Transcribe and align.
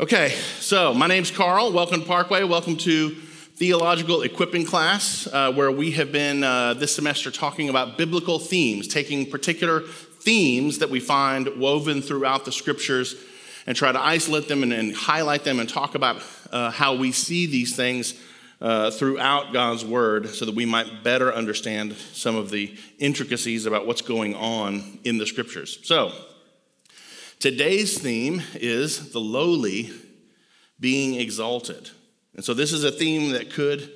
Okay, 0.00 0.30
so 0.58 0.94
my 0.94 1.06
name's 1.06 1.30
Carl. 1.30 1.70
Welcome 1.70 2.00
to 2.00 2.06
Parkway. 2.06 2.44
Welcome 2.44 2.78
to 2.78 3.10
Theological 3.10 4.22
Equipping 4.22 4.64
Class, 4.64 5.26
uh, 5.26 5.52
where 5.52 5.70
we 5.70 5.90
have 5.90 6.10
been 6.10 6.42
uh, 6.42 6.72
this 6.72 6.94
semester 6.94 7.30
talking 7.30 7.68
about 7.68 7.98
biblical 7.98 8.38
themes, 8.38 8.88
taking 8.88 9.30
particular 9.30 9.80
themes 9.80 10.78
that 10.78 10.88
we 10.88 10.98
find 10.98 11.46
woven 11.58 12.00
throughout 12.00 12.46
the 12.46 12.52
scriptures 12.52 13.16
and 13.66 13.76
try 13.76 13.92
to 13.92 14.00
isolate 14.00 14.48
them 14.48 14.62
and, 14.62 14.72
and 14.72 14.96
highlight 14.96 15.44
them 15.44 15.60
and 15.60 15.68
talk 15.68 15.94
about 15.94 16.22
uh, 16.50 16.70
how 16.70 16.94
we 16.94 17.12
see 17.12 17.44
these 17.44 17.76
things 17.76 18.18
uh, 18.62 18.90
throughout 18.90 19.52
God's 19.52 19.84
Word 19.84 20.30
so 20.30 20.46
that 20.46 20.54
we 20.54 20.64
might 20.64 21.04
better 21.04 21.30
understand 21.34 21.92
some 22.14 22.34
of 22.34 22.48
the 22.48 22.74
intricacies 22.98 23.66
about 23.66 23.86
what's 23.86 24.02
going 24.02 24.34
on 24.36 25.00
in 25.04 25.18
the 25.18 25.26
scriptures. 25.26 25.78
So, 25.82 26.12
Today's 27.42 27.98
theme 27.98 28.40
is 28.54 29.10
the 29.10 29.18
lowly 29.18 29.90
being 30.78 31.16
exalted. 31.16 31.90
And 32.36 32.44
so, 32.44 32.54
this 32.54 32.72
is 32.72 32.84
a 32.84 32.92
theme 32.92 33.32
that 33.32 33.50
could 33.50 33.90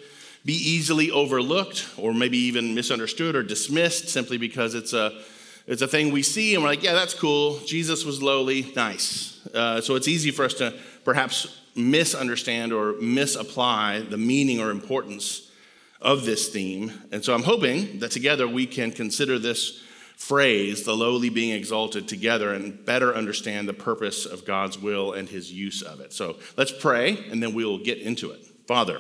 be 0.45 0.55
easily 0.55 1.13
overlooked 1.13 1.89
or 1.97 2.13
maybe 2.13 2.39
even 2.39 2.75
misunderstood 2.75 3.37
or 3.37 3.45
dismissed 3.45 4.09
simply 4.09 4.37
because 4.37 4.75
it's 4.75 4.93
a, 4.93 5.23
it's 5.69 5.81
a 5.81 5.87
thing 5.87 6.11
we 6.11 6.25
see 6.25 6.55
and 6.55 6.65
we're 6.65 6.71
like, 6.71 6.83
yeah, 6.83 6.95
that's 6.95 7.15
cool. 7.15 7.61
Jesus 7.61 8.05
was 8.05 8.21
lowly, 8.21 8.73
nice. 8.75 9.47
Uh, 9.55 9.81
so, 9.81 9.95
it's 9.95 10.09
easy 10.09 10.33
for 10.33 10.45
us 10.45 10.55
to 10.55 10.75
perhaps 11.05 11.61
misunderstand 11.77 12.73
or 12.73 12.95
misapply 13.01 14.01
the 14.01 14.19
meaning 14.19 14.59
or 14.59 14.73
importance 14.73 15.53
of 16.01 16.25
this 16.25 16.49
theme. 16.49 16.93
And 17.13 17.25
so, 17.25 17.33
I'm 17.33 17.45
hoping 17.45 18.01
that 18.01 18.11
together 18.11 18.49
we 18.49 18.67
can 18.67 18.91
consider 18.91 19.39
this 19.39 19.86
phrase, 20.17 20.85
the 20.85 20.97
lowly 20.97 21.29
being 21.29 21.51
exalted, 21.51 22.09
together 22.09 22.53
and 22.53 22.85
better 22.85 23.15
understand 23.15 23.69
the 23.69 23.75
purpose 23.75 24.27
of 24.27 24.45
God's 24.45 24.79
will 24.79 25.13
and 25.13 25.29
his 25.29 25.53
use 25.53 25.83
of 25.83 26.01
it. 26.01 26.13
So 26.13 26.37
let's 26.57 26.73
pray 26.73 27.25
and 27.31 27.43
then 27.43 27.55
we'll 27.55 27.79
get 27.79 27.99
into 27.99 28.31
it. 28.31 28.41
Father, 28.67 28.99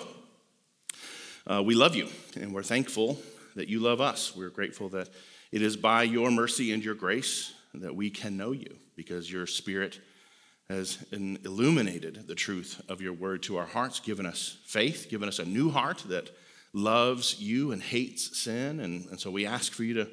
uh, 1.46 1.62
we 1.64 1.74
love 1.74 1.96
you 1.96 2.08
and 2.38 2.54
we're 2.54 2.62
thankful 2.62 3.18
that 3.56 3.68
you 3.68 3.80
love 3.80 4.00
us. 4.00 4.36
We're 4.36 4.50
grateful 4.50 4.90
that 4.90 5.08
it 5.50 5.62
is 5.62 5.76
by 5.76 6.02
your 6.02 6.30
mercy 6.30 6.72
and 6.72 6.84
your 6.84 6.94
grace 6.94 7.54
that 7.74 7.96
we 7.96 8.10
can 8.10 8.36
know 8.36 8.52
you 8.52 8.76
because 8.94 9.30
your 9.30 9.46
spirit 9.46 9.98
has 10.68 10.98
illuminated 11.12 12.26
the 12.26 12.34
truth 12.34 12.82
of 12.88 13.00
your 13.00 13.12
word 13.12 13.42
to 13.44 13.56
our 13.56 13.66
hearts, 13.66 14.00
given 14.00 14.26
us 14.26 14.58
faith, 14.64 15.06
given 15.08 15.28
us 15.28 15.38
a 15.38 15.44
new 15.44 15.70
heart 15.70 16.02
that 16.08 16.30
loves 16.72 17.40
you 17.40 17.72
and 17.72 17.82
hates 17.82 18.36
sin. 18.38 18.80
And, 18.80 19.06
and 19.06 19.20
so 19.20 19.30
we 19.30 19.46
ask 19.46 19.72
for 19.72 19.84
you 19.84 19.94
to 19.94 20.08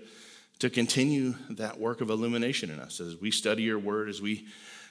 to 0.59 0.69
continue 0.69 1.35
that 1.51 1.79
work 1.79 2.01
of 2.01 2.09
illumination 2.09 2.69
in 2.69 2.79
us 2.79 2.99
as 2.99 3.19
we 3.19 3.31
study 3.31 3.63
your 3.63 3.79
word, 3.79 4.09
as 4.09 4.21
we 4.21 4.45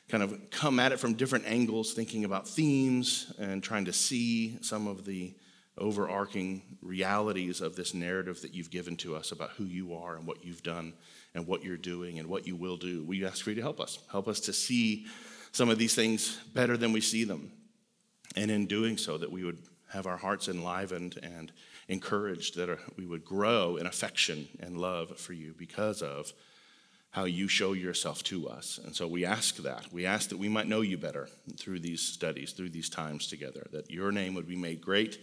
kind 0.09 0.23
of 0.23 0.51
come 0.51 0.79
at 0.79 0.93
it 0.93 1.01
from 1.01 1.15
different 1.15 1.47
angles, 1.47 1.95
thinking 1.95 2.25
about 2.25 2.47
themes 2.47 3.33
and 3.39 3.63
trying 3.63 3.85
to 3.87 3.93
see 3.93 4.59
some 4.61 4.87
of 4.87 5.05
the 5.05 5.35
overarching 5.79 6.63
realities 6.83 7.61
of 7.61 7.77
this 7.77 7.95
narrative 7.95 8.43
that 8.43 8.55
you've 8.55 8.71
given 8.71 8.97
to 8.97 9.17
us 9.17 9.33
about 9.33 9.51
who 9.51 9.65
you 9.65 9.95
are 9.95 10.17
and 10.17 10.27
what 10.27 10.45
you've 10.45 10.63
done 10.63 10.93
and 11.35 11.47
what 11.47 11.65
you're 11.65 11.79
doing 11.79 12.19
and 12.19 12.29
what 12.29 12.47
you 12.47 12.55
will 12.55 12.77
do. 12.77 13.03
We 13.05 13.25
ask 13.25 13.43
for 13.43 13.51
you 13.51 13.57
to 13.57 13.63
help 13.63 13.81
us. 13.81 13.99
Help 14.11 14.29
us 14.29 14.41
to 14.41 14.53
see 14.53 15.07
some 15.51 15.71
of 15.71 15.79
these 15.79 15.95
things 15.95 16.39
better 16.55 16.77
than 16.77 16.93
we 16.93 17.01
see 17.01 17.25
them. 17.25 17.53
And 18.37 18.51
in 18.51 18.67
doing 18.67 18.99
so, 18.99 19.19
that 19.19 19.33
we 19.33 19.45
would 19.45 19.59
have 19.91 20.07
our 20.07 20.17
hearts 20.17 20.49
enlivened 20.49 21.19
and 21.23 21.53
encouraged 21.93 22.57
that 22.57 22.79
we 22.97 23.07
would 23.07 23.25
grow 23.25 23.77
in 23.77 23.87
affection 23.87 24.49
and 24.61 24.77
love 24.77 25.19
for 25.19 25.33
you 25.33 25.55
because 25.57 26.03
of 26.03 26.33
how 27.11 27.25
you 27.25 27.47
show 27.47 27.75
yourself 27.75 28.23
to 28.25 28.49
us. 28.49 28.81
And 28.83 28.97
so 28.97 29.07
we 29.07 29.27
ask 29.27 29.57
that. 29.57 29.93
We 29.93 30.07
ask 30.07 30.31
that 30.31 30.39
we 30.39 30.49
might 30.49 30.67
know 30.67 30.81
you 30.81 30.97
better 30.97 31.29
through 31.59 31.81
these 31.81 32.01
studies, 32.01 32.53
through 32.53 32.71
these 32.71 32.89
times 32.89 33.27
together, 33.27 33.67
that 33.73 33.91
your 33.91 34.11
name 34.11 34.35
would 34.35 34.49
be 34.49 34.57
made 34.57 34.81
great, 34.81 35.19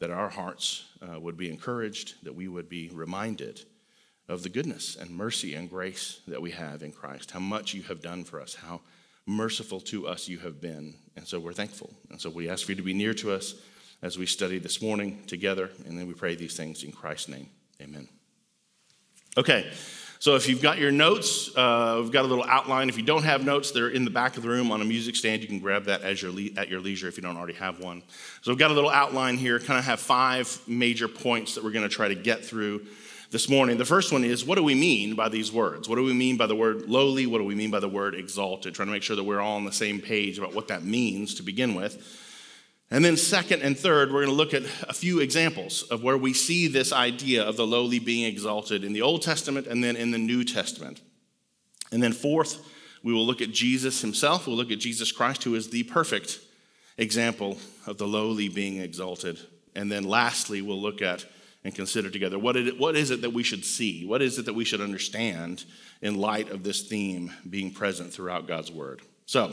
that 0.00 0.10
our 0.10 0.28
hearts 0.28 0.84
uh, 1.00 1.18
would 1.20 1.36
be 1.36 1.48
encouraged, 1.48 2.24
that 2.24 2.34
we 2.34 2.48
would 2.48 2.68
be 2.68 2.90
reminded 2.92 3.60
of 4.28 4.42
the 4.42 4.48
goodness 4.48 4.96
and 4.96 5.10
mercy 5.10 5.54
and 5.54 5.70
grace 5.70 6.20
that 6.26 6.42
we 6.42 6.50
have 6.50 6.82
in 6.82 6.92
Christ, 6.92 7.30
how 7.30 7.40
much 7.40 7.72
you 7.72 7.82
have 7.84 8.02
done 8.02 8.24
for 8.24 8.40
us, 8.40 8.56
how 8.56 8.80
merciful 9.24 9.80
to 9.80 10.08
us 10.08 10.28
you 10.28 10.38
have 10.38 10.60
been. 10.60 10.94
And 11.16 11.26
so 11.26 11.38
we're 11.38 11.52
thankful. 11.52 11.94
And 12.10 12.20
so 12.20 12.30
we 12.30 12.48
ask 12.48 12.66
for 12.66 12.72
you 12.72 12.76
to 12.76 12.82
be 12.82 12.94
near 12.94 13.14
to 13.14 13.32
us 13.32 13.54
as 14.02 14.18
we 14.18 14.26
study 14.26 14.58
this 14.58 14.80
morning 14.80 15.22
together. 15.26 15.70
And 15.86 15.98
then 15.98 16.06
we 16.06 16.14
pray 16.14 16.34
these 16.34 16.56
things 16.56 16.84
in 16.84 16.92
Christ's 16.92 17.28
name. 17.28 17.48
Amen. 17.80 18.08
Okay, 19.36 19.70
so 20.20 20.34
if 20.34 20.48
you've 20.48 20.62
got 20.62 20.78
your 20.78 20.90
notes, 20.90 21.56
uh, 21.56 22.00
we've 22.02 22.10
got 22.10 22.24
a 22.24 22.28
little 22.28 22.44
outline. 22.44 22.88
If 22.88 22.96
you 22.96 23.04
don't 23.04 23.22
have 23.22 23.44
notes, 23.44 23.70
they're 23.70 23.88
in 23.88 24.04
the 24.04 24.10
back 24.10 24.36
of 24.36 24.42
the 24.42 24.48
room 24.48 24.72
on 24.72 24.82
a 24.82 24.84
music 24.84 25.14
stand. 25.14 25.42
You 25.42 25.48
can 25.48 25.60
grab 25.60 25.84
that 25.84 26.02
as 26.02 26.20
your 26.20 26.32
le- 26.32 26.50
at 26.56 26.68
your 26.68 26.80
leisure 26.80 27.06
if 27.06 27.16
you 27.16 27.22
don't 27.22 27.36
already 27.36 27.54
have 27.54 27.78
one. 27.78 28.02
So 28.42 28.50
we've 28.50 28.58
got 28.58 28.72
a 28.72 28.74
little 28.74 28.90
outline 28.90 29.36
here, 29.36 29.60
kind 29.60 29.78
of 29.78 29.84
have 29.84 30.00
five 30.00 30.60
major 30.66 31.06
points 31.06 31.54
that 31.54 31.62
we're 31.62 31.70
going 31.70 31.88
to 31.88 31.94
try 31.94 32.08
to 32.08 32.16
get 32.16 32.44
through 32.44 32.86
this 33.30 33.48
morning. 33.48 33.78
The 33.78 33.84
first 33.84 34.12
one 34.12 34.24
is 34.24 34.44
what 34.44 34.56
do 34.56 34.64
we 34.64 34.74
mean 34.74 35.14
by 35.14 35.28
these 35.28 35.52
words? 35.52 35.88
What 35.88 35.96
do 35.96 36.02
we 36.02 36.14
mean 36.14 36.36
by 36.36 36.46
the 36.46 36.56
word 36.56 36.88
lowly? 36.88 37.26
What 37.26 37.38
do 37.38 37.44
we 37.44 37.54
mean 37.54 37.70
by 37.70 37.78
the 37.78 37.88
word 37.88 38.16
exalted? 38.16 38.74
Trying 38.74 38.88
to 38.88 38.92
make 38.92 39.04
sure 39.04 39.14
that 39.14 39.24
we're 39.24 39.40
all 39.40 39.54
on 39.54 39.64
the 39.64 39.72
same 39.72 40.00
page 40.00 40.38
about 40.38 40.52
what 40.52 40.66
that 40.68 40.82
means 40.82 41.34
to 41.34 41.44
begin 41.44 41.74
with. 41.76 42.26
And 42.90 43.04
then, 43.04 43.18
second 43.18 43.60
and 43.60 43.78
third, 43.78 44.10
we're 44.10 44.24
going 44.24 44.28
to 44.28 44.32
look 44.32 44.54
at 44.54 44.62
a 44.88 44.94
few 44.94 45.20
examples 45.20 45.82
of 45.84 46.02
where 46.02 46.16
we 46.16 46.32
see 46.32 46.68
this 46.68 46.90
idea 46.90 47.42
of 47.42 47.56
the 47.56 47.66
lowly 47.66 47.98
being 47.98 48.24
exalted 48.24 48.82
in 48.82 48.94
the 48.94 49.02
Old 49.02 49.20
Testament 49.20 49.66
and 49.66 49.84
then 49.84 49.94
in 49.94 50.10
the 50.10 50.18
New 50.18 50.42
Testament. 50.42 51.02
And 51.92 52.02
then, 52.02 52.12
fourth, 52.12 52.64
we 53.02 53.12
will 53.12 53.26
look 53.26 53.42
at 53.42 53.50
Jesus 53.50 54.00
himself. 54.00 54.46
We'll 54.46 54.56
look 54.56 54.70
at 54.70 54.78
Jesus 54.78 55.12
Christ, 55.12 55.44
who 55.44 55.54
is 55.54 55.68
the 55.68 55.82
perfect 55.84 56.40
example 56.96 57.58
of 57.86 57.98
the 57.98 58.08
lowly 58.08 58.48
being 58.48 58.78
exalted. 58.78 59.38
And 59.74 59.92
then, 59.92 60.04
lastly, 60.04 60.62
we'll 60.62 60.80
look 60.80 61.02
at 61.02 61.26
and 61.64 61.74
consider 61.74 62.08
together 62.08 62.38
what, 62.38 62.56
it, 62.56 62.78
what 62.78 62.96
is 62.96 63.10
it 63.10 63.20
that 63.20 63.34
we 63.34 63.42
should 63.42 63.64
see? 63.64 64.06
What 64.06 64.22
is 64.22 64.38
it 64.38 64.46
that 64.46 64.54
we 64.54 64.64
should 64.64 64.80
understand 64.80 65.64
in 66.00 66.14
light 66.14 66.50
of 66.50 66.62
this 66.62 66.82
theme 66.82 67.32
being 67.48 67.72
present 67.72 68.12
throughout 68.12 68.46
God's 68.46 68.70
Word? 68.70 69.02
So, 69.26 69.52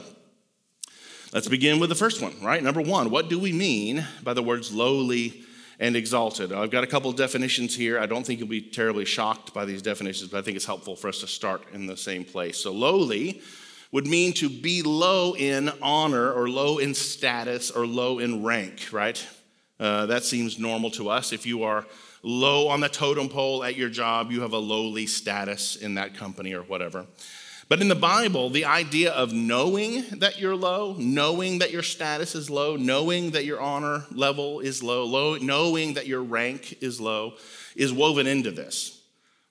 Let's 1.36 1.50
begin 1.50 1.82
with 1.82 1.90
the 1.90 1.96
first 1.96 2.22
one, 2.22 2.34
right? 2.42 2.64
Number 2.64 2.80
one, 2.80 3.10
what 3.10 3.28
do 3.28 3.38
we 3.38 3.52
mean 3.52 4.08
by 4.24 4.34
the 4.34 4.42
words 4.42 4.74
lowly 4.74 5.44
and 5.82 5.94
exalted? 5.94 6.54
I've 6.54 6.72
got 6.72 6.86
a 6.86 6.88
couple 6.88 7.10
of 7.10 7.18
definitions 7.18 7.76
here. 7.76 8.00
I 8.00 8.06
don't 8.06 8.26
think 8.26 8.40
you'll 8.40 8.48
be 8.48 8.62
terribly 8.62 9.04
shocked 9.04 9.54
by 9.54 9.66
these 9.66 9.82
definitions, 9.82 10.30
but 10.32 10.38
I 10.38 10.42
think 10.44 10.56
it's 10.56 10.66
helpful 10.66 10.96
for 10.96 11.10
us 11.10 11.20
to 11.20 11.28
start 11.28 11.66
in 11.74 11.88
the 11.88 11.98
same 11.98 12.24
place. 12.24 12.58
So, 12.58 12.72
lowly 12.72 13.42
would 13.92 14.08
mean 14.08 14.32
to 14.36 14.48
be 14.48 14.82
low 14.82 15.36
in 15.36 15.74
honor 15.82 16.32
or 16.32 16.48
low 16.48 16.78
in 16.78 16.94
status 16.94 17.70
or 17.70 17.86
low 17.86 18.20
in 18.20 18.42
rank, 18.42 18.94
right? 18.94 19.22
Uh, 19.78 20.06
that 20.06 20.24
seems 20.24 20.58
normal 20.58 20.90
to 20.92 21.10
us. 21.10 21.34
If 21.34 21.46
you 21.46 21.64
are 21.64 21.86
low 22.24 22.70
on 22.70 22.80
the 22.80 22.88
totem 22.88 23.28
pole 23.28 23.66
at 23.66 23.76
your 23.76 23.90
job, 23.90 24.32
you 24.32 24.40
have 24.40 24.54
a 24.54 24.58
lowly 24.58 25.06
status 25.06 25.76
in 25.76 25.96
that 25.96 26.16
company 26.16 26.54
or 26.54 26.62
whatever. 26.62 27.06
But 27.68 27.82
in 27.82 27.88
the 27.88 27.96
Bible, 27.96 28.52
the 28.52 28.66
idea 28.66 29.12
of 29.12 29.34
knowing 29.34 30.06
that 30.20 30.40
you're 30.40 30.56
low, 30.56 30.96
knowing 31.00 31.60
that 31.60 31.72
your 31.72 31.82
status 31.82 32.36
is 32.36 32.50
low, 32.50 32.76
knowing 32.76 33.32
that 33.32 33.46
your 33.46 33.60
honor 33.60 34.06
level 34.12 34.60
is 34.60 34.84
low, 34.84 35.04
low 35.06 35.38
knowing 35.38 35.96
that 35.96 36.06
your 36.06 36.22
rank 36.22 36.78
is 36.82 37.02
low, 37.02 37.34
is 37.76 37.92
woven 37.92 38.28
into 38.28 38.52
this. 38.52 39.02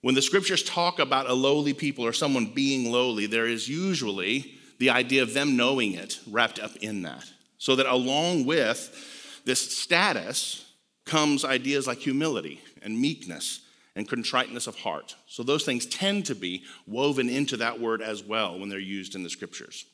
When 0.00 0.14
the 0.14 0.22
scriptures 0.22 0.62
talk 0.62 1.00
about 1.00 1.28
a 1.28 1.34
lowly 1.34 1.72
people 1.72 2.06
or 2.06 2.12
someone 2.12 2.52
being 2.54 2.92
lowly, 2.92 3.26
there 3.26 3.46
is 3.46 3.68
usually 3.68 4.58
the 4.78 4.90
idea 4.90 5.22
of 5.22 5.34
them 5.34 5.56
knowing 5.56 5.94
it 5.94 6.20
wrapped 6.30 6.60
up 6.60 6.76
in 6.76 7.02
that. 7.02 7.24
So 7.58 7.74
that 7.76 7.86
along 7.86 8.44
with 8.44 9.42
this 9.44 9.76
status 9.76 10.70
comes 11.04 11.44
ideas 11.44 11.86
like 11.86 11.98
humility 11.98 12.60
and 12.80 13.00
meekness 13.00 13.63
and 13.96 14.08
contriteness 14.08 14.66
of 14.66 14.76
heart. 14.76 15.14
So 15.26 15.42
those 15.42 15.64
things 15.64 15.86
tend 15.86 16.26
to 16.26 16.34
be 16.34 16.64
woven 16.86 17.28
into 17.28 17.56
that 17.58 17.80
word 17.80 18.02
as 18.02 18.22
well 18.22 18.58
when 18.58 18.68
they're 18.68 18.78
used 18.78 19.14
in 19.14 19.22
the 19.22 19.30
scriptures. 19.30 19.86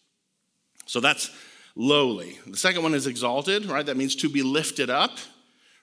So 0.87 1.01
that's 1.01 1.31
lowly. 1.77 2.39
The 2.47 2.57
second 2.57 2.83
one 2.83 2.95
is 2.95 3.07
exalted, 3.07 3.67
right? 3.67 3.85
That 3.85 3.97
means 3.97 4.17
to 4.17 4.29
be 4.29 4.43
lifted 4.43 4.91
up, 4.91 5.19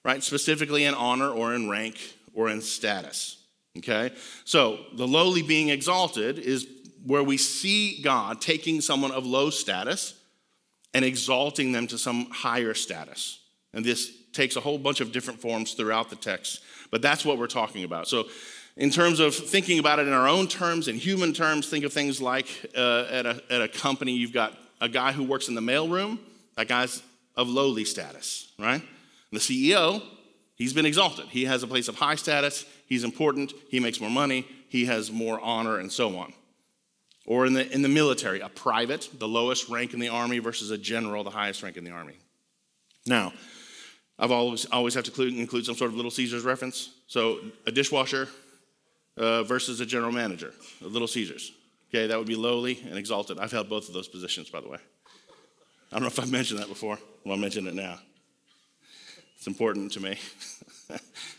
right? 0.03 0.23
Specifically 0.23 0.83
in 0.83 0.93
honor 0.93 1.29
or 1.29 1.53
in 1.53 1.69
rank 1.69 1.99
or 2.33 2.49
in 2.49 2.61
status. 2.61 3.37
Okay? 3.77 4.11
So 4.43 4.79
the 4.93 5.07
lowly 5.07 5.43
being 5.43 5.69
exalted 5.69 6.39
is 6.39 6.67
where 7.05 7.23
we 7.23 7.37
see 7.37 8.01
God 8.01 8.41
taking 8.41 8.81
someone 8.81 9.11
of 9.11 9.25
low 9.25 9.49
status 9.49 10.13
and 10.93 11.05
exalting 11.05 11.71
them 11.71 11.87
to 11.87 11.97
some 11.97 12.29
higher 12.31 12.73
status. 12.73 13.39
And 13.73 13.85
this 13.85 14.11
takes 14.37 14.55
a 14.55 14.61
whole 14.61 14.77
bunch 14.77 15.01
of 15.01 15.11
different 15.11 15.41
forms 15.41 15.73
throughout 15.73 16.09
the 16.09 16.15
text 16.15 16.61
but 16.91 17.01
that's 17.01 17.25
what 17.25 17.37
we're 17.37 17.47
talking 17.47 17.83
about. 17.83 18.07
So, 18.07 18.27
in 18.75 18.91
terms 18.91 19.19
of 19.19 19.33
thinking 19.33 19.79
about 19.79 19.97
it 19.97 20.07
in 20.07 20.13
our 20.13 20.27
own 20.27 20.47
terms, 20.47 20.87
in 20.87 20.97
human 20.97 21.33
terms, 21.33 21.67
think 21.67 21.83
of 21.83 21.91
things 21.91 22.21
like 22.21 22.47
uh, 22.77 23.07
at, 23.09 23.25
a, 23.25 23.41
at 23.49 23.61
a 23.61 23.67
company, 23.67 24.11
you've 24.11 24.33
got 24.33 24.55
a 24.79 24.87
guy 24.87 25.11
who 25.11 25.23
works 25.23 25.47
in 25.47 25.55
the 25.55 25.61
mailroom. 25.61 26.19
That 26.55 26.67
guy's 26.67 27.01
of 27.35 27.49
lowly 27.49 27.85
status, 27.85 28.51
right? 28.59 28.81
And 28.81 28.83
the 29.31 29.39
CEO, 29.39 30.03
he's 30.55 30.73
been 30.73 30.85
exalted. 30.85 31.25
He 31.29 31.45
has 31.45 31.63
a 31.63 31.67
place 31.67 31.87
of 31.87 31.95
high 31.95 32.15
status. 32.15 32.65
He's 32.85 33.03
important. 33.03 33.51
He 33.69 33.79
makes 33.79 33.99
more 33.99 34.11
money. 34.11 34.47
He 34.69 34.85
has 34.85 35.11
more 35.11 35.39
honor, 35.39 35.79
and 35.79 35.91
so 35.91 36.15
on. 36.17 36.33
Or 37.25 37.45
in 37.47 37.53
the, 37.53 37.69
in 37.71 37.81
the 37.81 37.89
military, 37.89 38.41
a 38.41 38.49
private, 38.49 39.09
the 39.17 39.27
lowest 39.27 39.69
rank 39.69 39.93
in 39.95 39.99
the 39.99 40.09
army, 40.09 40.37
versus 40.37 40.69
a 40.69 40.77
general, 40.77 41.23
the 41.23 41.31
highest 41.31 41.63
rank 41.63 41.77
in 41.77 41.83
the 41.83 41.91
army. 41.91 42.15
Now, 43.07 43.33
I've 44.19 44.31
always, 44.31 44.65
always 44.65 44.93
have 44.95 45.03
to 45.05 45.11
include, 45.11 45.35
include 45.35 45.65
some 45.65 45.75
sort 45.75 45.91
of 45.91 45.95
Little 45.95 46.11
Caesars 46.11 46.43
reference. 46.43 46.91
So 47.07 47.39
a 47.65 47.71
dishwasher 47.71 48.27
uh, 49.15 49.43
versus 49.43 49.79
a 49.79 49.85
general 49.85 50.11
manager, 50.11 50.53
Little 50.81 51.07
Caesars. 51.07 51.51
Okay, 51.89 52.07
that 52.07 52.17
would 52.17 52.27
be 52.27 52.35
lowly 52.35 52.79
and 52.87 52.97
exalted. 52.97 53.39
I've 53.39 53.51
held 53.51 53.69
both 53.69 53.87
of 53.87 53.93
those 53.93 54.07
positions, 54.07 54.49
by 54.49 54.59
the 54.59 54.67
way. 54.67 54.79
I 55.91 55.95
don't 55.95 56.01
know 56.01 56.07
if 56.07 56.19
I've 56.19 56.31
mentioned 56.31 56.59
that 56.59 56.67
before. 56.67 56.99
Well, 57.23 57.35
I'll 57.35 57.39
mention 57.39 57.65
it 57.67 57.73
now. 57.73 57.99
It's 59.37 59.47
important 59.47 59.93
to 59.93 60.01
me. 60.01 60.17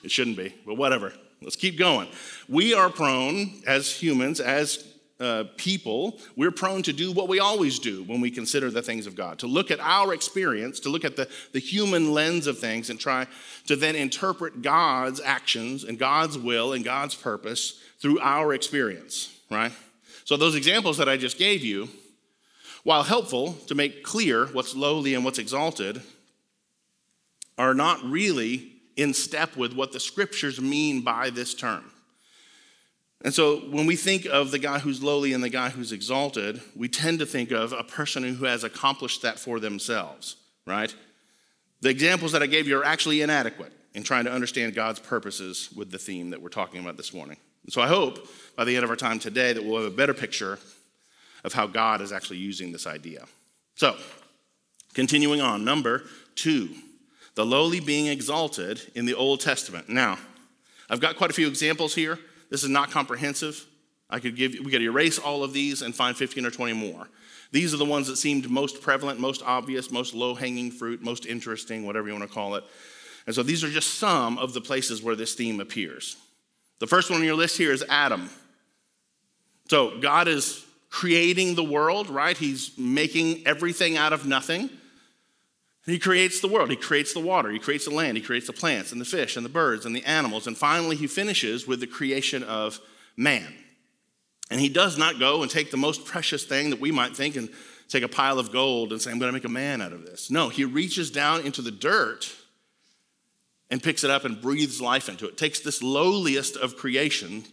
it 0.05 0.11
shouldn't 0.11 0.37
be, 0.37 0.55
but 0.65 0.77
whatever. 0.77 1.13
Let's 1.43 1.57
keep 1.57 1.79
going. 1.79 2.09
We 2.49 2.75
are 2.75 2.89
prone, 2.89 3.63
as 3.67 3.93
humans, 3.93 4.41
as 4.41 4.85
uh, 5.20 5.44
people, 5.56 6.19
we're 6.37 6.53
prone 6.53 6.82
to 6.82 6.93
do 6.93 7.11
what 7.11 7.29
we 7.29 7.41
always 7.41 7.79
do 7.79 8.05
when 8.05 8.20
we 8.20 8.31
consider 8.31 8.70
the 8.70 8.82
things 8.82 9.06
of 9.06 9.17
God 9.17 9.38
to 9.41 9.47
look 9.47 9.70
at 9.70 9.81
our 9.81 10.15
experience, 10.15 10.79
to 10.81 10.88
look 10.88 11.05
at 11.05 11.17
the, 11.17 11.29
the 11.53 11.59
human 11.59 12.12
lens 12.12 12.47
of 12.47 12.59
things, 12.59 12.88
and 12.88 13.00
try 13.00 13.26
to 13.67 13.75
then 13.75 13.97
interpret 13.97 14.62
God's 14.62 15.20
actions 15.20 15.82
and 15.82 15.99
God's 15.99 16.38
will 16.38 16.73
and 16.73 16.85
God's 16.85 17.15
purpose 17.17 17.81
through 17.99 18.20
our 18.20 18.55
experience, 18.55 19.37
right? 19.50 19.73
So, 20.25 20.37
those 20.37 20.55
examples 20.55 20.99
that 20.99 21.09
I 21.09 21.17
just 21.17 21.38
gave 21.38 21.64
you, 21.64 21.88
while 22.85 23.03
helpful 23.03 23.55
to 23.67 23.75
make 23.75 24.05
clear 24.05 24.47
what's 24.47 24.76
lowly 24.76 25.14
and 25.14 25.25
what's 25.25 25.38
exalted, 25.38 26.00
are 27.56 27.75
not 27.75 28.05
really 28.05 28.73
in 28.97 29.14
step 29.14 29.56
with 29.56 29.73
what 29.73 29.93
the 29.93 30.00
scriptures 30.00 30.61
mean 30.61 31.00
by 31.00 31.31
this 31.31 31.55
term. 31.55 31.91
And 33.23 33.35
so 33.35 33.59
when 33.70 33.87
we 33.87 33.97
think 33.97 34.26
of 34.26 34.53
the 34.53 34.59
guy 34.59 34.79
who's 34.79 35.03
lowly 35.03 35.32
and 35.32 35.43
the 35.43 35.49
guy 35.49 35.70
who's 35.70 35.91
exalted, 35.91 36.61
we 36.76 36.88
tend 36.88 37.19
to 37.19 37.26
think 37.26 37.50
of 37.50 37.73
a 37.73 37.82
person 37.82 38.23
who 38.23 38.44
has 38.44 38.62
accomplished 38.62 39.23
that 39.23 39.38
for 39.41 39.59
themselves, 39.59 40.37
right? 40.67 40.94
The 41.81 41.88
examples 41.88 42.32
that 42.32 42.43
I 42.43 42.47
gave 42.47 42.69
you 42.69 42.79
are 42.79 42.85
actually 42.85 43.23
inadequate 43.23 43.73
in 43.94 44.05
trying 44.05 44.25
to 44.25 44.32
understand 44.32 44.75
God's 44.75 45.00
purposes 45.00 45.70
with 45.75 45.91
the 45.91 45.99
theme 45.99 46.31
that 46.31 46.41
we're 46.41 46.49
talking 46.49 46.81
about 46.81 46.97
this 46.97 47.12
morning. 47.12 47.38
And 47.65 47.73
so 47.73 47.82
I 47.82 47.88
hope 47.88 48.29
by 48.56 48.65
the 48.65 48.76
end 48.76 48.85
of 48.85 48.91
our 48.91 48.97
time 48.97 49.19
today 49.19 49.53
that 49.53 49.64
we'll 49.64 49.82
have 49.82 49.93
a 49.93 49.97
better 49.97 50.14
picture 50.14 50.59
of 51.44 51.53
how 51.53 51.67
God 51.67 52.00
is 52.00 52.12
actually 52.12 52.38
using 52.38 52.73
this 52.73 52.87
idea. 52.87 53.25
So, 53.75 53.97
continuing 54.94 55.41
on, 55.41 55.64
number 55.64 56.05
two, 56.35 56.71
the 57.35 57.44
lowly 57.47 57.81
being 57.81 58.06
exalted 58.06 58.81
in 58.94 59.06
the 59.06 59.14
Old 59.14 59.41
Testament. 59.41 59.88
Now, 59.88 60.19
I've 60.91 61.00
got 61.00 61.17
quite 61.17 61.31
a 61.31 61.35
few 61.35 61.47
examples 61.47 61.94
here. 61.94 62.19
This 62.50 62.62
is 62.62 62.69
not 62.69 62.91
comprehensive. 62.91 63.67
I 64.11 64.21
could 64.21 64.37
give 64.37 64.53
we 64.65 64.71
could 64.71 64.83
erase 64.83 65.19
all 65.19 65.45
of 65.45 65.53
these 65.53 65.83
and 65.83 65.95
find 65.95 66.17
15 66.17 66.47
or 66.47 66.50
20 66.50 66.73
more. 66.73 67.09
These 67.50 67.73
are 67.73 67.79
the 67.79 67.85
ones 67.85 68.06
that 68.09 68.17
seemed 68.17 68.50
most 68.50 68.83
prevalent, 68.83 69.21
most 69.21 69.43
obvious, 69.43 69.91
most 69.91 70.15
low-hanging 70.15 70.71
fruit, 70.71 71.03
most 71.03 71.25
interesting, 71.25 71.87
whatever 71.87 72.06
you 72.09 72.15
want 72.15 72.29
to 72.29 72.35
call 72.35 72.55
it. 72.56 72.65
And 73.27 73.35
so 73.35 73.43
these 73.43 73.65
are 73.65 73.71
just 73.71 73.95
some 73.95 74.39
of 74.39 74.53
the 74.53 74.61
places 74.61 75.03
where 75.03 75.17
this 75.17 75.35
theme 75.35 75.61
appears. 75.61 76.17
The 76.79 76.87
first 76.87 77.11
one 77.11 77.21
on 77.21 77.27
your 77.27 77.37
list 77.37 77.56
here 77.56 77.73
is 77.73 77.85
Adam. 77.89 78.31
So 79.69 79.99
God 80.00 80.29
is 80.29 80.65
creating 80.91 81.55
the 81.55 81.65
world, 81.65 82.09
right? 82.09 82.37
He's 82.37 82.77
making 82.79 83.47
everything 83.47 83.97
out 83.97 84.12
of 84.12 84.27
nothing. 84.27 84.71
He 85.88 85.99
creates 85.99 86.40
the 86.40 86.49
world, 86.49 86.69
he 86.69 86.76
creates 86.76 87.14
the 87.14 87.20
water, 87.20 87.50
he 87.50 87.58
creates 87.58 87.87
the 87.87 87.94
land, 87.94 88.19
he 88.19 88.23
creates 88.23 88.46
the 88.46 88.52
plants 88.52 88.93
and 88.93 89.00
the 89.00 89.06
fish 89.06 89.37
and 89.37 89.44
the 89.44 89.50
birds 89.50 89.87
and 89.87 89.96
the 89.96 90.05
animals. 90.05 90.46
And 90.46 90.56
finally, 90.56 90.96
he 90.96 91.06
finishes 91.06 91.67
with 91.67 91.81
the 91.81 91.87
creation 91.87 92.43
of 92.43 92.79
man. 93.17 93.55
And 94.50 94.61
he 94.61 94.69
does 94.69 94.99
not 94.99 95.19
go 95.19 95.40
and 95.40 95.50
take 95.50 95.70
the 95.70 95.79
most 95.79 96.05
precious 96.05 96.44
thing 96.44 96.70
that 96.70 96.81
we 96.81 96.90
might 96.90 97.17
think 97.17 97.37
and 97.37 97.49
take 97.88 98.02
a 98.02 98.08
pile 98.08 98.38
of 98.38 98.52
gold 98.52 98.93
and 98.93 99.00
say, 99.00 99.11
I'm 99.11 99.19
going 99.19 99.31
to 99.31 99.32
make 99.32 99.46
a 99.46 99.49
man 99.49 99.81
out 99.81 99.94
of 99.94 100.05
this. 100.05 100.31
No, 100.31 100.50
he 100.50 100.67
reaches 100.67 101.11
down 101.11 101.40
into 101.46 101.62
the 101.62 101.70
dirt 101.70 102.35
and 103.70 103.82
picks 103.82 104.05
it 104.05 104.11
up 104.11 104.26
and 104.26 104.43
breathes 104.43 104.82
life 104.82 105.08
into 105.08 105.26
it. 105.26 105.38
Takes 105.38 105.61
this 105.61 105.82
lowliest 105.82 106.56
of 106.58 106.76
creation. 106.76 107.44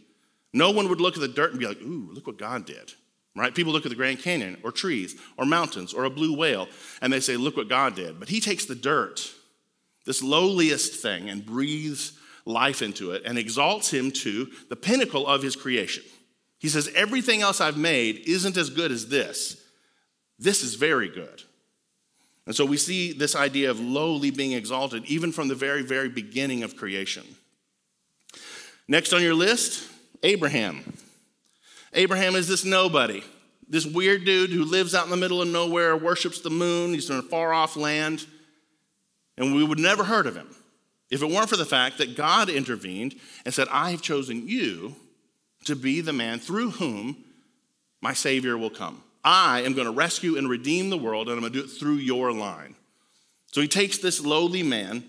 No 0.51 0.71
one 0.71 0.89
would 0.89 0.99
look 0.99 1.15
at 1.15 1.21
the 1.21 1.29
dirt 1.29 1.51
and 1.51 1.59
be 1.59 1.67
like, 1.67 1.81
ooh, 1.81 2.09
look 2.11 2.27
what 2.27 2.37
God 2.37 2.65
did 2.65 2.93
right? 3.35 3.53
People 3.53 3.73
look 3.73 3.85
at 3.85 3.89
the 3.89 3.95
Grand 3.95 4.19
Canyon 4.19 4.57
or 4.63 4.71
trees 4.71 5.19
or 5.37 5.45
mountains 5.45 5.93
or 5.93 6.05
a 6.05 6.09
blue 6.09 6.35
whale 6.35 6.67
and 7.01 7.11
they 7.11 7.19
say, 7.19 7.37
look 7.37 7.57
what 7.57 7.69
God 7.69 7.95
did. 7.95 8.19
But 8.19 8.29
he 8.29 8.39
takes 8.39 8.65
the 8.65 8.75
dirt, 8.75 9.29
this 10.05 10.23
lowliest 10.23 11.01
thing, 11.01 11.29
and 11.29 11.45
breathes 11.45 12.13
life 12.45 12.81
into 12.81 13.11
it 13.11 13.23
and 13.25 13.37
exalts 13.37 13.91
him 13.91 14.11
to 14.11 14.49
the 14.69 14.75
pinnacle 14.75 15.27
of 15.27 15.41
his 15.41 15.55
creation. 15.55 16.03
He 16.59 16.69
says, 16.69 16.89
everything 16.95 17.41
else 17.41 17.59
I've 17.59 17.77
made 17.77 18.23
isn't 18.27 18.57
as 18.57 18.69
good 18.69 18.91
as 18.91 19.07
this. 19.07 19.61
This 20.39 20.63
is 20.63 20.75
very 20.75 21.09
good. 21.09 21.43
And 22.45 22.55
so 22.55 22.65
we 22.65 22.77
see 22.77 23.11
this 23.11 23.35
idea 23.35 23.71
of 23.71 23.79
lowly 23.79 24.31
being 24.31 24.51
exalted 24.51 25.03
even 25.05 25.31
from 25.31 25.47
the 25.47 25.55
very, 25.55 25.81
very 25.81 26.09
beginning 26.09 26.63
of 26.63 26.75
creation. 26.75 27.23
Next 28.87 29.13
on 29.13 29.23
your 29.23 29.33
list, 29.33 29.89
Abraham. 30.21 30.93
Abraham 31.95 32.35
is 32.35 32.47
this 32.47 32.65
nobody, 32.65 33.23
this 33.67 33.85
weird 33.85 34.25
dude 34.25 34.51
who 34.51 34.65
lives 34.65 34.93
out 34.93 35.05
in 35.05 35.09
the 35.09 35.17
middle 35.17 35.41
of 35.41 35.47
nowhere, 35.47 35.95
worships 35.95 36.41
the 36.41 36.49
moon, 36.49 36.93
he's 36.93 37.09
in 37.09 37.17
a 37.17 37.21
far 37.21 37.53
off 37.53 37.75
land, 37.75 38.25
and 39.37 39.55
we 39.55 39.63
would 39.63 39.79
never 39.79 40.03
heard 40.03 40.27
of 40.27 40.35
him 40.35 40.53
if 41.09 41.21
it 41.21 41.29
weren't 41.29 41.49
for 41.49 41.57
the 41.57 41.65
fact 41.65 41.97
that 41.97 42.15
God 42.15 42.49
intervened 42.49 43.15
and 43.45 43.53
said, 43.53 43.67
I 43.71 43.91
have 43.91 44.01
chosen 44.01 44.47
you 44.47 44.95
to 45.65 45.75
be 45.75 46.01
the 46.01 46.13
man 46.13 46.39
through 46.39 46.71
whom 46.71 47.23
my 48.01 48.13
Savior 48.13 48.57
will 48.57 48.69
come. 48.69 49.01
I 49.23 49.61
am 49.61 49.73
going 49.73 49.85
to 49.85 49.91
rescue 49.91 50.37
and 50.37 50.49
redeem 50.49 50.89
the 50.89 50.97
world, 50.97 51.27
and 51.27 51.35
I'm 51.35 51.41
going 51.41 51.53
to 51.53 51.59
do 51.59 51.65
it 51.65 51.71
through 51.71 51.95
your 51.95 52.31
line. 52.31 52.75
So 53.51 53.61
he 53.61 53.67
takes 53.67 53.97
this 53.97 54.23
lowly 54.23 54.63
man 54.63 55.03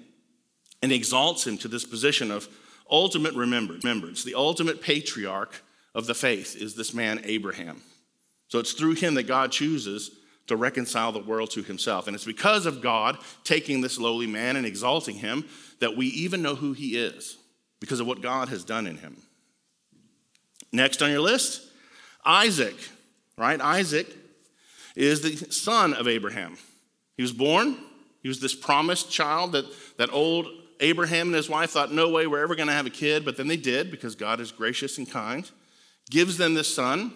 and 0.82 0.92
exalts 0.92 1.46
him 1.46 1.58
to 1.58 1.68
this 1.68 1.84
position 1.84 2.30
of 2.30 2.48
ultimate 2.90 3.34
remembrance, 3.34 4.22
the 4.22 4.34
ultimate 4.34 4.80
patriarch 4.80 5.62
of 5.96 6.06
the 6.06 6.14
faith 6.14 6.54
is 6.54 6.74
this 6.74 6.92
man, 6.92 7.22
Abraham. 7.24 7.80
So 8.48 8.58
it's 8.58 8.74
through 8.74 8.94
him 8.94 9.14
that 9.14 9.26
God 9.26 9.50
chooses 9.50 10.10
to 10.46 10.54
reconcile 10.54 11.10
the 11.10 11.18
world 11.18 11.50
to 11.52 11.62
himself. 11.62 12.06
And 12.06 12.14
it's 12.14 12.26
because 12.26 12.66
of 12.66 12.82
God 12.82 13.16
taking 13.44 13.80
this 13.80 13.98
lowly 13.98 14.26
man 14.26 14.56
and 14.56 14.66
exalting 14.66 15.16
him 15.16 15.46
that 15.80 15.96
we 15.96 16.06
even 16.08 16.42
know 16.42 16.54
who 16.54 16.74
he 16.74 16.98
is 16.98 17.38
because 17.80 17.98
of 17.98 18.06
what 18.06 18.20
God 18.20 18.50
has 18.50 18.62
done 18.62 18.86
in 18.86 18.98
him. 18.98 19.16
Next 20.70 21.00
on 21.00 21.10
your 21.10 21.22
list, 21.22 21.66
Isaac, 22.24 22.76
right? 23.38 23.60
Isaac 23.60 24.06
is 24.94 25.22
the 25.22 25.50
son 25.50 25.94
of 25.94 26.06
Abraham. 26.06 26.58
He 27.16 27.22
was 27.22 27.32
born, 27.32 27.74
he 28.22 28.28
was 28.28 28.40
this 28.40 28.54
promised 28.54 29.10
child 29.10 29.52
that, 29.52 29.64
that 29.96 30.12
old 30.12 30.46
Abraham 30.80 31.28
and 31.28 31.36
his 31.36 31.48
wife 31.48 31.70
thought, 31.70 31.90
no 31.90 32.10
way, 32.10 32.26
we're 32.26 32.42
ever 32.42 32.54
going 32.54 32.68
to 32.68 32.74
have 32.74 32.86
a 32.86 32.90
kid, 32.90 33.24
but 33.24 33.38
then 33.38 33.48
they 33.48 33.56
did 33.56 33.90
because 33.90 34.14
God 34.14 34.40
is 34.40 34.52
gracious 34.52 34.98
and 34.98 35.10
kind 35.10 35.50
gives 36.10 36.36
them 36.36 36.54
this 36.54 36.72
son, 36.72 37.12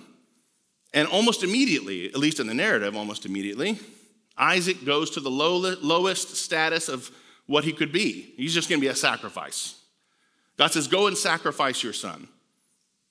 and 0.93 1.07
almost 1.09 1.43
immediately, 1.43 2.07
at 2.07 2.17
least 2.17 2.41
in 2.41 2.47
the 2.47 2.55
narrative, 2.55 2.97
almost 2.97 3.25
immediately, 3.25 3.79
Isaac 4.37 4.85
goes 4.85 5.11
to 5.11 5.21
the 5.21 5.31
low, 5.31 5.57
lowest 5.81 6.37
status 6.37 6.89
of 6.89 7.11
what 7.47 7.65
he 7.65 7.73
could 7.73 7.93
be. 7.93 8.33
He's 8.37 8.55
just 8.55 8.69
going 8.69 8.81
to 8.81 8.85
be 8.85 8.91
a 8.91 8.97
sacrifice. 8.97 9.77
God 10.57 10.73
says, 10.73 10.89
Go 10.89 11.07
and 11.07 11.17
sacrifice 11.17 11.83
your 11.83 11.93
son. 11.93 12.29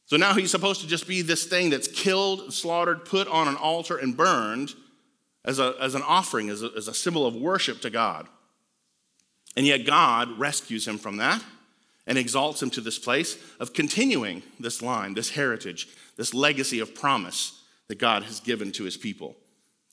So 0.05 0.17
now 0.17 0.33
he's 0.33 0.49
supposed 0.49 0.81
to 0.81 0.87
just 0.87 1.07
be 1.07 1.21
this 1.21 1.45
thing 1.45 1.69
that's 1.69 1.87
killed, 1.87 2.51
slaughtered, 2.51 3.05
put 3.05 3.27
on 3.27 3.47
an 3.47 3.55
altar, 3.55 3.97
and 3.97 4.17
burned 4.17 4.73
as, 5.45 5.59
a, 5.59 5.75
as 5.79 5.93
an 5.93 6.01
offering, 6.01 6.49
as 6.49 6.63
a, 6.63 6.71
as 6.75 6.87
a 6.87 6.93
symbol 6.93 7.27
of 7.27 7.35
worship 7.35 7.81
to 7.81 7.89
God. 7.89 8.27
And 9.55 9.67
yet 9.67 9.85
God 9.85 10.39
rescues 10.39 10.87
him 10.87 10.97
from 10.97 11.17
that 11.17 11.43
and 12.09 12.17
exalts 12.17 12.61
him 12.61 12.71
to 12.71 12.81
this 12.81 12.97
place 12.99 13.37
of 13.59 13.71
continuing 13.71 14.41
this 14.59 14.81
line, 14.81 15.13
this 15.13 15.29
heritage, 15.29 15.87
this 16.17 16.33
legacy 16.33 16.79
of 16.79 16.95
promise 16.95 17.63
that 17.87 17.99
God 17.99 18.23
has 18.23 18.39
given 18.39 18.71
to 18.73 18.83
his 18.83 18.97
people. 18.97 19.37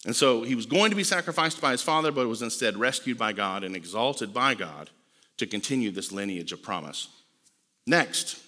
And 0.07 0.17
so 0.17 0.43
he 0.43 0.55
was 0.55 0.65
going 0.65 0.91
to 0.91 0.97
be 0.97 1.05
sacrificed 1.05 1.61
by 1.61 1.73
his 1.73 1.83
father, 1.83 2.11
but 2.11 2.27
was 2.27 2.41
instead 2.41 2.79
rescued 2.79 3.19
by 3.19 3.33
God 3.33 3.63
and 3.63 3.77
exalted 3.77 4.33
by 4.33 4.55
God 4.55 4.89
to 5.37 5.47
continue 5.47 5.91
this 5.91 6.11
lineage 6.11 6.53
of 6.53 6.63
promise. 6.63 7.09
Next, 7.87 8.43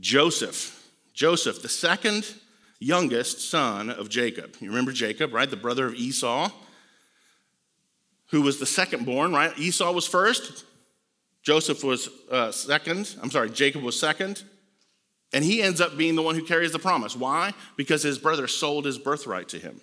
Joseph. 0.00 0.76
Joseph, 1.14 1.62
the 1.62 1.68
second 1.68 2.34
youngest 2.80 3.50
son 3.50 3.88
of 3.88 4.08
Jacob. 4.08 4.56
You 4.60 4.70
remember 4.70 4.90
Jacob, 4.90 5.32
right? 5.32 5.48
The 5.48 5.56
brother 5.56 5.86
of 5.86 5.94
Esau, 5.94 6.50
who 8.30 8.42
was 8.42 8.58
the 8.58 8.66
second 8.66 9.04
born, 9.06 9.32
right? 9.32 9.56
Esau 9.58 9.92
was 9.92 10.06
first, 10.06 10.64
Joseph 11.42 11.82
was 11.82 12.08
uh, 12.30 12.52
second. 12.52 13.14
I'm 13.22 13.30
sorry, 13.30 13.50
Jacob 13.50 13.82
was 13.82 13.98
second. 13.98 14.42
And 15.32 15.44
he 15.44 15.62
ends 15.62 15.80
up 15.80 15.96
being 15.96 16.16
the 16.16 16.22
one 16.22 16.34
who 16.34 16.44
carries 16.44 16.72
the 16.72 16.78
promise. 16.78 17.14
Why? 17.14 17.54
Because 17.76 18.02
his 18.02 18.18
brother 18.18 18.48
sold 18.48 18.84
his 18.84 18.98
birthright 18.98 19.48
to 19.50 19.58
him. 19.58 19.80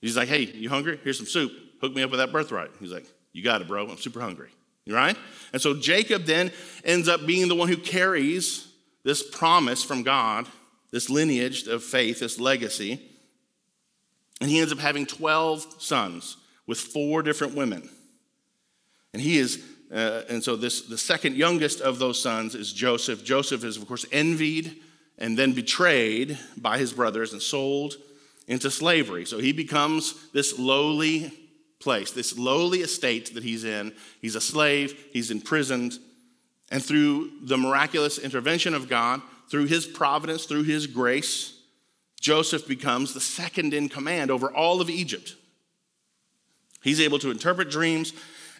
He's 0.00 0.16
like, 0.16 0.28
hey, 0.28 0.44
you 0.44 0.70
hungry? 0.70 0.98
Here's 1.04 1.18
some 1.18 1.26
soup. 1.26 1.52
Hook 1.80 1.94
me 1.94 2.02
up 2.02 2.10
with 2.10 2.18
that 2.18 2.32
birthright. 2.32 2.70
He's 2.80 2.90
like, 2.90 3.06
you 3.32 3.44
got 3.44 3.60
it, 3.60 3.68
bro. 3.68 3.86
I'm 3.86 3.98
super 3.98 4.20
hungry. 4.20 4.48
Right? 4.88 5.16
And 5.52 5.60
so 5.60 5.74
Jacob 5.74 6.24
then 6.24 6.50
ends 6.82 7.08
up 7.08 7.26
being 7.26 7.48
the 7.48 7.54
one 7.54 7.68
who 7.68 7.76
carries 7.76 8.68
this 9.04 9.22
promise 9.22 9.84
from 9.84 10.02
God 10.02 10.46
this 10.92 11.08
lineage 11.10 11.66
of 11.66 11.82
faith, 11.82 12.20
this 12.20 12.38
legacy. 12.38 13.00
And 14.40 14.48
he 14.48 14.60
ends 14.60 14.72
up 14.72 14.78
having 14.78 15.06
12 15.06 15.82
sons 15.82 16.36
with 16.66 16.78
four 16.78 17.22
different 17.22 17.54
women. 17.54 17.88
And 19.12 19.20
he 19.20 19.38
is, 19.38 19.62
uh, 19.92 20.22
and 20.28 20.42
so 20.42 20.56
this, 20.56 20.82
the 20.82 20.96
second 20.96 21.36
youngest 21.36 21.80
of 21.80 21.98
those 21.98 22.20
sons 22.20 22.54
is 22.54 22.72
Joseph. 22.72 23.22
Joseph 23.24 23.62
is, 23.62 23.76
of 23.76 23.86
course, 23.86 24.06
envied 24.10 24.76
and 25.18 25.38
then 25.38 25.52
betrayed 25.52 26.38
by 26.56 26.78
his 26.78 26.92
brothers 26.92 27.32
and 27.32 27.42
sold 27.42 27.96
into 28.48 28.70
slavery. 28.70 29.26
So 29.26 29.38
he 29.38 29.52
becomes 29.52 30.14
this 30.32 30.58
lowly 30.58 31.32
place, 31.78 32.10
this 32.12 32.38
lowly 32.38 32.80
estate 32.80 33.34
that 33.34 33.42
he's 33.42 33.64
in. 33.64 33.92
He's 34.20 34.34
a 34.34 34.40
slave, 34.40 34.98
he's 35.12 35.30
imprisoned. 35.30 35.98
And 36.70 36.82
through 36.82 37.30
the 37.42 37.58
miraculous 37.58 38.18
intervention 38.18 38.72
of 38.72 38.88
God, 38.88 39.20
through 39.50 39.66
his 39.66 39.84
providence, 39.84 40.46
through 40.46 40.62
his 40.62 40.86
grace, 40.86 41.58
Joseph 42.18 42.66
becomes 42.66 43.12
the 43.12 43.20
second 43.20 43.74
in 43.74 43.90
command 43.90 44.30
over 44.30 44.50
all 44.50 44.80
of 44.80 44.88
Egypt. 44.88 45.36
He's 46.82 47.00
able 47.00 47.18
to 47.18 47.30
interpret 47.30 47.68
dreams 47.68 48.12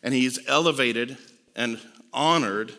and 0.03 0.13
he's 0.15 0.39
elevated 0.49 1.17
and 1.55 1.79
honored 2.13 2.73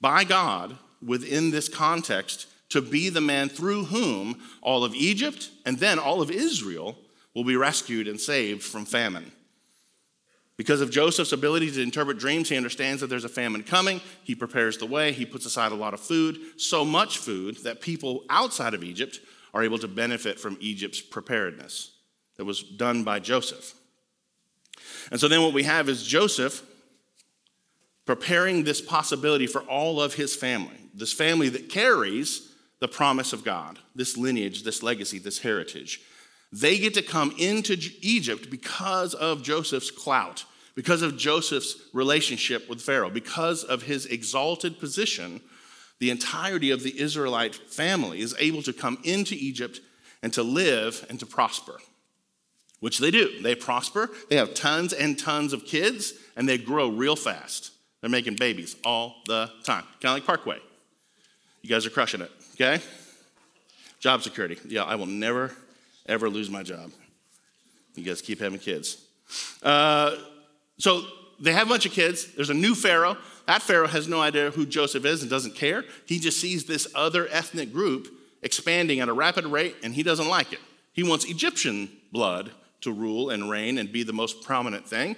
by 0.00 0.24
God 0.24 0.76
within 1.04 1.50
this 1.50 1.68
context 1.68 2.46
to 2.70 2.82
be 2.82 3.08
the 3.08 3.20
man 3.20 3.48
through 3.48 3.86
whom 3.86 4.40
all 4.60 4.84
of 4.84 4.94
Egypt 4.94 5.50
and 5.64 5.78
then 5.78 5.98
all 5.98 6.20
of 6.20 6.30
Israel 6.30 6.96
will 7.34 7.44
be 7.44 7.56
rescued 7.56 8.08
and 8.08 8.20
saved 8.20 8.62
from 8.62 8.84
famine. 8.84 9.32
Because 10.56 10.80
of 10.80 10.90
Joseph's 10.90 11.32
ability 11.32 11.70
to 11.70 11.82
interpret 11.82 12.18
dreams, 12.18 12.48
he 12.48 12.56
understands 12.56 13.00
that 13.00 13.06
there's 13.06 13.24
a 13.24 13.28
famine 13.28 13.62
coming. 13.62 14.00
He 14.24 14.34
prepares 14.34 14.76
the 14.76 14.86
way. 14.86 15.12
He 15.12 15.24
puts 15.24 15.46
aside 15.46 15.70
a 15.70 15.76
lot 15.76 15.94
of 15.94 16.00
food, 16.00 16.36
so 16.56 16.84
much 16.84 17.18
food 17.18 17.58
that 17.58 17.80
people 17.80 18.24
outside 18.28 18.74
of 18.74 18.82
Egypt 18.82 19.20
are 19.54 19.62
able 19.62 19.78
to 19.78 19.88
benefit 19.88 20.40
from 20.40 20.58
Egypt's 20.60 21.00
preparedness 21.00 21.92
that 22.36 22.44
was 22.44 22.62
done 22.62 23.04
by 23.04 23.20
Joseph. 23.20 23.72
And 25.10 25.20
so 25.20 25.28
then 25.28 25.42
what 25.42 25.52
we 25.52 25.64
have 25.64 25.88
is 25.88 26.06
Joseph 26.06 26.62
preparing 28.06 28.64
this 28.64 28.80
possibility 28.80 29.46
for 29.46 29.62
all 29.62 30.00
of 30.00 30.14
his 30.14 30.34
family, 30.34 30.78
this 30.94 31.12
family 31.12 31.48
that 31.50 31.68
carries 31.68 32.54
the 32.80 32.88
promise 32.88 33.32
of 33.32 33.44
God, 33.44 33.78
this 33.94 34.16
lineage, 34.16 34.62
this 34.62 34.82
legacy, 34.82 35.18
this 35.18 35.40
heritage. 35.40 36.00
They 36.52 36.78
get 36.78 36.94
to 36.94 37.02
come 37.02 37.34
into 37.38 37.76
Egypt 38.00 38.50
because 38.50 39.14
of 39.14 39.42
Joseph's 39.42 39.90
clout, 39.90 40.44
because 40.74 41.02
of 41.02 41.18
Joseph's 41.18 41.76
relationship 41.92 42.68
with 42.68 42.80
Pharaoh, 42.80 43.10
because 43.10 43.64
of 43.64 43.82
his 43.82 44.06
exalted 44.06 44.78
position. 44.78 45.40
The 45.98 46.10
entirety 46.10 46.70
of 46.70 46.82
the 46.82 46.98
Israelite 46.98 47.54
family 47.54 48.20
is 48.20 48.34
able 48.38 48.62
to 48.62 48.72
come 48.72 48.98
into 49.02 49.34
Egypt 49.34 49.80
and 50.22 50.32
to 50.32 50.42
live 50.42 51.04
and 51.10 51.18
to 51.20 51.26
prosper, 51.26 51.78
which 52.80 52.98
they 52.98 53.10
do. 53.10 53.40
They 53.42 53.54
prosper, 53.54 54.10
they 54.28 54.36
have 54.36 54.54
tons 54.54 54.92
and 54.92 55.18
tons 55.18 55.52
of 55.52 55.64
kids, 55.64 56.14
and 56.36 56.48
they 56.48 56.58
grow 56.58 56.88
real 56.88 57.16
fast. 57.16 57.72
They're 58.00 58.10
making 58.10 58.36
babies 58.36 58.76
all 58.84 59.16
the 59.26 59.50
time, 59.64 59.84
kind 60.00 60.12
of 60.12 60.14
like 60.14 60.26
Parkway. 60.26 60.58
You 61.62 61.68
guys 61.68 61.84
are 61.84 61.90
crushing 61.90 62.20
it, 62.20 62.30
okay? 62.54 62.82
Job 63.98 64.22
security. 64.22 64.58
Yeah, 64.66 64.84
I 64.84 64.94
will 64.94 65.06
never 65.06 65.52
ever 66.06 66.30
lose 66.30 66.48
my 66.48 66.62
job. 66.62 66.90
You 67.94 68.04
guys 68.04 68.22
keep 68.22 68.40
having 68.40 68.58
kids. 68.58 69.04
Uh, 69.62 70.16
so 70.78 71.02
they 71.40 71.52
have 71.52 71.66
a 71.66 71.70
bunch 71.70 71.86
of 71.86 71.92
kids. 71.92 72.32
There's 72.34 72.50
a 72.50 72.54
new 72.54 72.74
Pharaoh. 72.74 73.16
That 73.46 73.62
Pharaoh 73.62 73.88
has 73.88 74.08
no 74.08 74.20
idea 74.20 74.50
who 74.50 74.66
Joseph 74.66 75.04
is 75.04 75.22
and 75.22 75.30
doesn't 75.30 75.54
care. 75.54 75.84
He 76.06 76.18
just 76.18 76.40
sees 76.40 76.64
this 76.64 76.86
other 76.94 77.28
ethnic 77.30 77.72
group 77.72 78.08
expanding 78.42 79.00
at 79.00 79.08
a 79.08 79.12
rapid 79.12 79.46
rate 79.46 79.76
and 79.82 79.94
he 79.94 80.02
doesn't 80.02 80.28
like 80.28 80.52
it. 80.52 80.60
He 80.92 81.02
wants 81.02 81.24
Egyptian 81.24 81.90
blood 82.12 82.52
to 82.82 82.92
rule 82.92 83.30
and 83.30 83.50
reign 83.50 83.78
and 83.78 83.90
be 83.90 84.02
the 84.02 84.12
most 84.12 84.42
prominent 84.42 84.86
thing. 84.86 85.16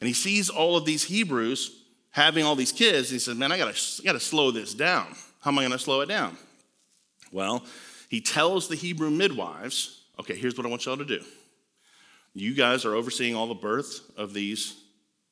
And 0.00 0.08
he 0.08 0.14
sees 0.14 0.48
all 0.48 0.76
of 0.76 0.84
these 0.84 1.04
Hebrews 1.04 1.82
having 2.10 2.44
all 2.44 2.54
these 2.54 2.72
kids. 2.72 3.08
And 3.08 3.14
he 3.14 3.18
says, 3.18 3.36
Man, 3.36 3.52
I 3.52 3.58
gotta, 3.58 3.78
I 4.00 4.04
gotta 4.04 4.20
slow 4.20 4.50
this 4.50 4.74
down. 4.74 5.14
How 5.40 5.50
am 5.50 5.58
I 5.58 5.62
gonna 5.62 5.78
slow 5.78 6.00
it 6.00 6.06
down? 6.06 6.36
Well, 7.32 7.64
he 8.08 8.20
tells 8.20 8.68
the 8.68 8.76
Hebrew 8.76 9.10
midwives 9.10 9.98
Okay, 10.20 10.34
here's 10.34 10.56
what 10.56 10.66
I 10.66 10.68
want 10.68 10.84
y'all 10.84 10.96
to 10.96 11.04
do. 11.04 11.20
You 12.34 12.54
guys 12.54 12.84
are 12.84 12.94
overseeing 12.94 13.34
all 13.34 13.46
the 13.46 13.54
births 13.54 14.02
of 14.16 14.34
these 14.34 14.76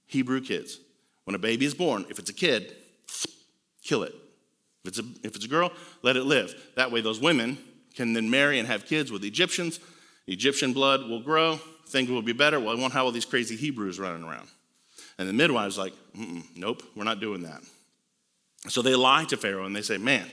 Hebrew 0.07 0.41
kids. 0.41 0.79
When 1.25 1.35
a 1.35 1.39
baby 1.39 1.67
is 1.67 1.75
born, 1.75 2.07
if 2.09 2.19
it's 2.19 2.31
a 2.31 2.35
kid, 2.35 2.75
kill 3.83 4.05
it. 4.05 4.15
If 4.85 4.89
it's 4.89 4.99
a, 5.01 5.05
if 5.25 5.35
it's 5.35 5.45
a 5.45 5.49
girl, 5.49 5.73
let 6.03 6.17
it 6.17 6.25
live. 6.25 6.55
That 6.77 6.93
way, 6.93 7.01
those 7.01 7.21
women 7.21 7.59
can 7.95 8.13
then 8.13 8.31
marry 8.31 8.59
and 8.59 8.69
have 8.69 8.87
kids 8.87 9.11
with 9.11 9.25
Egyptians. 9.25 9.81
The 10.27 10.33
Egyptian 10.33 10.73
blood 10.73 11.09
will 11.09 11.21
grow, 11.21 11.57
things 11.89 12.11
will 12.11 12.23
be 12.23 12.33
better. 12.33 12.59
Well, 12.59 12.77
I 12.77 12.81
won't 12.81 12.93
have 12.93 13.05
all 13.05 13.13
these 13.13 13.25
crazy 13.25 13.57
Hebrews 13.57 13.99
running 13.99 14.25
around. 14.25 14.49
And 15.19 15.29
the 15.29 15.33
midwife's 15.33 15.79
like, 15.79 15.95
nope, 16.55 16.83
we're 16.95 17.05
not 17.05 17.21
doing 17.21 17.43
that. 17.43 17.63
So 18.69 18.83
they 18.83 18.95
lie 18.95 19.25
to 19.27 19.37
Pharaoh 19.37 19.65
and 19.65 19.75
they 19.75 19.83
say, 19.83 19.97
man, 19.97 20.27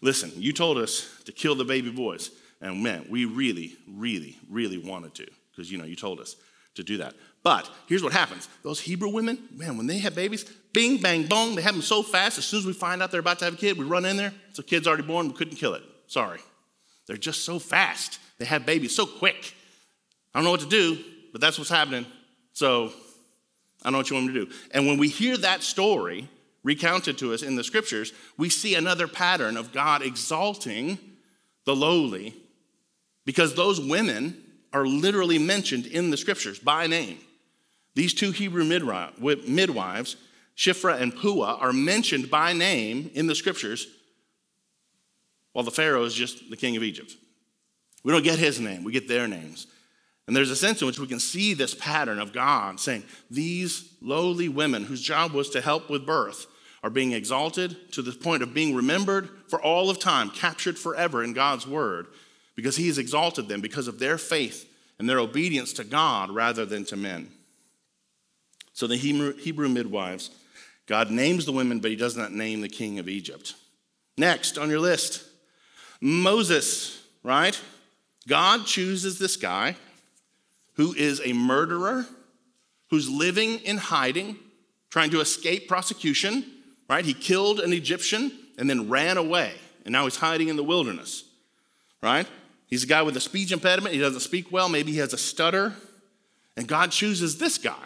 listen, 0.00 0.32
you 0.34 0.52
told 0.52 0.78
us 0.78 1.08
to 1.26 1.32
kill 1.32 1.54
the 1.54 1.64
baby 1.64 1.90
boys. 1.90 2.30
And 2.60 2.82
man, 2.82 3.06
we 3.10 3.26
really, 3.26 3.76
really, 3.86 4.38
really 4.50 4.78
wanted 4.78 5.14
to, 5.16 5.26
because 5.50 5.70
you 5.70 5.78
know, 5.78 5.84
you 5.84 5.96
told 5.96 6.20
us 6.20 6.36
to 6.76 6.82
do 6.82 6.96
that. 6.98 7.14
But 7.42 7.70
here's 7.86 8.02
what 8.02 8.12
happens 8.12 8.48
those 8.62 8.80
Hebrew 8.80 9.10
women, 9.10 9.38
man, 9.54 9.76
when 9.76 9.86
they 9.86 9.98
have 9.98 10.14
babies, 10.14 10.44
bing, 10.72 10.96
bang, 10.96 11.26
boom, 11.26 11.54
they 11.54 11.62
have 11.62 11.74
them 11.74 11.82
so 11.82 12.02
fast. 12.02 12.38
As 12.38 12.46
soon 12.46 12.60
as 12.60 12.66
we 12.66 12.72
find 12.72 13.02
out 13.02 13.10
they're 13.10 13.20
about 13.20 13.38
to 13.40 13.44
have 13.44 13.54
a 13.54 13.58
kid, 13.58 13.76
we 13.76 13.84
run 13.84 14.06
in 14.06 14.16
there. 14.16 14.32
So, 14.54 14.62
kid's 14.62 14.88
already 14.88 15.02
born, 15.02 15.28
we 15.28 15.34
couldn't 15.34 15.56
kill 15.56 15.74
it. 15.74 15.82
Sorry. 16.06 16.40
They're 17.06 17.16
just 17.18 17.44
so 17.44 17.58
fast. 17.58 18.18
They 18.38 18.44
have 18.44 18.66
babies 18.66 18.94
so 18.94 19.06
quick. 19.06 19.54
I 20.34 20.38
don't 20.38 20.44
know 20.44 20.50
what 20.50 20.60
to 20.60 20.68
do, 20.68 20.98
but 21.32 21.40
that's 21.40 21.58
what's 21.58 21.70
happening. 21.70 22.06
So, 22.52 22.92
I 23.82 23.86
don't 23.86 23.92
know 23.92 23.98
what 23.98 24.10
you 24.10 24.16
want 24.16 24.28
me 24.28 24.34
to 24.34 24.46
do. 24.46 24.52
And 24.70 24.86
when 24.86 24.98
we 24.98 25.08
hear 25.08 25.36
that 25.38 25.62
story 25.62 26.28
recounted 26.62 27.18
to 27.18 27.34
us 27.34 27.42
in 27.42 27.56
the 27.56 27.64
scriptures, 27.64 28.12
we 28.38 28.48
see 28.48 28.74
another 28.74 29.06
pattern 29.06 29.56
of 29.56 29.72
God 29.72 30.02
exalting 30.02 30.98
the 31.64 31.76
lowly 31.76 32.34
because 33.24 33.54
those 33.54 33.80
women 33.80 34.42
are 34.72 34.86
literally 34.86 35.38
mentioned 35.38 35.86
in 35.86 36.10
the 36.10 36.16
scriptures 36.16 36.58
by 36.58 36.86
name. 36.86 37.18
These 37.94 38.14
two 38.14 38.32
Hebrew 38.32 38.64
midwives, 38.64 40.16
Shiphrah 40.56 41.00
and 41.00 41.14
Puah, 41.14 41.58
are 41.60 41.72
mentioned 41.72 42.30
by 42.30 42.52
name 42.52 43.10
in 43.14 43.26
the 43.26 43.34
scriptures, 43.34 43.86
while 45.52 45.64
the 45.64 45.70
Pharaoh 45.70 46.04
is 46.04 46.14
just 46.14 46.50
the 46.50 46.56
king 46.56 46.76
of 46.76 46.82
Egypt. 46.82 47.14
We 48.04 48.12
don't 48.12 48.22
get 48.22 48.38
his 48.38 48.60
name, 48.60 48.84
we 48.84 48.92
get 48.92 49.08
their 49.08 49.26
names. 49.26 49.66
And 50.26 50.34
there's 50.34 50.50
a 50.50 50.56
sense 50.56 50.80
in 50.80 50.86
which 50.86 50.98
we 50.98 51.06
can 51.06 51.20
see 51.20 51.52
this 51.52 51.74
pattern 51.74 52.18
of 52.18 52.32
God 52.32 52.80
saying, 52.80 53.04
These 53.30 53.94
lowly 54.00 54.48
women 54.48 54.84
whose 54.84 55.02
job 55.02 55.32
was 55.32 55.50
to 55.50 55.60
help 55.60 55.90
with 55.90 56.06
birth 56.06 56.46
are 56.82 56.90
being 56.90 57.12
exalted 57.12 57.92
to 57.92 58.02
the 58.02 58.12
point 58.12 58.42
of 58.42 58.54
being 58.54 58.74
remembered 58.74 59.28
for 59.48 59.60
all 59.60 59.90
of 59.90 59.98
time, 59.98 60.30
captured 60.30 60.78
forever 60.78 61.22
in 61.22 61.32
God's 61.32 61.66
word 61.66 62.06
because 62.56 62.76
he 62.76 62.86
has 62.86 62.98
exalted 62.98 63.48
them 63.48 63.60
because 63.60 63.88
of 63.88 63.98
their 63.98 64.18
faith 64.18 64.70
and 64.98 65.08
their 65.08 65.18
obedience 65.18 65.72
to 65.74 65.84
God 65.84 66.30
rather 66.30 66.64
than 66.64 66.84
to 66.86 66.96
men. 66.96 67.30
So 68.72 68.86
the 68.86 68.96
Hebrew 68.96 69.68
midwives, 69.68 70.30
God 70.86 71.10
names 71.10 71.46
the 71.46 71.52
women, 71.52 71.80
but 71.80 71.90
he 71.90 71.96
does 71.96 72.16
not 72.16 72.32
name 72.32 72.60
the 72.60 72.68
king 72.68 72.98
of 72.98 73.08
Egypt. 73.08 73.54
Next 74.16 74.58
on 74.58 74.70
your 74.70 74.80
list, 74.80 75.24
Moses, 76.00 77.02
right? 77.22 77.60
God 78.26 78.66
chooses 78.66 79.18
this 79.18 79.36
guy 79.36 79.76
who 80.74 80.94
is 80.94 81.20
a 81.24 81.32
murderer, 81.32 82.06
who's 82.90 83.08
living 83.08 83.58
in 83.60 83.76
hiding, 83.76 84.36
trying 84.90 85.10
to 85.10 85.20
escape 85.20 85.68
prosecution, 85.68 86.44
right? 86.88 87.04
He 87.04 87.14
killed 87.14 87.60
an 87.60 87.72
Egyptian 87.72 88.32
and 88.58 88.68
then 88.68 88.88
ran 88.88 89.16
away, 89.16 89.52
and 89.84 89.92
now 89.92 90.04
he's 90.04 90.16
hiding 90.16 90.48
in 90.48 90.56
the 90.56 90.64
wilderness, 90.64 91.24
right? 92.02 92.26
He's 92.66 92.84
a 92.84 92.86
guy 92.86 93.02
with 93.02 93.16
a 93.16 93.20
speech 93.20 93.52
impediment. 93.52 93.94
He 93.94 94.00
doesn't 94.00 94.20
speak 94.20 94.50
well. 94.50 94.68
Maybe 94.68 94.92
he 94.92 94.98
has 94.98 95.12
a 95.12 95.18
stutter. 95.18 95.74
And 96.56 96.66
God 96.68 96.90
chooses 96.90 97.38
this 97.38 97.58
guy, 97.58 97.84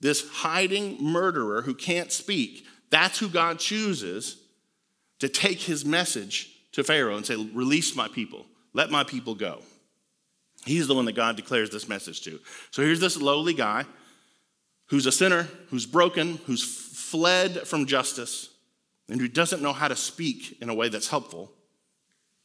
this 0.00 0.28
hiding 0.28 1.02
murderer 1.02 1.62
who 1.62 1.74
can't 1.74 2.10
speak. 2.10 2.66
That's 2.90 3.18
who 3.18 3.28
God 3.28 3.58
chooses 3.58 4.36
to 5.20 5.28
take 5.28 5.60
his 5.60 5.84
message 5.84 6.50
to 6.72 6.82
Pharaoh 6.84 7.16
and 7.16 7.24
say, 7.24 7.36
Release 7.36 7.94
my 7.94 8.08
people, 8.08 8.46
let 8.74 8.90
my 8.90 9.04
people 9.04 9.34
go. 9.34 9.62
He's 10.66 10.86
the 10.86 10.94
one 10.94 11.04
that 11.06 11.14
God 11.14 11.36
declares 11.36 11.70
this 11.70 11.88
message 11.88 12.22
to. 12.22 12.40
So 12.70 12.82
here's 12.82 13.00
this 13.00 13.20
lowly 13.20 13.54
guy 13.54 13.84
who's 14.86 15.06
a 15.06 15.12
sinner, 15.12 15.48
who's 15.70 15.86
broken, 15.86 16.38
who's 16.46 16.62
fled 16.62 17.66
from 17.66 17.86
justice, 17.86 18.50
and 19.08 19.20
who 19.20 19.28
doesn't 19.28 19.62
know 19.62 19.72
how 19.72 19.88
to 19.88 19.96
speak 19.96 20.58
in 20.60 20.68
a 20.68 20.74
way 20.74 20.88
that's 20.88 21.08
helpful. 21.08 21.52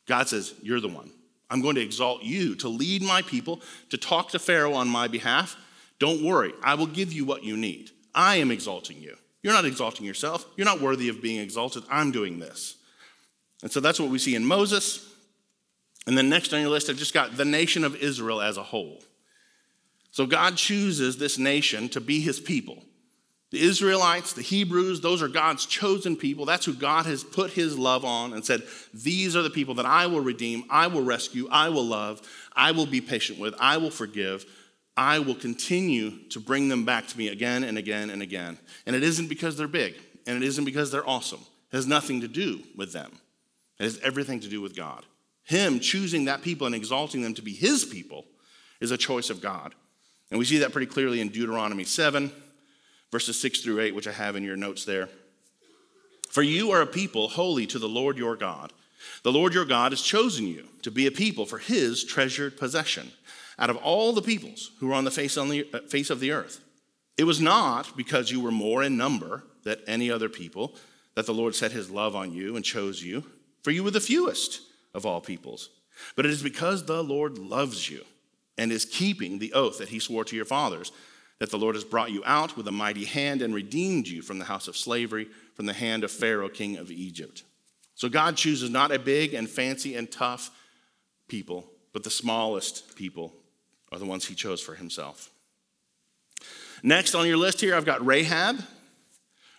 God 0.07 0.27
says, 0.27 0.53
You're 0.61 0.81
the 0.81 0.87
one. 0.87 1.11
I'm 1.49 1.61
going 1.61 1.75
to 1.75 1.81
exalt 1.81 2.21
you 2.21 2.55
to 2.55 2.69
lead 2.69 3.01
my 3.01 3.23
people, 3.23 3.61
to 3.89 3.97
talk 3.97 4.29
to 4.29 4.39
Pharaoh 4.39 4.73
on 4.73 4.87
my 4.87 5.07
behalf. 5.07 5.57
Don't 5.97 6.23
worry, 6.23 6.53
I 6.63 6.75
will 6.75 6.87
give 6.87 7.11
you 7.11 7.25
what 7.25 7.43
you 7.43 7.57
need. 7.57 7.91
I 8.13 8.35
am 8.35 8.51
exalting 8.51 9.01
you. 9.01 9.15
You're 9.41 9.53
not 9.53 9.65
exalting 9.65 10.05
yourself. 10.05 10.45
You're 10.57 10.65
not 10.65 10.81
worthy 10.81 11.09
of 11.09 11.21
being 11.21 11.39
exalted. 11.39 11.83
I'm 11.89 12.11
doing 12.11 12.39
this. 12.39 12.75
And 13.61 13.71
so 13.71 13.79
that's 13.79 13.99
what 13.99 14.09
we 14.09 14.19
see 14.19 14.35
in 14.35 14.45
Moses. 14.45 15.08
And 16.09 16.17
then 16.17 16.27
next 16.27 16.51
on 16.55 16.59
your 16.59 16.71
list, 16.71 16.89
I've 16.89 16.97
just 16.97 17.13
got 17.13 17.37
the 17.37 17.45
nation 17.45 17.83
of 17.83 17.95
Israel 17.95 18.41
as 18.41 18.57
a 18.57 18.63
whole. 18.63 19.03
So 20.09 20.25
God 20.25 20.57
chooses 20.57 21.19
this 21.19 21.37
nation 21.37 21.87
to 21.89 22.01
be 22.01 22.19
his 22.19 22.39
people. 22.39 22.83
The 23.51 23.61
Israelites, 23.61 24.33
the 24.33 24.41
Hebrews, 24.41 25.01
those 25.01 25.21
are 25.21 25.27
God's 25.27 25.67
chosen 25.67 26.15
people. 26.15 26.45
That's 26.45 26.65
who 26.65 26.73
God 26.73 27.05
has 27.05 27.23
put 27.23 27.51
his 27.51 27.77
love 27.77 28.05
on 28.05 28.33
and 28.33 28.43
said, 28.43 28.63
These 28.91 29.35
are 29.35 29.43
the 29.43 29.51
people 29.51 29.75
that 29.75 29.85
I 29.85 30.07
will 30.07 30.21
redeem, 30.21 30.63
I 30.67 30.87
will 30.87 31.03
rescue, 31.03 31.47
I 31.51 31.69
will 31.69 31.85
love, 31.85 32.27
I 32.55 32.71
will 32.71 32.87
be 32.87 33.01
patient 33.01 33.37
with, 33.37 33.53
I 33.59 33.77
will 33.77 33.91
forgive. 33.91 34.47
I 34.97 35.19
will 35.19 35.35
continue 35.35 36.27
to 36.29 36.39
bring 36.39 36.69
them 36.69 36.85
back 36.85 37.05
to 37.05 37.17
me 37.19 37.27
again 37.27 37.63
and 37.63 37.77
again 37.77 38.09
and 38.09 38.23
again. 38.23 38.57
And 38.87 38.95
it 38.95 39.03
isn't 39.03 39.29
because 39.29 39.57
they're 39.57 39.67
big, 39.67 39.93
and 40.25 40.35
it 40.35 40.41
isn't 40.41 40.65
because 40.65 40.91
they're 40.91 41.07
awesome. 41.07 41.41
It 41.71 41.75
has 41.75 41.85
nothing 41.85 42.21
to 42.21 42.27
do 42.27 42.63
with 42.75 42.93
them, 42.93 43.11
it 43.77 43.83
has 43.83 43.99
everything 43.99 44.39
to 44.39 44.47
do 44.47 44.59
with 44.59 44.75
God. 44.75 45.05
Him 45.49 45.79
choosing 45.79 46.25
that 46.25 46.43
people 46.43 46.67
and 46.67 46.75
exalting 46.75 47.23
them 47.23 47.33
to 47.33 47.41
be 47.41 47.53
his 47.53 47.83
people 47.83 48.25
is 48.79 48.91
a 48.91 48.97
choice 48.97 49.31
of 49.31 49.41
God. 49.41 49.73
And 50.29 50.37
we 50.37 50.45
see 50.45 50.59
that 50.59 50.71
pretty 50.71 50.85
clearly 50.85 51.21
in 51.21 51.29
Deuteronomy 51.29 51.85
7, 51.85 52.31
verses 53.11 53.41
6 53.41 53.61
through 53.61 53.79
8, 53.79 53.95
which 53.95 54.07
I 54.07 54.11
have 54.11 54.35
in 54.35 54.43
your 54.43 54.55
notes 54.55 54.85
there. 54.85 55.09
For 56.29 56.43
you 56.43 56.69
are 56.69 56.83
a 56.83 56.85
people 56.85 57.29
holy 57.29 57.65
to 57.65 57.79
the 57.79 57.89
Lord 57.89 58.15
your 58.15 58.35
God. 58.35 58.71
The 59.23 59.31
Lord 59.31 59.55
your 59.55 59.65
God 59.65 59.91
has 59.91 60.03
chosen 60.03 60.45
you 60.45 60.67
to 60.83 60.91
be 60.91 61.07
a 61.07 61.11
people 61.11 61.47
for 61.47 61.57
his 61.57 62.03
treasured 62.03 62.55
possession 62.55 63.11
out 63.57 63.71
of 63.71 63.77
all 63.77 64.13
the 64.13 64.21
peoples 64.21 64.69
who 64.79 64.91
are 64.91 64.95
on 64.95 65.03
the 65.03 65.09
face, 65.09 65.35
on 65.35 65.49
the 65.49 65.67
uh, 65.73 65.79
face 65.89 66.11
of 66.11 66.19
the 66.19 66.31
earth. 66.31 66.59
It 67.17 67.23
was 67.23 67.41
not 67.41 67.97
because 67.97 68.29
you 68.29 68.39
were 68.39 68.51
more 68.51 68.83
in 68.83 68.97
number 68.97 69.45
than 69.63 69.77
any 69.87 70.11
other 70.11 70.29
people 70.29 70.75
that 71.15 71.25
the 71.25 71.33
Lord 71.33 71.55
set 71.55 71.71
his 71.71 71.89
love 71.89 72.15
on 72.15 72.33
you 72.33 72.55
and 72.55 72.63
chose 72.63 73.01
you, 73.01 73.23
for 73.63 73.71
you 73.71 73.83
were 73.83 73.89
the 73.89 73.99
fewest 73.99 74.61
of 74.93 75.05
all 75.05 75.21
peoples. 75.21 75.69
But 76.15 76.25
it 76.25 76.31
is 76.31 76.43
because 76.43 76.85
the 76.85 77.03
Lord 77.03 77.37
loves 77.37 77.89
you 77.89 78.03
and 78.57 78.71
is 78.71 78.85
keeping 78.85 79.39
the 79.39 79.53
oath 79.53 79.77
that 79.77 79.89
he 79.89 79.99
swore 79.99 80.25
to 80.25 80.35
your 80.35 80.45
fathers 80.45 80.91
that 81.39 81.51
the 81.51 81.57
Lord 81.57 81.75
has 81.75 81.85
brought 81.85 82.11
you 82.11 82.21
out 82.25 82.57
with 82.57 82.67
a 82.67 82.71
mighty 82.71 83.05
hand 83.05 83.41
and 83.41 83.55
redeemed 83.55 84.07
you 84.07 84.21
from 84.21 84.39
the 84.39 84.45
house 84.45 84.67
of 84.67 84.75
slavery, 84.75 85.27
from 85.55 85.65
the 85.65 85.73
hand 85.73 86.03
of 86.03 86.11
Pharaoh, 86.11 86.49
king 86.49 86.77
of 86.77 86.91
Egypt. 86.91 87.43
So 87.95 88.09
God 88.09 88.37
chooses 88.37 88.69
not 88.69 88.91
a 88.91 88.99
big 88.99 89.33
and 89.33 89.49
fancy 89.49 89.95
and 89.95 90.11
tough 90.11 90.51
people, 91.27 91.65
but 91.93 92.03
the 92.03 92.09
smallest 92.09 92.95
people 92.95 93.33
are 93.91 93.99
the 93.99 94.05
ones 94.05 94.25
he 94.25 94.35
chose 94.35 94.61
for 94.61 94.75
himself. 94.75 95.29
Next 96.83 97.15
on 97.15 97.27
your 97.27 97.37
list 97.37 97.61
here, 97.61 97.75
I've 97.75 97.85
got 97.85 98.05
Rahab. 98.05 98.59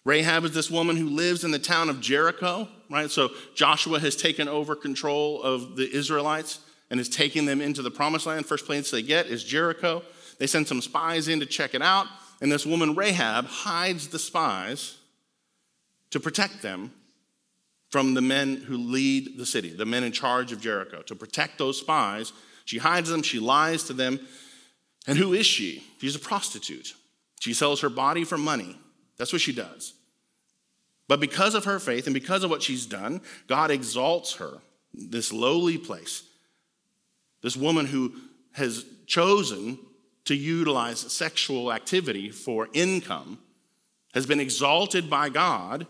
Rahab 0.04 0.45
is 0.45 0.52
this 0.52 0.71
woman 0.71 0.97
who 0.97 1.09
lives 1.09 1.45
in 1.45 1.50
the 1.50 1.59
town 1.59 1.90
of 1.90 2.00
Jericho, 2.00 2.69
right? 2.88 3.11
So 3.11 3.30
Joshua 3.54 4.00
has 4.00 4.16
taken 4.16 4.49
over 4.49 4.75
control 4.75 5.42
of 5.42 5.76
the 5.76 5.90
Israelites 5.90 6.61
and 6.90 6.99
is 6.99 7.09
taking 7.09 7.45
them 7.45 7.61
into 7.61 7.83
the 7.83 7.90
promised 7.90 8.26
land. 8.26 8.47
First 8.47 8.66
place 8.66 8.90
they 8.90 9.02
get 9.02 9.26
is 9.26 9.45
Jericho. 9.45 10.02
They 10.38 10.47
send 10.47 10.66
some 10.66 10.80
spies 10.80 11.28
in 11.28 11.40
to 11.40 11.47
check 11.47 11.75
it 11.75 11.83
out, 11.83 12.07
and 12.40 12.50
this 12.50 12.64
woman, 12.64 12.95
Rahab, 12.95 13.45
hides 13.45 14.09
the 14.09 14.19
spies 14.19 14.97
to 16.11 16.19
protect 16.19 16.62
them 16.62 16.92
from 17.90 18.14
the 18.14 18.23
men 18.23 18.57
who 18.57 18.78
lead 18.78 19.37
the 19.37 19.45
city, 19.45 19.71
the 19.71 19.85
men 19.85 20.04
in 20.04 20.12
charge 20.12 20.50
of 20.52 20.61
Jericho, 20.61 21.02
to 21.02 21.14
protect 21.14 21.59
those 21.59 21.78
spies. 21.78 22.33
She 22.64 22.78
hides 22.78 23.11
them, 23.11 23.23
she 23.23 23.38
lies 23.38 23.85
to 23.85 23.92
them. 23.92 24.21
And 25.07 25.19
who 25.19 25.35
is 25.35 25.47
she? 25.47 25.85
She's 26.00 26.14
a 26.14 26.21
prostitute. 26.21 26.95
She 27.40 27.52
sells 27.52 27.80
her 27.80 27.88
body 27.88 28.25
for 28.25 28.38
money. 28.38 28.78
That's 29.20 29.34
what 29.34 29.42
she 29.42 29.52
does. 29.52 29.92
But 31.06 31.20
because 31.20 31.54
of 31.54 31.66
her 31.66 31.78
faith 31.78 32.06
and 32.06 32.14
because 32.14 32.42
of 32.42 32.48
what 32.48 32.62
she's 32.62 32.86
done, 32.86 33.20
God 33.48 33.70
exalts 33.70 34.36
her, 34.36 34.62
this 34.94 35.30
lowly 35.30 35.76
place. 35.76 36.22
This 37.42 37.54
woman 37.54 37.84
who 37.84 38.14
has 38.52 38.86
chosen 39.06 39.78
to 40.24 40.34
utilize 40.34 41.00
sexual 41.12 41.70
activity 41.70 42.30
for 42.30 42.68
income 42.72 43.38
has 44.14 44.24
been 44.24 44.40
exalted 44.40 45.11
by 45.11 45.28
God, 45.28 45.87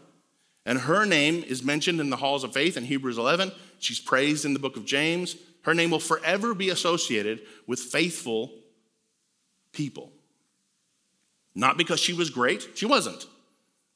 and 0.66 0.80
her 0.80 1.06
name 1.06 1.44
is 1.44 1.62
mentioned 1.62 2.00
in 2.00 2.10
the 2.10 2.16
halls 2.16 2.42
of 2.42 2.52
faith 2.52 2.76
in 2.76 2.82
Hebrews 2.82 3.16
11. 3.16 3.52
She's 3.78 4.00
praised 4.00 4.44
in 4.44 4.54
the 4.54 4.58
book 4.58 4.76
of 4.76 4.84
James. 4.84 5.36
Her 5.62 5.72
name 5.72 5.92
will 5.92 6.00
forever 6.00 6.52
be 6.52 6.70
associated 6.70 7.42
with 7.68 7.78
faithful 7.78 8.50
people. 9.72 10.10
Not 11.54 11.76
because 11.76 12.00
she 12.00 12.12
was 12.12 12.30
great, 12.30 12.68
she 12.74 12.86
wasn't. 12.86 13.26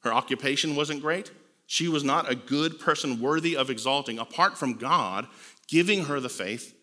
Her 0.01 0.13
occupation 0.13 0.75
wasn't 0.75 1.01
great. 1.01 1.31
She 1.67 1.87
was 1.87 2.03
not 2.03 2.29
a 2.29 2.35
good 2.35 2.79
person 2.79 3.19
worthy 3.19 3.57
of 3.57 3.69
exalting 3.69 4.19
apart 4.19 4.57
from 4.57 4.73
God 4.73 5.27
giving 5.67 6.05
her 6.05 6.19
the 6.19 6.29
faith 6.29 6.75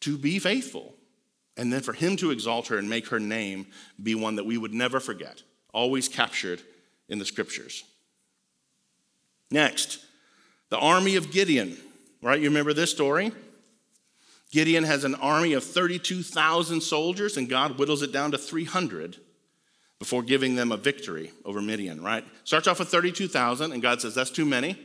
to 0.00 0.16
be 0.16 0.38
faithful. 0.38 0.94
And 1.56 1.72
then 1.72 1.82
for 1.82 1.92
him 1.92 2.16
to 2.16 2.30
exalt 2.30 2.68
her 2.68 2.78
and 2.78 2.88
make 2.88 3.08
her 3.08 3.20
name 3.20 3.66
be 4.02 4.14
one 4.14 4.36
that 4.36 4.46
we 4.46 4.56
would 4.56 4.74
never 4.74 4.98
forget, 4.98 5.42
always 5.72 6.08
captured 6.08 6.62
in 7.08 7.18
the 7.18 7.24
scriptures. 7.24 7.84
Next, 9.50 10.04
the 10.70 10.78
army 10.78 11.16
of 11.16 11.30
Gideon, 11.30 11.76
right? 12.22 12.40
You 12.40 12.48
remember 12.48 12.72
this 12.72 12.90
story? 12.90 13.30
Gideon 14.50 14.84
has 14.84 15.04
an 15.04 15.14
army 15.16 15.52
of 15.52 15.62
32,000 15.64 16.80
soldiers, 16.80 17.36
and 17.36 17.48
God 17.48 17.72
whittles 17.72 18.02
it 18.02 18.12
down 18.12 18.30
to 18.32 18.38
300 18.38 19.18
before 19.98 20.22
giving 20.22 20.54
them 20.54 20.72
a 20.72 20.76
victory 20.76 21.30
over 21.44 21.60
Midian, 21.62 22.02
right? 22.02 22.24
Starts 22.44 22.66
off 22.66 22.78
with 22.78 22.88
32,000, 22.88 23.72
and 23.72 23.82
God 23.82 24.00
says, 24.00 24.14
That's 24.14 24.30
too 24.30 24.44
many. 24.44 24.78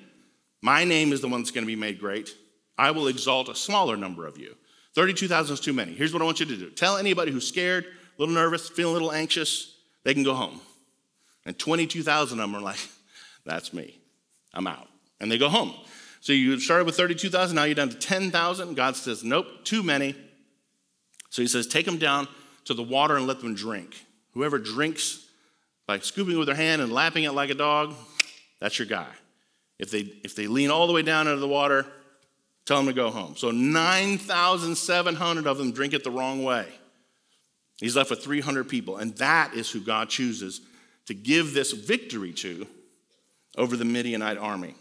My 0.61 0.83
name 0.83 1.13
is 1.13 1.21
the 1.21 1.27
one 1.27 1.41
that's 1.41 1.51
going 1.51 1.63
to 1.63 1.67
be 1.67 1.75
made 1.75 1.99
great. 1.99 2.35
I 2.77 2.91
will 2.91 3.07
exalt 3.07 3.49
a 3.49 3.55
smaller 3.55 3.97
number 3.97 4.25
of 4.25 4.37
you. 4.37 4.55
32,000 4.95 5.53
is 5.53 5.59
too 5.59 5.73
many. 5.73 5.93
Here's 5.93 6.13
what 6.13 6.21
I 6.21 6.25
want 6.25 6.39
you 6.39 6.45
to 6.45 6.57
do 6.57 6.69
tell 6.71 6.97
anybody 6.97 7.31
who's 7.31 7.47
scared, 7.47 7.85
a 7.85 7.89
little 8.17 8.35
nervous, 8.35 8.69
feeling 8.69 8.91
a 8.91 8.93
little 8.93 9.11
anxious, 9.11 9.75
they 10.03 10.13
can 10.13 10.23
go 10.23 10.33
home. 10.33 10.59
And 11.45 11.57
22,000 11.57 12.39
of 12.39 12.43
them 12.43 12.55
are 12.55 12.61
like, 12.61 12.79
That's 13.45 13.73
me. 13.73 13.99
I'm 14.53 14.67
out. 14.67 14.87
And 15.19 15.31
they 15.31 15.37
go 15.37 15.49
home. 15.49 15.73
So 16.21 16.33
you 16.33 16.59
started 16.59 16.85
with 16.85 16.97
32,000, 16.97 17.55
now 17.55 17.63
you're 17.63 17.75
down 17.75 17.89
to 17.89 17.97
10,000. 17.97 18.75
God 18.75 18.95
says, 18.95 19.23
Nope, 19.23 19.47
too 19.63 19.83
many. 19.83 20.15
So 21.29 21.41
he 21.41 21.47
says, 21.47 21.67
Take 21.67 21.85
them 21.85 21.97
down 21.97 22.27
to 22.65 22.73
the 22.73 22.83
water 22.83 23.15
and 23.15 23.27
let 23.27 23.39
them 23.39 23.55
drink. 23.55 24.05
Whoever 24.33 24.57
drinks 24.57 25.25
by 25.87 25.99
scooping 25.99 26.35
it 26.35 26.37
with 26.37 26.47
their 26.47 26.55
hand 26.55 26.81
and 26.81 26.91
lapping 26.91 27.23
it 27.23 27.31
like 27.31 27.49
a 27.49 27.55
dog, 27.55 27.95
that's 28.59 28.77
your 28.77 28.87
guy. 28.87 29.07
If 29.79 29.91
they, 29.91 30.11
if 30.23 30.35
they 30.35 30.47
lean 30.47 30.69
all 30.71 30.87
the 30.87 30.93
way 30.93 31.01
down 31.01 31.27
into 31.27 31.39
the 31.39 31.47
water, 31.47 31.85
tell 32.65 32.77
them 32.77 32.85
to 32.87 32.93
go 32.93 33.09
home. 33.09 33.35
So 33.35 33.51
9,700 33.51 35.47
of 35.47 35.57
them 35.57 35.71
drink 35.71 35.93
it 35.93 36.03
the 36.03 36.11
wrong 36.11 36.43
way. 36.43 36.67
He's 37.79 37.95
left 37.95 38.09
with 38.09 38.23
300 38.23 38.67
people, 38.67 38.97
and 38.97 39.15
that 39.17 39.53
is 39.53 39.71
who 39.71 39.79
God 39.79 40.09
chooses 40.09 40.61
to 41.05 41.13
give 41.13 41.53
this 41.53 41.71
victory 41.71 42.33
to 42.33 42.67
over 43.57 43.77
the 43.77 43.85
Midianite 43.85 44.37
army. 44.37 44.75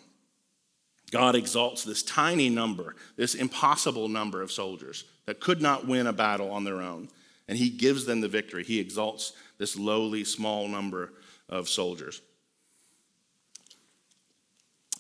God 1.11 1.35
exalts 1.35 1.85
this 1.85 2.03
tiny 2.03 2.51
number, 2.51 2.97
this 3.17 3.35
impossible 3.35 4.09
number 4.09 4.43
of 4.43 4.53
soldiers 4.53 5.05
that 5.27 5.41
could 5.41 5.63
not 5.63 5.87
win 5.87 6.07
a 6.07 6.13
battle 6.13 6.51
on 6.51 6.65
their 6.65 6.83
own 6.83 7.09
and 7.49 7.57
he 7.57 7.71
gives 7.71 8.05
them 8.05 8.21
the 8.21 8.29
victory. 8.29 8.63
He 8.63 8.79
exalts 8.79 9.33
this 9.57 9.77
lowly, 9.77 10.25
small 10.25 10.69
number 10.69 11.13
of 11.49 11.69
soldiers. 11.69 12.21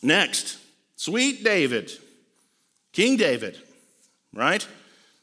Next, 0.03 0.59
sweet 0.97 1.45
David, 1.45 1.93
King 2.93 3.17
David, 3.17 3.59
right? 4.33 4.67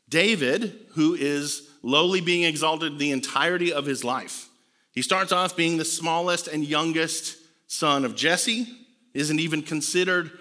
David, 0.10 0.80
who 0.94 1.16
is 1.16 1.68
lowly 1.82 2.22
being 2.22 2.44
exalted 2.44 2.98
the 2.98 3.12
entirety 3.12 3.74
of 3.74 3.86
his 3.86 4.04
life. 4.04 4.50
He 4.92 5.02
starts 5.02 5.32
off 5.32 5.56
being 5.56 5.78
the 5.78 5.86
smallest 5.86 6.48
and 6.48 6.66
youngest 6.66 7.38
son 7.68 8.06
of 8.06 8.16
Jesse, 8.16 8.68
isn't 9.14 9.40
even 9.40 9.62
considered 9.62 10.32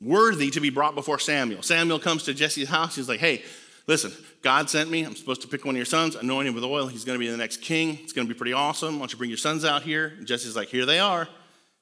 worthy 0.00 0.50
to 0.50 0.60
be 0.60 0.70
brought 0.70 0.94
before 0.94 1.18
Samuel. 1.18 1.62
Samuel 1.62 1.98
comes 1.98 2.24
to 2.24 2.34
Jesse's 2.34 2.68
house. 2.68 2.96
He's 2.96 3.08
like, 3.08 3.20
hey, 3.20 3.42
listen, 3.88 4.12
God 4.42 4.70
sent 4.70 4.90
me. 4.90 5.02
I'm 5.02 5.16
supposed 5.16 5.42
to 5.42 5.48
pick 5.48 5.64
one 5.64 5.74
of 5.74 5.76
your 5.76 5.84
sons, 5.84 6.14
anoint 6.14 6.46
him 6.46 6.54
with 6.54 6.62
oil. 6.62 6.86
He's 6.86 7.04
going 7.04 7.18
to 7.18 7.24
be 7.24 7.28
the 7.28 7.36
next 7.36 7.62
king. 7.62 7.98
It's 8.04 8.12
going 8.12 8.28
to 8.28 8.32
be 8.32 8.38
pretty 8.38 8.52
awesome. 8.52 8.94
Why 8.94 9.00
don't 9.00 9.12
you 9.12 9.18
bring 9.18 9.30
your 9.30 9.38
sons 9.38 9.64
out 9.64 9.82
here? 9.82 10.14
And 10.18 10.26
Jesse's 10.26 10.54
like, 10.54 10.68
here 10.68 10.86
they 10.86 11.00
are. 11.00 11.26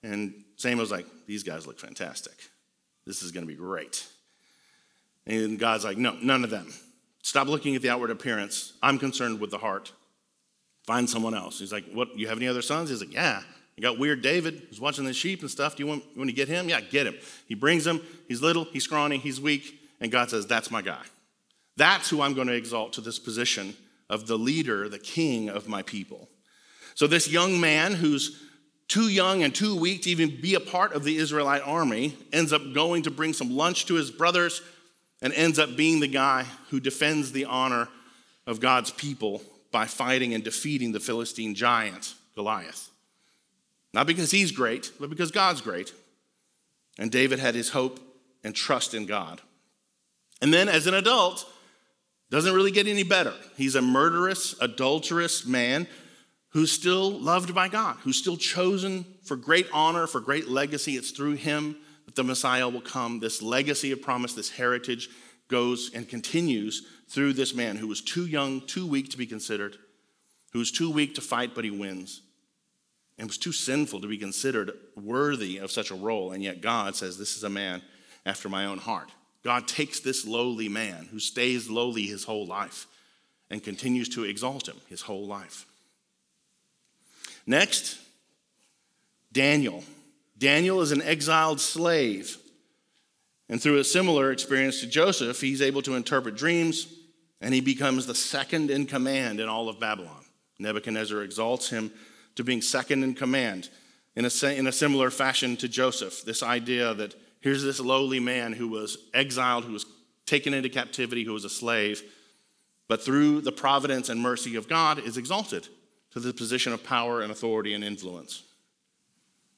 And 0.02 0.32
Samuel's 0.56 0.90
like, 0.90 1.06
these 1.26 1.42
guys 1.42 1.66
look 1.66 1.78
fantastic. 1.78 2.32
This 3.06 3.22
is 3.22 3.32
going 3.32 3.44
to 3.44 3.52
be 3.52 3.58
great. 3.58 4.06
And 5.26 5.58
God's 5.58 5.84
like, 5.84 5.98
no, 5.98 6.16
none 6.22 6.44
of 6.44 6.50
them. 6.50 6.72
Stop 7.22 7.48
looking 7.48 7.74
at 7.74 7.82
the 7.82 7.90
outward 7.90 8.10
appearance. 8.10 8.72
I'm 8.82 8.98
concerned 8.98 9.40
with 9.40 9.50
the 9.50 9.58
heart. 9.58 9.92
Find 10.86 11.10
someone 11.10 11.34
else. 11.34 11.58
He's 11.58 11.72
like, 11.72 11.84
what? 11.92 12.16
You 12.16 12.28
have 12.28 12.38
any 12.38 12.46
other 12.46 12.62
sons? 12.62 12.90
He's 12.90 13.00
like, 13.00 13.12
yeah. 13.12 13.42
You 13.76 13.82
got 13.82 13.98
weird 13.98 14.22
David 14.22 14.62
who's 14.68 14.80
watching 14.80 15.04
the 15.04 15.12
sheep 15.12 15.40
and 15.40 15.50
stuff. 15.50 15.76
Do 15.76 15.82
you 15.82 15.88
want, 15.88 16.04
you 16.14 16.18
want 16.18 16.30
to 16.30 16.36
get 16.36 16.48
him? 16.48 16.68
Yeah, 16.68 16.80
get 16.80 17.06
him. 17.06 17.16
He 17.46 17.54
brings 17.54 17.86
him. 17.86 18.00
He's 18.28 18.40
little, 18.40 18.64
he's 18.64 18.84
scrawny, 18.84 19.18
he's 19.18 19.40
weak. 19.40 19.80
And 20.00 20.12
God 20.12 20.30
says, 20.30 20.46
that's 20.46 20.70
my 20.70 20.80
guy. 20.80 21.02
That's 21.76 22.08
who 22.08 22.22
I'm 22.22 22.34
going 22.34 22.46
to 22.46 22.54
exalt 22.54 22.94
to 22.94 23.00
this 23.00 23.18
position 23.18 23.74
of 24.08 24.26
the 24.26 24.38
leader, 24.38 24.88
the 24.88 24.98
king 24.98 25.48
of 25.48 25.68
my 25.68 25.82
people. 25.82 26.28
So, 26.94 27.06
this 27.06 27.30
young 27.30 27.60
man 27.60 27.92
who's 27.92 28.42
too 28.88 29.08
young 29.08 29.42
and 29.42 29.54
too 29.54 29.76
weak 29.76 30.02
to 30.02 30.10
even 30.10 30.40
be 30.40 30.54
a 30.54 30.60
part 30.60 30.92
of 30.92 31.04
the 31.04 31.16
Israelite 31.16 31.62
army, 31.62 32.16
ends 32.32 32.52
up 32.52 32.62
going 32.72 33.02
to 33.02 33.10
bring 33.10 33.32
some 33.32 33.56
lunch 33.56 33.86
to 33.86 33.94
his 33.94 34.10
brothers, 34.10 34.62
and 35.20 35.32
ends 35.32 35.58
up 35.58 35.76
being 35.76 36.00
the 36.00 36.06
guy 36.06 36.46
who 36.70 36.78
defends 36.78 37.32
the 37.32 37.46
honor 37.46 37.88
of 38.46 38.60
God's 38.60 38.90
people 38.90 39.42
by 39.72 39.86
fighting 39.86 40.34
and 40.34 40.44
defeating 40.44 40.92
the 40.92 41.00
Philistine 41.00 41.54
giant, 41.54 42.14
Goliath. 42.34 42.90
Not 43.92 44.06
because 44.06 44.30
he's 44.30 44.52
great, 44.52 44.92
but 45.00 45.10
because 45.10 45.30
God's 45.30 45.60
great. 45.60 45.92
And 46.98 47.10
David 47.10 47.38
had 47.38 47.54
his 47.54 47.70
hope 47.70 47.98
and 48.44 48.54
trust 48.54 48.94
in 48.94 49.06
God. 49.06 49.40
And 50.40 50.52
then 50.52 50.68
as 50.68 50.86
an 50.86 50.94
adult, 50.94 51.46
doesn't 52.30 52.54
really 52.54 52.70
get 52.70 52.86
any 52.86 53.04
better. 53.04 53.34
He's 53.56 53.74
a 53.74 53.82
murderous, 53.82 54.54
adulterous 54.60 55.46
man 55.46 55.86
who's 56.50 56.72
still 56.72 57.10
loved 57.10 57.54
by 57.54 57.68
God, 57.68 57.96
who's 58.00 58.16
still 58.16 58.36
chosen 58.36 59.04
for 59.24 59.36
great 59.36 59.68
honor, 59.72 60.06
for 60.06 60.20
great 60.20 60.48
legacy. 60.48 60.96
It's 60.96 61.10
through 61.10 61.34
him 61.34 61.76
that 62.06 62.16
the 62.16 62.24
Messiah 62.24 62.68
will 62.68 62.80
come. 62.80 63.20
This 63.20 63.42
legacy 63.42 63.92
of 63.92 64.02
promise, 64.02 64.32
this 64.32 64.50
heritage 64.50 65.08
goes 65.48 65.90
and 65.94 66.08
continues 66.08 66.86
through 67.08 67.34
this 67.34 67.54
man 67.54 67.76
who 67.76 67.86
was 67.86 68.00
too 68.00 68.26
young, 68.26 68.60
too 68.62 68.86
weak 68.86 69.10
to 69.10 69.18
be 69.18 69.26
considered, 69.26 69.76
who 70.52 70.58
was 70.58 70.72
too 70.72 70.90
weak 70.90 71.14
to 71.14 71.20
fight, 71.20 71.54
but 71.54 71.64
he 71.64 71.70
wins, 71.70 72.22
and 73.18 73.28
was 73.28 73.38
too 73.38 73.52
sinful 73.52 74.00
to 74.00 74.08
be 74.08 74.18
considered 74.18 74.72
worthy 74.96 75.58
of 75.58 75.70
such 75.70 75.90
a 75.90 75.94
role. 75.94 76.32
And 76.32 76.42
yet 76.42 76.60
God 76.60 76.96
says, 76.96 77.18
This 77.18 77.36
is 77.36 77.44
a 77.44 77.50
man 77.50 77.82
after 78.24 78.48
my 78.48 78.66
own 78.66 78.78
heart. 78.78 79.10
God 79.46 79.68
takes 79.68 80.00
this 80.00 80.26
lowly 80.26 80.68
man 80.68 81.06
who 81.12 81.20
stays 81.20 81.70
lowly 81.70 82.02
his 82.02 82.24
whole 82.24 82.48
life 82.48 82.88
and 83.48 83.62
continues 83.62 84.08
to 84.08 84.24
exalt 84.24 84.66
him 84.66 84.74
his 84.88 85.02
whole 85.02 85.24
life. 85.24 85.66
Next, 87.46 87.96
Daniel. 89.30 89.84
Daniel 90.36 90.80
is 90.80 90.90
an 90.90 91.00
exiled 91.00 91.60
slave. 91.60 92.38
And 93.48 93.62
through 93.62 93.78
a 93.78 93.84
similar 93.84 94.32
experience 94.32 94.80
to 94.80 94.88
Joseph, 94.88 95.40
he's 95.40 95.62
able 95.62 95.82
to 95.82 95.94
interpret 95.94 96.34
dreams 96.34 96.92
and 97.40 97.54
he 97.54 97.60
becomes 97.60 98.04
the 98.04 98.16
second 98.16 98.68
in 98.68 98.84
command 98.84 99.38
in 99.38 99.48
all 99.48 99.68
of 99.68 99.78
Babylon. 99.78 100.24
Nebuchadnezzar 100.58 101.22
exalts 101.22 101.70
him 101.70 101.92
to 102.34 102.42
being 102.42 102.62
second 102.62 103.04
in 103.04 103.14
command 103.14 103.68
in 104.16 104.24
a, 104.24 104.46
in 104.46 104.66
a 104.66 104.72
similar 104.72 105.08
fashion 105.08 105.56
to 105.58 105.68
Joseph. 105.68 106.24
This 106.24 106.42
idea 106.42 106.94
that 106.94 107.14
here's 107.40 107.62
this 107.62 107.80
lowly 107.80 108.20
man 108.20 108.52
who 108.52 108.68
was 108.68 108.98
exiled, 109.14 109.64
who 109.64 109.72
was 109.72 109.86
taken 110.26 110.52
into 110.54 110.68
captivity, 110.68 111.24
who 111.24 111.32
was 111.32 111.44
a 111.44 111.50
slave, 111.50 112.02
but 112.88 113.04
through 113.04 113.40
the 113.40 113.52
providence 113.52 114.08
and 114.08 114.20
mercy 114.20 114.56
of 114.56 114.68
God 114.68 114.98
is 114.98 115.16
exalted 115.16 115.68
to 116.12 116.20
the 116.20 116.32
position 116.32 116.72
of 116.72 116.84
power 116.84 117.20
and 117.20 117.30
authority 117.30 117.74
and 117.74 117.84
influence. 117.84 118.42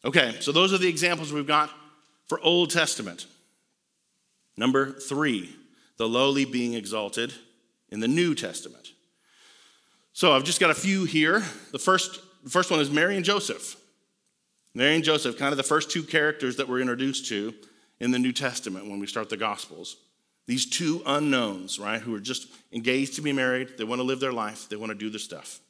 Okay, 0.05 0.37
so 0.41 0.53
those 0.53 0.73
are 0.73 0.79
the 0.79 0.89
examples 0.89 1.33
we've 1.33 1.47
got 1.47 1.71
for 2.27 2.41
Old 2.41 2.71
Testament. 2.71 3.27
Number 4.57 4.93
three, 4.93 5.55
the 5.97 6.09
lowly 6.09 6.45
being 6.45 6.75
exalted 6.75 7.33
in 7.91 8.01
the 8.01 8.09
New 8.09 8.35
Testament. 8.35 8.89
So 10.13 10.33
I've 10.33 10.45
just 10.45 10.61
got 10.61 10.71
a 10.71 10.75
few 10.75 11.05
here. 11.05 11.43
The 11.73 11.79
first, 11.79 12.21
the 12.43 12.51
first 12.51 12.71
one 12.71 12.81
is 12.81 12.91
Mary 12.91 13.17
and 13.17 13.25
Joseph. 13.25 13.77
Mary 14.75 14.97
and 14.97 15.05
Joseph, 15.05 15.39
kind 15.39 15.53
of 15.53 15.57
the 15.57 15.63
first 15.63 15.91
two 15.91 16.03
characters 16.03 16.57
that 16.57 16.69
we're 16.69 16.81
introduced 16.81 17.29
to 17.29 17.55
in 18.01 18.11
the 18.11 18.19
New 18.19 18.33
Testament 18.33 18.89
when 18.89 19.01
we 19.01 19.07
start 19.07 19.29
the 19.29 19.37
Gospels. 19.37 19.97
These 20.47 20.67
two 20.67 21.03
unknowns, 21.05 21.79
right, 21.79 22.01
who 22.01 22.15
are 22.15 22.21
just 22.21 22.49
engaged 22.73 23.15
to 23.17 23.23
be 23.23 23.33
married, 23.33 23.77
they 23.77 23.85
want 23.85 23.99
to 23.99 24.05
live 24.05 24.21
their 24.21 24.33
life, 24.33 24.69
they 24.69 24.77
want 24.77 24.91
to 24.91 24.99
do 24.99 25.11
their 25.11 25.19
stuff. 25.19 25.61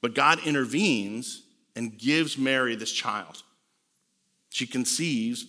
But 0.00 0.14
God 0.14 0.38
intervenes 0.46 1.42
and 1.74 1.98
gives 1.98 2.38
Mary 2.38 2.76
this 2.76 2.92
child. 2.92 3.42
She 4.50 4.66
conceives 4.66 5.46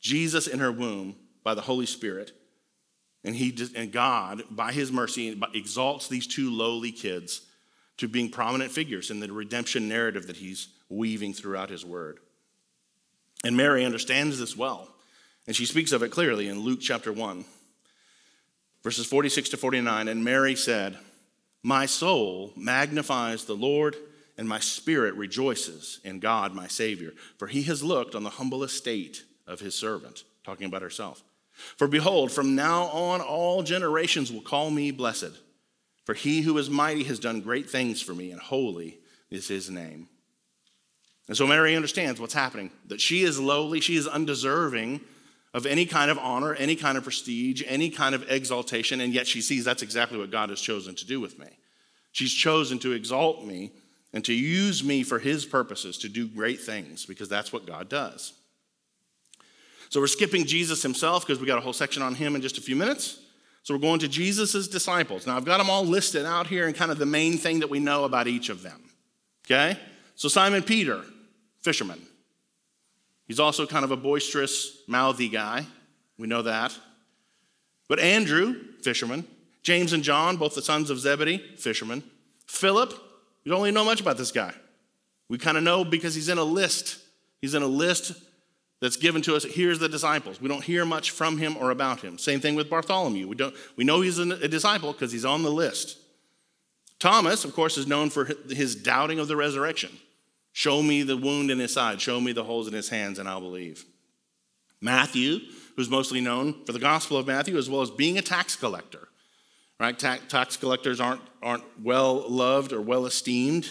Jesus 0.00 0.46
in 0.46 0.58
her 0.58 0.72
womb 0.72 1.16
by 1.44 1.54
the 1.54 1.60
Holy 1.60 1.86
Spirit. 1.86 2.32
And, 3.24 3.36
he, 3.36 3.56
and 3.76 3.92
God, 3.92 4.42
by 4.50 4.72
his 4.72 4.90
mercy, 4.90 5.40
exalts 5.54 6.08
these 6.08 6.26
two 6.26 6.50
lowly 6.50 6.92
kids 6.92 7.42
to 7.98 8.08
being 8.08 8.30
prominent 8.30 8.72
figures 8.72 9.10
in 9.10 9.20
the 9.20 9.32
redemption 9.32 9.88
narrative 9.88 10.26
that 10.26 10.36
he's 10.36 10.68
weaving 10.88 11.34
throughout 11.34 11.70
his 11.70 11.84
word. 11.84 12.18
And 13.44 13.56
Mary 13.56 13.84
understands 13.84 14.38
this 14.38 14.56
well, 14.56 14.88
and 15.46 15.56
she 15.56 15.66
speaks 15.66 15.92
of 15.92 16.02
it 16.02 16.10
clearly 16.10 16.48
in 16.48 16.60
Luke 16.60 16.80
chapter 16.80 17.12
1, 17.12 17.44
verses 18.82 19.06
46 19.06 19.50
to 19.50 19.56
49. 19.56 20.08
And 20.08 20.24
Mary 20.24 20.54
said, 20.54 20.98
My 21.62 21.86
soul 21.86 22.52
magnifies 22.56 23.44
the 23.44 23.56
Lord, 23.56 23.96
and 24.38 24.48
my 24.48 24.60
spirit 24.60 25.14
rejoices 25.14 26.00
in 26.04 26.20
God, 26.20 26.54
my 26.54 26.68
Savior, 26.68 27.12
for 27.36 27.48
he 27.48 27.62
has 27.62 27.82
looked 27.82 28.14
on 28.14 28.22
the 28.22 28.30
humble 28.30 28.62
estate 28.62 29.24
of 29.46 29.60
his 29.60 29.74
servant, 29.74 30.22
talking 30.44 30.66
about 30.66 30.82
herself. 30.82 31.24
For 31.76 31.88
behold, 31.88 32.30
from 32.30 32.54
now 32.54 32.84
on 32.84 33.20
all 33.20 33.62
generations 33.62 34.32
will 34.32 34.40
call 34.40 34.70
me 34.70 34.90
blessed. 34.90 35.32
For 36.04 36.14
he 36.14 36.42
who 36.42 36.56
is 36.58 36.70
mighty 36.70 37.04
has 37.04 37.18
done 37.18 37.40
great 37.40 37.70
things 37.70 38.00
for 38.02 38.14
me, 38.14 38.30
and 38.30 38.40
holy 38.40 38.98
is 39.30 39.48
his 39.48 39.70
name. 39.70 40.08
And 41.28 41.36
so 41.36 41.46
Mary 41.46 41.76
understands 41.76 42.20
what's 42.20 42.34
happening 42.34 42.70
that 42.88 43.00
she 43.00 43.22
is 43.22 43.38
lowly, 43.38 43.80
she 43.80 43.96
is 43.96 44.06
undeserving 44.06 45.00
of 45.54 45.66
any 45.66 45.86
kind 45.86 46.10
of 46.10 46.18
honor, 46.18 46.54
any 46.54 46.74
kind 46.74 46.96
of 46.96 47.04
prestige, 47.04 47.62
any 47.66 47.90
kind 47.90 48.14
of 48.14 48.30
exaltation, 48.30 49.00
and 49.00 49.12
yet 49.12 49.26
she 49.26 49.40
sees 49.40 49.64
that's 49.64 49.82
exactly 49.82 50.18
what 50.18 50.30
God 50.30 50.50
has 50.50 50.60
chosen 50.60 50.94
to 50.96 51.06
do 51.06 51.20
with 51.20 51.38
me. 51.38 51.48
She's 52.12 52.32
chosen 52.32 52.78
to 52.80 52.92
exalt 52.92 53.44
me 53.44 53.72
and 54.12 54.24
to 54.24 54.32
use 54.32 54.82
me 54.84 55.02
for 55.02 55.18
his 55.18 55.44
purposes 55.44 55.98
to 55.98 56.08
do 56.08 56.26
great 56.28 56.60
things 56.60 57.06
because 57.06 57.28
that's 57.28 57.52
what 57.52 57.66
God 57.66 57.88
does. 57.88 58.34
So 59.88 60.00
we're 60.00 60.06
skipping 60.06 60.46
Jesus 60.46 60.82
himself 60.82 61.26
because 61.26 61.40
we 61.40 61.46
got 61.46 61.58
a 61.58 61.62
whole 61.62 61.72
section 61.72 62.02
on 62.02 62.14
him 62.14 62.34
in 62.34 62.42
just 62.42 62.58
a 62.58 62.62
few 62.62 62.76
minutes. 62.76 63.18
So 63.62 63.74
we're 63.74 63.80
going 63.80 64.00
to 64.00 64.08
Jesus' 64.08 64.66
disciples. 64.66 65.26
Now 65.26 65.36
I've 65.36 65.44
got 65.44 65.58
them 65.58 65.70
all 65.70 65.84
listed 65.84 66.24
out 66.24 66.46
here 66.46 66.66
and 66.66 66.74
kind 66.74 66.90
of 66.90 66.98
the 66.98 67.06
main 67.06 67.36
thing 67.38 67.60
that 67.60 67.70
we 67.70 67.78
know 67.78 68.04
about 68.04 68.26
each 68.26 68.48
of 68.48 68.62
them. 68.62 68.90
Okay? 69.46 69.78
So 70.14 70.28
Simon 70.28 70.62
Peter, 70.62 71.02
fisherman. 71.62 72.00
He's 73.26 73.40
also 73.40 73.66
kind 73.66 73.84
of 73.84 73.90
a 73.90 73.96
boisterous, 73.96 74.78
mouthy 74.86 75.28
guy. 75.28 75.66
We 76.18 76.26
know 76.26 76.42
that. 76.42 76.76
But 77.88 77.98
Andrew, 77.98 78.56
fisherman. 78.82 79.26
James 79.62 79.92
and 79.92 80.02
John, 80.02 80.36
both 80.36 80.54
the 80.54 80.62
sons 80.62 80.90
of 80.90 80.98
Zebedee, 80.98 81.38
fishermen. 81.56 82.02
Philip, 82.46 82.90
we 83.44 83.50
don't 83.50 83.60
really 83.60 83.70
know 83.70 83.84
much 83.84 84.00
about 84.00 84.18
this 84.18 84.32
guy. 84.32 84.52
We 85.28 85.38
kind 85.38 85.56
of 85.56 85.62
know 85.62 85.84
because 85.84 86.14
he's 86.14 86.28
in 86.28 86.38
a 86.38 86.44
list. 86.44 86.98
He's 87.40 87.54
in 87.54 87.62
a 87.62 87.66
list 87.66 88.12
that's 88.80 88.96
given 88.96 89.22
to 89.22 89.36
us. 89.36 89.44
Here's 89.44 89.78
the 89.78 89.88
disciples. 89.88 90.40
We 90.40 90.48
don't 90.48 90.64
hear 90.64 90.84
much 90.84 91.12
from 91.12 91.38
him 91.38 91.56
or 91.56 91.70
about 91.70 92.00
him. 92.00 92.18
Same 92.18 92.40
thing 92.40 92.56
with 92.56 92.68
Bartholomew. 92.68 93.28
We, 93.28 93.36
don't, 93.36 93.54
we 93.76 93.84
know 93.84 94.00
he's 94.00 94.18
a 94.18 94.48
disciple 94.48 94.92
because 94.92 95.12
he's 95.12 95.24
on 95.24 95.42
the 95.42 95.50
list. 95.50 95.98
Thomas, 96.98 97.44
of 97.44 97.54
course, 97.54 97.78
is 97.78 97.86
known 97.86 98.10
for 98.10 98.28
his 98.50 98.74
doubting 98.74 99.18
of 99.18 99.28
the 99.28 99.36
resurrection. 99.36 99.90
Show 100.52 100.82
me 100.82 101.02
the 101.02 101.16
wound 101.16 101.50
in 101.50 101.58
his 101.58 101.72
side, 101.72 102.00
show 102.00 102.20
me 102.20 102.32
the 102.32 102.44
holes 102.44 102.68
in 102.68 102.74
his 102.74 102.88
hands, 102.88 103.18
and 103.18 103.28
I'll 103.28 103.40
believe. 103.40 103.84
Matthew, 104.80 105.40
who's 105.76 105.88
mostly 105.88 106.20
known 106.20 106.64
for 106.66 106.72
the 106.72 106.78
Gospel 106.78 107.16
of 107.16 107.26
Matthew, 107.26 107.56
as 107.56 107.70
well 107.70 107.80
as 107.80 107.90
being 107.90 108.18
a 108.18 108.22
tax 108.22 108.56
collector. 108.56 109.08
Right? 109.80 109.98
Tax 109.98 110.56
collectors 110.56 111.00
aren't, 111.00 111.22
aren't 111.42 111.64
well 111.82 112.28
loved 112.28 112.72
or 112.72 112.80
well 112.80 113.06
esteemed 113.06 113.68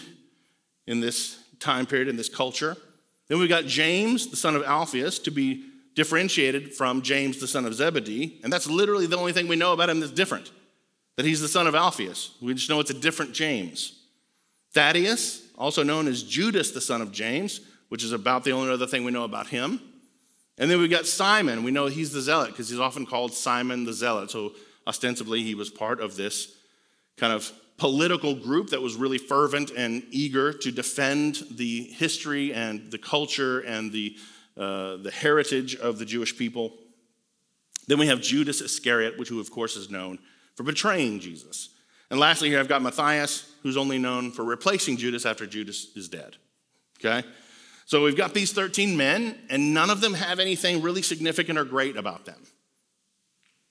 in 0.88 1.00
this 1.00 1.42
time 1.60 1.86
period, 1.86 2.08
in 2.08 2.18
this 2.18 2.28
culture. 2.28 2.76
Then 3.28 3.40
we've 3.40 3.48
got 3.48 3.66
James, 3.66 4.28
the 4.28 4.36
son 4.36 4.56
of 4.56 4.64
Alphaeus, 4.64 5.20
to 5.20 5.32
be 5.32 5.64
differentiated 5.96 6.74
from 6.74 7.02
James, 7.02 7.40
the 7.40 7.48
son 7.48 7.66
of 7.66 7.74
Zebedee. 7.74 8.40
And 8.44 8.52
that's 8.52 8.68
literally 8.68 9.06
the 9.06 9.18
only 9.18 9.32
thing 9.32 9.48
we 9.48 9.56
know 9.56 9.74
about 9.74 9.90
him 9.90 10.00
that's 10.00 10.12
different 10.12 10.52
that 11.18 11.26
he's 11.26 11.42
the 11.42 11.48
son 11.48 11.68
of 11.68 11.76
Alphaeus. 11.76 12.36
We 12.42 12.54
just 12.54 12.70
know 12.70 12.80
it's 12.80 12.90
a 12.90 12.96
different 12.96 13.34
James. 13.34 14.00
Thaddeus, 14.74 15.44
also 15.62 15.84
known 15.84 16.08
as 16.08 16.24
Judas, 16.24 16.72
the 16.72 16.82
son 16.82 17.02
of 17.02 17.12
James, 17.12 17.62
which 17.90 18.04
is 18.04 18.14
about 18.14 18.44
the 18.44 18.52
only 18.52 18.74
other 18.74 18.88
thing 18.88 19.04
we 19.04 19.12
know 19.12 19.24
about 19.24 19.48
him. 19.48 19.80
And 20.58 20.70
then 20.70 20.80
we've 20.80 20.90
got 20.90 21.06
Simon. 21.06 21.64
We 21.64 21.70
know 21.70 21.86
he's 21.86 22.12
the 22.12 22.20
zealot 22.20 22.50
because 22.50 22.68
he's 22.68 22.80
often 22.80 23.06
called 23.06 23.32
Simon 23.34 23.86
the 23.86 23.94
zealot. 23.94 24.32
So 24.32 24.54
ostensibly, 24.88 25.44
he 25.44 25.54
was 25.54 25.70
part 25.70 26.02
of 26.02 26.16
this 26.16 26.56
kind 27.16 27.32
of 27.32 27.52
political 27.78 28.34
group 28.34 28.72
that 28.72 28.82
was 28.82 28.96
really 28.96 29.20
fervent 29.20 29.70
and 29.78 30.04
eager 30.10 30.52
to 30.52 30.72
defend 30.72 31.44
the 31.52 31.84
history 31.84 32.54
and 32.54 32.92
the 32.92 32.98
culture 32.98 33.60
and 33.60 33.92
the, 33.92 34.18
uh, 34.58 34.98
the 34.98 35.12
heritage 35.12 35.76
of 35.76 36.00
the 36.00 36.06
Jewish 36.06 36.36
people. 36.36 36.74
Then 37.88 38.00
we 38.00 38.08
have 38.08 38.22
Judas 38.22 38.62
Iscariot, 38.62 39.20
which 39.20 39.30
who 39.30 39.40
of 39.40 39.52
course 39.52 39.76
is 39.76 39.92
known 39.92 40.18
for 40.56 40.64
betraying 40.64 41.20
Jesus. 41.20 41.70
And 42.12 42.20
lastly, 42.20 42.50
here 42.50 42.60
I've 42.60 42.68
got 42.68 42.82
Matthias, 42.82 43.50
who's 43.64 43.78
only 43.78 43.98
known 43.98 44.32
for 44.32 44.44
replacing 44.44 44.98
Judas 44.98 45.26
after 45.26 45.48
Judas 45.48 45.96
is 45.96 46.10
dead. 46.10 46.36
Okay? 47.00 47.26
So 47.86 48.04
we've 48.04 48.18
got 48.18 48.34
these 48.34 48.52
13 48.52 48.98
men, 48.98 49.40
and 49.50 49.74
none 49.74 49.90
of 49.90 50.02
them 50.02 50.14
have 50.16 50.38
anything 50.38 50.82
really 50.82 51.02
significant 51.02 51.58
or 51.58 51.64
great 51.64 51.96
about 51.96 52.26
them. 52.26 52.42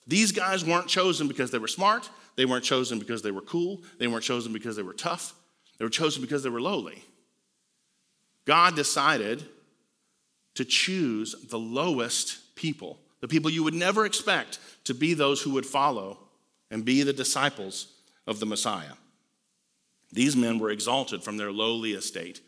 These 0.07 0.33
guys 0.33 0.65
weren't 0.65 0.89
chosen 0.89 1.29
because 1.29 1.51
they 1.51 1.59
were 1.59 1.69
smart. 1.69 2.09
They 2.37 2.47
weren't 2.47 2.65
chosen 2.65 2.99
because 2.99 3.21
they 3.21 3.31
were 3.31 3.43
cool. 3.43 3.83
They 3.99 4.07
weren't 4.07 4.25
chosen 4.25 4.55
because 4.55 4.75
they 4.75 4.83
were 4.83 4.95
tough. 4.95 5.35
They 5.79 5.85
were 5.85 5.91
chosen 5.91 6.23
because 6.23 6.43
they 6.43 6.49
were 6.49 6.63
lowly. 6.63 7.05
God 8.47 8.75
decided 8.75 9.45
to 10.55 10.65
choose 10.65 11.35
the 11.51 11.59
lowest 11.59 12.57
people, 12.57 12.99
the 13.21 13.29
people 13.29 13.51
you 13.51 13.63
would 13.65 13.75
never 13.75 14.07
expect 14.07 14.59
to 14.85 14.95
be 14.95 15.13
those 15.13 15.43
who 15.43 15.51
would 15.51 15.67
follow 15.67 16.19
and 16.71 16.87
be 16.87 17.03
the 17.03 17.13
disciples 17.13 17.89
of 18.27 18.41
the 18.41 18.47
Messiah. 18.47 18.95
These 20.13 20.37
men 20.37 20.59
were 20.59 20.71
exalted 20.71 21.23
from 21.23 21.37
their 21.37 21.53
lowly 21.53 21.93
estate. 21.93 22.41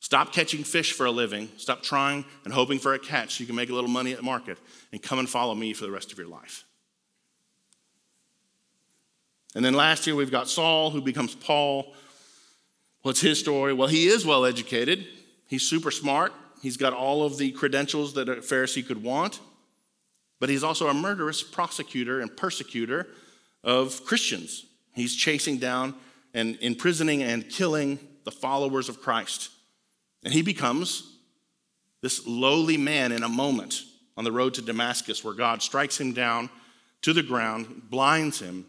Stop 0.00 0.32
catching 0.32 0.64
fish 0.64 0.92
for 0.92 1.06
a 1.06 1.10
living. 1.10 1.48
Stop 1.58 1.82
trying 1.82 2.24
and 2.44 2.52
hoping 2.52 2.78
for 2.78 2.94
a 2.94 2.98
catch 2.98 3.36
so 3.36 3.40
you 3.40 3.46
can 3.46 3.54
make 3.54 3.70
a 3.70 3.74
little 3.74 3.90
money 3.90 4.12
at 4.12 4.22
market 4.22 4.58
and 4.90 5.02
come 5.02 5.18
and 5.18 5.28
follow 5.28 5.54
me 5.54 5.72
for 5.72 5.84
the 5.84 5.90
rest 5.90 6.10
of 6.10 6.18
your 6.18 6.26
life. 6.26 6.64
And 9.54 9.64
then 9.64 9.74
last 9.74 10.06
year 10.06 10.16
we've 10.16 10.30
got 10.30 10.48
Saul 10.48 10.90
who 10.90 11.00
becomes 11.00 11.34
Paul. 11.34 11.94
What's 13.02 13.20
his 13.20 13.38
story? 13.38 13.72
Well, 13.72 13.88
he 13.88 14.06
is 14.06 14.24
well 14.24 14.44
educated. 14.44 15.06
He's 15.46 15.62
super 15.62 15.90
smart. 15.90 16.32
He's 16.62 16.76
got 16.76 16.92
all 16.92 17.24
of 17.24 17.36
the 17.38 17.52
credentials 17.52 18.14
that 18.14 18.28
a 18.28 18.36
Pharisee 18.36 18.86
could 18.86 19.02
want. 19.02 19.40
But 20.40 20.48
he's 20.48 20.64
also 20.64 20.88
a 20.88 20.94
murderous 20.94 21.42
prosecutor 21.42 22.20
and 22.20 22.36
persecutor 22.36 23.06
of 23.62 24.04
Christians. 24.04 24.66
He's 24.92 25.16
chasing 25.16 25.58
down 25.58 25.94
and 26.34 26.56
imprisoning 26.60 27.22
and 27.22 27.48
killing 27.48 27.98
the 28.24 28.30
followers 28.30 28.88
of 28.88 29.00
Christ. 29.00 29.50
And 30.24 30.32
he 30.32 30.42
becomes 30.42 31.16
this 32.00 32.26
lowly 32.26 32.76
man 32.76 33.12
in 33.12 33.22
a 33.22 33.28
moment 33.28 33.82
on 34.16 34.24
the 34.24 34.32
road 34.32 34.54
to 34.54 34.62
Damascus 34.62 35.24
where 35.24 35.34
God 35.34 35.62
strikes 35.62 36.00
him 36.00 36.12
down 36.12 36.50
to 37.02 37.12
the 37.12 37.22
ground, 37.22 37.90
blinds 37.90 38.40
him, 38.40 38.66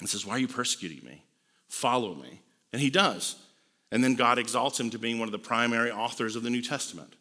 and 0.00 0.08
says, 0.08 0.24
Why 0.24 0.34
are 0.34 0.38
you 0.38 0.48
persecuting 0.48 1.04
me? 1.04 1.24
Follow 1.68 2.14
me. 2.14 2.40
And 2.72 2.80
he 2.80 2.90
does. 2.90 3.36
And 3.90 4.04
then 4.04 4.14
God 4.14 4.38
exalts 4.38 4.78
him 4.78 4.90
to 4.90 4.98
being 4.98 5.18
one 5.18 5.28
of 5.28 5.32
the 5.32 5.38
primary 5.38 5.90
authors 5.90 6.36
of 6.36 6.42
the 6.42 6.50
New 6.50 6.62
Testament. 6.62 7.14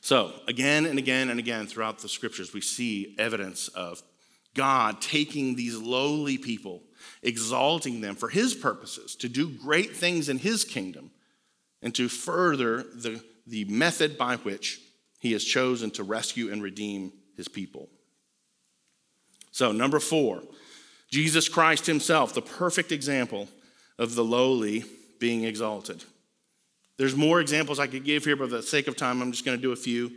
So, 0.00 0.32
again 0.46 0.84
and 0.86 0.98
again 0.98 1.30
and 1.30 1.38
again 1.38 1.66
throughout 1.66 2.00
the 2.00 2.08
scriptures, 2.08 2.52
we 2.52 2.60
see 2.60 3.14
evidence 3.18 3.68
of 3.68 4.02
God 4.56 5.00
taking 5.00 5.54
these 5.54 5.76
lowly 5.76 6.38
people, 6.38 6.82
exalting 7.22 8.00
them 8.00 8.16
for 8.16 8.28
his 8.28 8.54
purposes, 8.54 9.14
to 9.16 9.28
do 9.28 9.48
great 9.48 9.94
things 9.94 10.28
in 10.28 10.38
his 10.38 10.64
kingdom, 10.64 11.12
and 11.82 11.94
to 11.94 12.08
further 12.08 12.82
the, 12.82 13.22
the 13.46 13.64
method 13.66 14.18
by 14.18 14.36
which 14.36 14.80
he 15.20 15.32
has 15.32 15.44
chosen 15.44 15.90
to 15.92 16.02
rescue 16.02 16.50
and 16.50 16.62
redeem 16.62 17.12
his 17.36 17.46
people. 17.46 17.88
So, 19.52 19.72
number 19.72 20.00
four, 20.00 20.42
Jesus 21.10 21.48
Christ 21.48 21.86
himself, 21.86 22.34
the 22.34 22.42
perfect 22.42 22.92
example 22.92 23.48
of 23.98 24.14
the 24.14 24.24
lowly 24.24 24.84
being 25.18 25.44
exalted. 25.44 26.04
There's 26.96 27.14
more 27.14 27.40
examples 27.40 27.78
I 27.78 27.86
could 27.86 28.04
give 28.04 28.24
here, 28.24 28.36
but 28.36 28.50
for 28.50 28.56
the 28.56 28.62
sake 28.62 28.88
of 28.88 28.96
time, 28.96 29.20
I'm 29.20 29.32
just 29.32 29.44
going 29.44 29.56
to 29.56 29.62
do 29.62 29.72
a 29.72 29.76
few. 29.76 30.10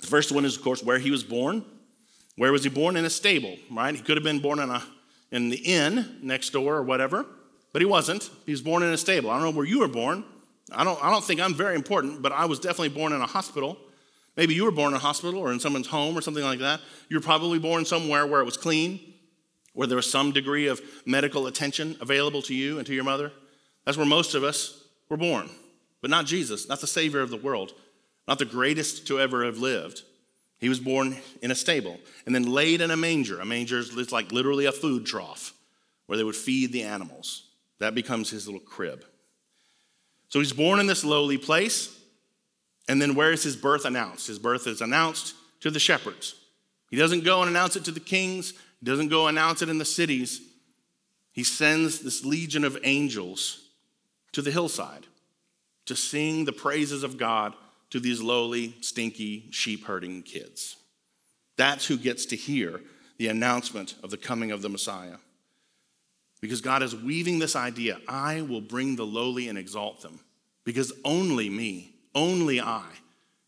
The 0.00 0.06
first 0.06 0.32
one 0.32 0.44
is, 0.44 0.56
of 0.56 0.62
course, 0.62 0.82
where 0.82 0.98
he 0.98 1.10
was 1.10 1.24
born. 1.24 1.64
Where 2.40 2.52
was 2.52 2.64
he 2.64 2.70
born? 2.70 2.96
In 2.96 3.04
a 3.04 3.10
stable, 3.10 3.58
right? 3.70 3.94
He 3.94 4.00
could 4.00 4.16
have 4.16 4.24
been 4.24 4.38
born 4.38 4.60
in, 4.60 4.70
a, 4.70 4.82
in 5.30 5.50
the 5.50 5.58
inn 5.58 6.20
next 6.22 6.54
door 6.54 6.76
or 6.76 6.82
whatever, 6.82 7.26
but 7.74 7.82
he 7.82 7.86
wasn't. 7.86 8.30
He 8.46 8.52
was 8.52 8.62
born 8.62 8.82
in 8.82 8.90
a 8.94 8.96
stable. 8.96 9.28
I 9.28 9.34
don't 9.34 9.42
know 9.42 9.58
where 9.58 9.66
you 9.66 9.80
were 9.80 9.88
born. 9.88 10.24
I 10.72 10.82
don't, 10.82 10.98
I 11.04 11.10
don't 11.10 11.22
think 11.22 11.38
I'm 11.38 11.52
very 11.52 11.74
important, 11.74 12.22
but 12.22 12.32
I 12.32 12.46
was 12.46 12.58
definitely 12.58 12.88
born 12.98 13.12
in 13.12 13.20
a 13.20 13.26
hospital. 13.26 13.76
Maybe 14.38 14.54
you 14.54 14.64
were 14.64 14.70
born 14.70 14.94
in 14.94 14.96
a 14.96 15.00
hospital 15.00 15.38
or 15.38 15.52
in 15.52 15.60
someone's 15.60 15.88
home 15.88 16.16
or 16.16 16.22
something 16.22 16.42
like 16.42 16.60
that. 16.60 16.80
You 17.10 17.18
were 17.18 17.22
probably 17.22 17.58
born 17.58 17.84
somewhere 17.84 18.26
where 18.26 18.40
it 18.40 18.46
was 18.46 18.56
clean, 18.56 19.00
where 19.74 19.86
there 19.86 19.96
was 19.96 20.10
some 20.10 20.32
degree 20.32 20.66
of 20.66 20.80
medical 21.04 21.46
attention 21.46 21.98
available 22.00 22.40
to 22.44 22.54
you 22.54 22.78
and 22.78 22.86
to 22.86 22.94
your 22.94 23.04
mother. 23.04 23.32
That's 23.84 23.98
where 23.98 24.06
most 24.06 24.34
of 24.34 24.44
us 24.44 24.82
were 25.10 25.18
born. 25.18 25.50
But 26.00 26.08
not 26.08 26.24
Jesus, 26.24 26.70
not 26.70 26.80
the 26.80 26.86
Savior 26.86 27.20
of 27.20 27.28
the 27.28 27.36
world, 27.36 27.74
not 28.26 28.38
the 28.38 28.46
greatest 28.46 29.06
to 29.08 29.20
ever 29.20 29.44
have 29.44 29.58
lived. 29.58 30.04
He 30.60 30.68
was 30.68 30.78
born 30.78 31.16
in 31.40 31.50
a 31.50 31.54
stable 31.54 31.98
and 32.26 32.34
then 32.34 32.44
laid 32.44 32.82
in 32.82 32.90
a 32.90 32.96
manger. 32.96 33.40
A 33.40 33.46
manger 33.46 33.78
is 33.78 34.12
like 34.12 34.30
literally 34.30 34.66
a 34.66 34.72
food 34.72 35.06
trough 35.06 35.54
where 36.06 36.18
they 36.18 36.24
would 36.24 36.36
feed 36.36 36.72
the 36.72 36.82
animals. 36.82 37.46
That 37.78 37.94
becomes 37.94 38.28
his 38.28 38.46
little 38.46 38.60
crib. 38.60 39.04
So 40.28 40.38
he's 40.38 40.52
born 40.52 40.78
in 40.78 40.86
this 40.86 41.04
lowly 41.04 41.38
place. 41.38 41.96
And 42.88 43.00
then 43.00 43.14
where 43.14 43.32
is 43.32 43.42
his 43.42 43.56
birth 43.56 43.84
announced? 43.84 44.26
His 44.26 44.38
birth 44.38 44.66
is 44.66 44.80
announced 44.80 45.34
to 45.60 45.70
the 45.70 45.78
shepherds. 45.78 46.34
He 46.90 46.96
doesn't 46.96 47.24
go 47.24 47.40
and 47.40 47.48
announce 47.48 47.76
it 47.76 47.84
to 47.84 47.90
the 47.90 48.00
kings, 48.00 48.52
he 48.80 48.86
doesn't 48.86 49.08
go 49.08 49.28
announce 49.28 49.62
it 49.62 49.68
in 49.68 49.78
the 49.78 49.84
cities. 49.84 50.40
He 51.32 51.44
sends 51.44 52.00
this 52.00 52.24
legion 52.24 52.64
of 52.64 52.76
angels 52.82 53.68
to 54.32 54.42
the 54.42 54.50
hillside 54.50 55.06
to 55.86 55.94
sing 55.94 56.44
the 56.44 56.52
praises 56.52 57.02
of 57.02 57.16
God 57.16 57.54
to 57.90 58.00
these 58.00 58.20
lowly, 58.20 58.74
stinky 58.80 59.48
sheep 59.50 59.84
herding 59.84 60.22
kids. 60.22 60.76
That's 61.56 61.86
who 61.86 61.96
gets 61.96 62.26
to 62.26 62.36
hear 62.36 62.80
the 63.18 63.28
announcement 63.28 63.96
of 64.02 64.10
the 64.10 64.16
coming 64.16 64.50
of 64.50 64.62
the 64.62 64.68
Messiah. 64.68 65.16
Because 66.40 66.60
God 66.62 66.82
is 66.82 66.96
weaving 66.96 67.38
this 67.38 67.54
idea 67.54 67.98
I 68.08 68.42
will 68.42 68.62
bring 68.62 68.96
the 68.96 69.04
lowly 69.04 69.48
and 69.48 69.58
exalt 69.58 70.00
them. 70.00 70.20
Because 70.64 70.92
only 71.04 71.50
me, 71.50 71.94
only 72.14 72.60
I 72.60 72.86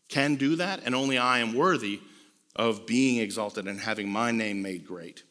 can 0.09 0.35
do 0.35 0.55
that, 0.57 0.81
and 0.85 0.93
only 0.93 1.17
I 1.17 1.39
am 1.39 1.55
worthy 1.55 2.01
of 2.55 2.85
being 2.85 3.17
exalted 3.17 3.67
and 3.67 3.79
having 3.79 4.09
my 4.09 4.31
name 4.31 4.61
made 4.61 4.85
great. 4.85 5.23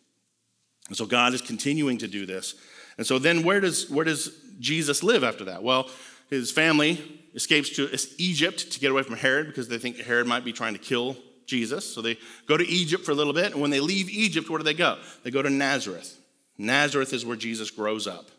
And 0.88 0.96
so 0.96 1.06
God 1.06 1.34
is 1.34 1.40
continuing 1.40 1.98
to 1.98 2.08
do 2.08 2.26
this. 2.26 2.56
And 2.98 3.06
so 3.06 3.18
then 3.18 3.44
where 3.44 3.60
does, 3.60 3.88
where 3.88 4.04
does 4.04 4.36
Jesus 4.58 5.02
live 5.02 5.22
after 5.22 5.44
that? 5.44 5.62
Well, 5.62 5.88
his 6.30 6.50
family 6.50 7.21
escapes 7.34 7.70
to 7.70 7.88
Egypt 8.18 8.72
to 8.72 8.80
get 8.80 8.90
away 8.90 9.02
from 9.02 9.16
Herod 9.16 9.46
because 9.46 9.68
they 9.68 9.78
think 9.78 9.98
Herod 9.98 10.26
might 10.26 10.44
be 10.44 10.52
trying 10.52 10.74
to 10.74 10.78
kill 10.78 11.16
Jesus. 11.46 11.92
So 11.92 12.02
they 12.02 12.18
go 12.46 12.56
to 12.56 12.66
Egypt 12.66 13.04
for 13.04 13.12
a 13.12 13.14
little 13.14 13.32
bit. 13.32 13.52
And 13.52 13.60
when 13.60 13.70
they 13.70 13.80
leave 13.80 14.08
Egypt, 14.10 14.48
where 14.48 14.58
do 14.58 14.64
they 14.64 14.74
go? 14.74 14.98
They 15.22 15.30
go 15.30 15.42
to 15.42 15.50
Nazareth. 15.50 16.18
Nazareth 16.58 17.12
is 17.12 17.24
where 17.24 17.36
Jesus 17.36 17.70
grows 17.70 18.06
up. 18.06 18.30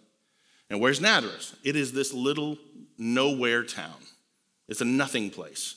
And 0.69 0.79
where's 0.79 1.01
Nazareth? 1.01 1.55
It 1.63 1.75
is 1.75 1.91
this 1.91 2.13
little 2.13 2.57
nowhere 2.97 3.63
town, 3.63 3.97
it's 4.67 4.81
a 4.81 4.85
nothing 4.85 5.29
place. 5.29 5.75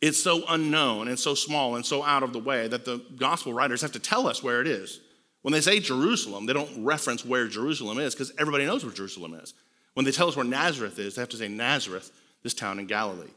It's 0.00 0.22
so 0.22 0.44
unknown 0.48 1.08
and 1.08 1.18
so 1.18 1.34
small 1.34 1.74
and 1.74 1.84
so 1.84 2.04
out 2.04 2.22
of 2.22 2.32
the 2.32 2.38
way 2.38 2.68
that 2.68 2.84
the 2.84 3.04
gospel 3.16 3.52
writers 3.52 3.82
have 3.82 3.90
to 3.92 3.98
tell 3.98 4.28
us 4.28 4.44
where 4.44 4.60
it 4.60 4.68
is. 4.68 5.00
When 5.42 5.50
they 5.50 5.60
say 5.60 5.80
Jerusalem, 5.80 6.46
they 6.46 6.52
don't 6.52 6.84
reference 6.84 7.24
where 7.24 7.48
Jerusalem 7.48 7.98
is 7.98 8.14
because 8.14 8.32
everybody 8.38 8.64
knows 8.64 8.84
where 8.84 8.94
Jerusalem 8.94 9.34
is. 9.34 9.54
When 9.94 10.04
they 10.04 10.12
tell 10.12 10.28
us 10.28 10.36
where 10.36 10.44
Nazareth 10.44 10.98
is, 10.98 11.14
they 11.14 11.22
have 11.22 11.28
to 11.30 11.36
say 11.36 11.48
Nazareth, 11.48 12.10
this 12.42 12.54
town 12.54 12.78
in 12.78 12.86
Galilee, 12.86 13.30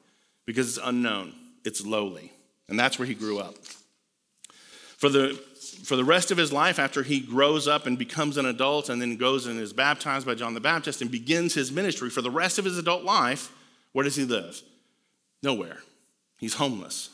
because 0.46 0.70
it's 0.70 0.86
unknown, 0.86 1.34
it's 1.66 1.86
lowly. 1.86 2.32
And 2.70 2.80
that's 2.80 3.00
where 3.00 3.08
he 3.08 3.14
grew 3.14 3.40
up. 3.40 3.56
For 4.98 5.10
the, 5.10 5.34
for 5.84 5.96
the 5.96 6.04
rest 6.04 6.30
of 6.30 6.38
his 6.38 6.54
life, 6.54 6.78
after 6.78 7.02
he 7.02 7.20
grows 7.20 7.68
up 7.68 7.88
and 7.88 7.98
becomes 7.98 8.38
an 8.38 8.46
adult 8.46 8.90
and 8.90 9.02
then 9.02 9.18
goes 9.18 9.48
and 9.48 9.60
is 9.60 9.74
baptized 9.74 10.28
by 10.28 10.36
John 10.36 10.54
the 10.54 10.60
Baptist 10.60 11.02
and 11.02 11.10
begins 11.10 11.56
his 11.56 11.72
ministry, 11.72 12.10
for 12.10 12.22
the 12.22 12.30
rest 12.30 12.60
of 12.60 12.66
his 12.66 12.78
adult 12.78 13.04
life, 13.04 13.52
where 13.94 14.04
does 14.04 14.16
he 14.16 14.24
live? 14.24 14.62
Nowhere. 15.42 15.78
He's 16.38 16.54
homeless. 16.54 17.10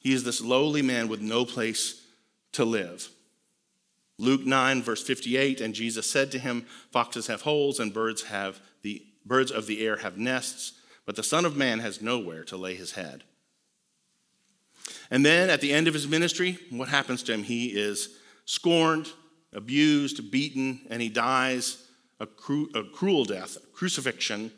He 0.00 0.14
is 0.14 0.24
this 0.24 0.40
lowly 0.40 0.82
man 0.82 1.08
with 1.08 1.20
no 1.20 1.44
place 1.44 2.02
to 2.52 2.64
live. 2.64 3.08
Luke 4.20 4.44
9, 4.44 4.82
verse 4.82 5.02
58, 5.02 5.62
and 5.62 5.74
Jesus 5.74 6.08
said 6.08 6.30
to 6.32 6.38
him, 6.38 6.66
Foxes 6.92 7.28
have 7.28 7.42
holes, 7.42 7.80
and 7.80 7.94
birds 7.94 8.24
have 8.24 8.60
the 8.82 9.02
birds 9.24 9.50
of 9.50 9.66
the 9.66 9.84
air 9.84 9.96
have 9.96 10.18
nests, 10.18 10.74
but 11.06 11.16
the 11.16 11.22
Son 11.22 11.46
of 11.46 11.56
Man 11.56 11.78
has 11.78 12.02
nowhere 12.02 12.44
to 12.44 12.56
lay 12.58 12.74
his 12.74 12.92
head. 12.92 13.24
And 15.10 15.24
then 15.24 15.48
at 15.48 15.62
the 15.62 15.72
end 15.72 15.88
of 15.88 15.94
his 15.94 16.06
ministry, 16.06 16.58
what 16.68 16.88
happens 16.88 17.22
to 17.24 17.32
him? 17.32 17.42
He 17.42 17.68
is 17.68 18.18
scorned, 18.44 19.10
abused, 19.54 20.30
beaten, 20.30 20.80
and 20.90 21.00
he 21.00 21.08
dies 21.08 21.86
a, 22.20 22.26
cru- 22.26 22.70
a 22.74 22.84
cruel 22.84 23.24
death, 23.24 23.56
a 23.56 23.66
crucifixion, 23.74 24.52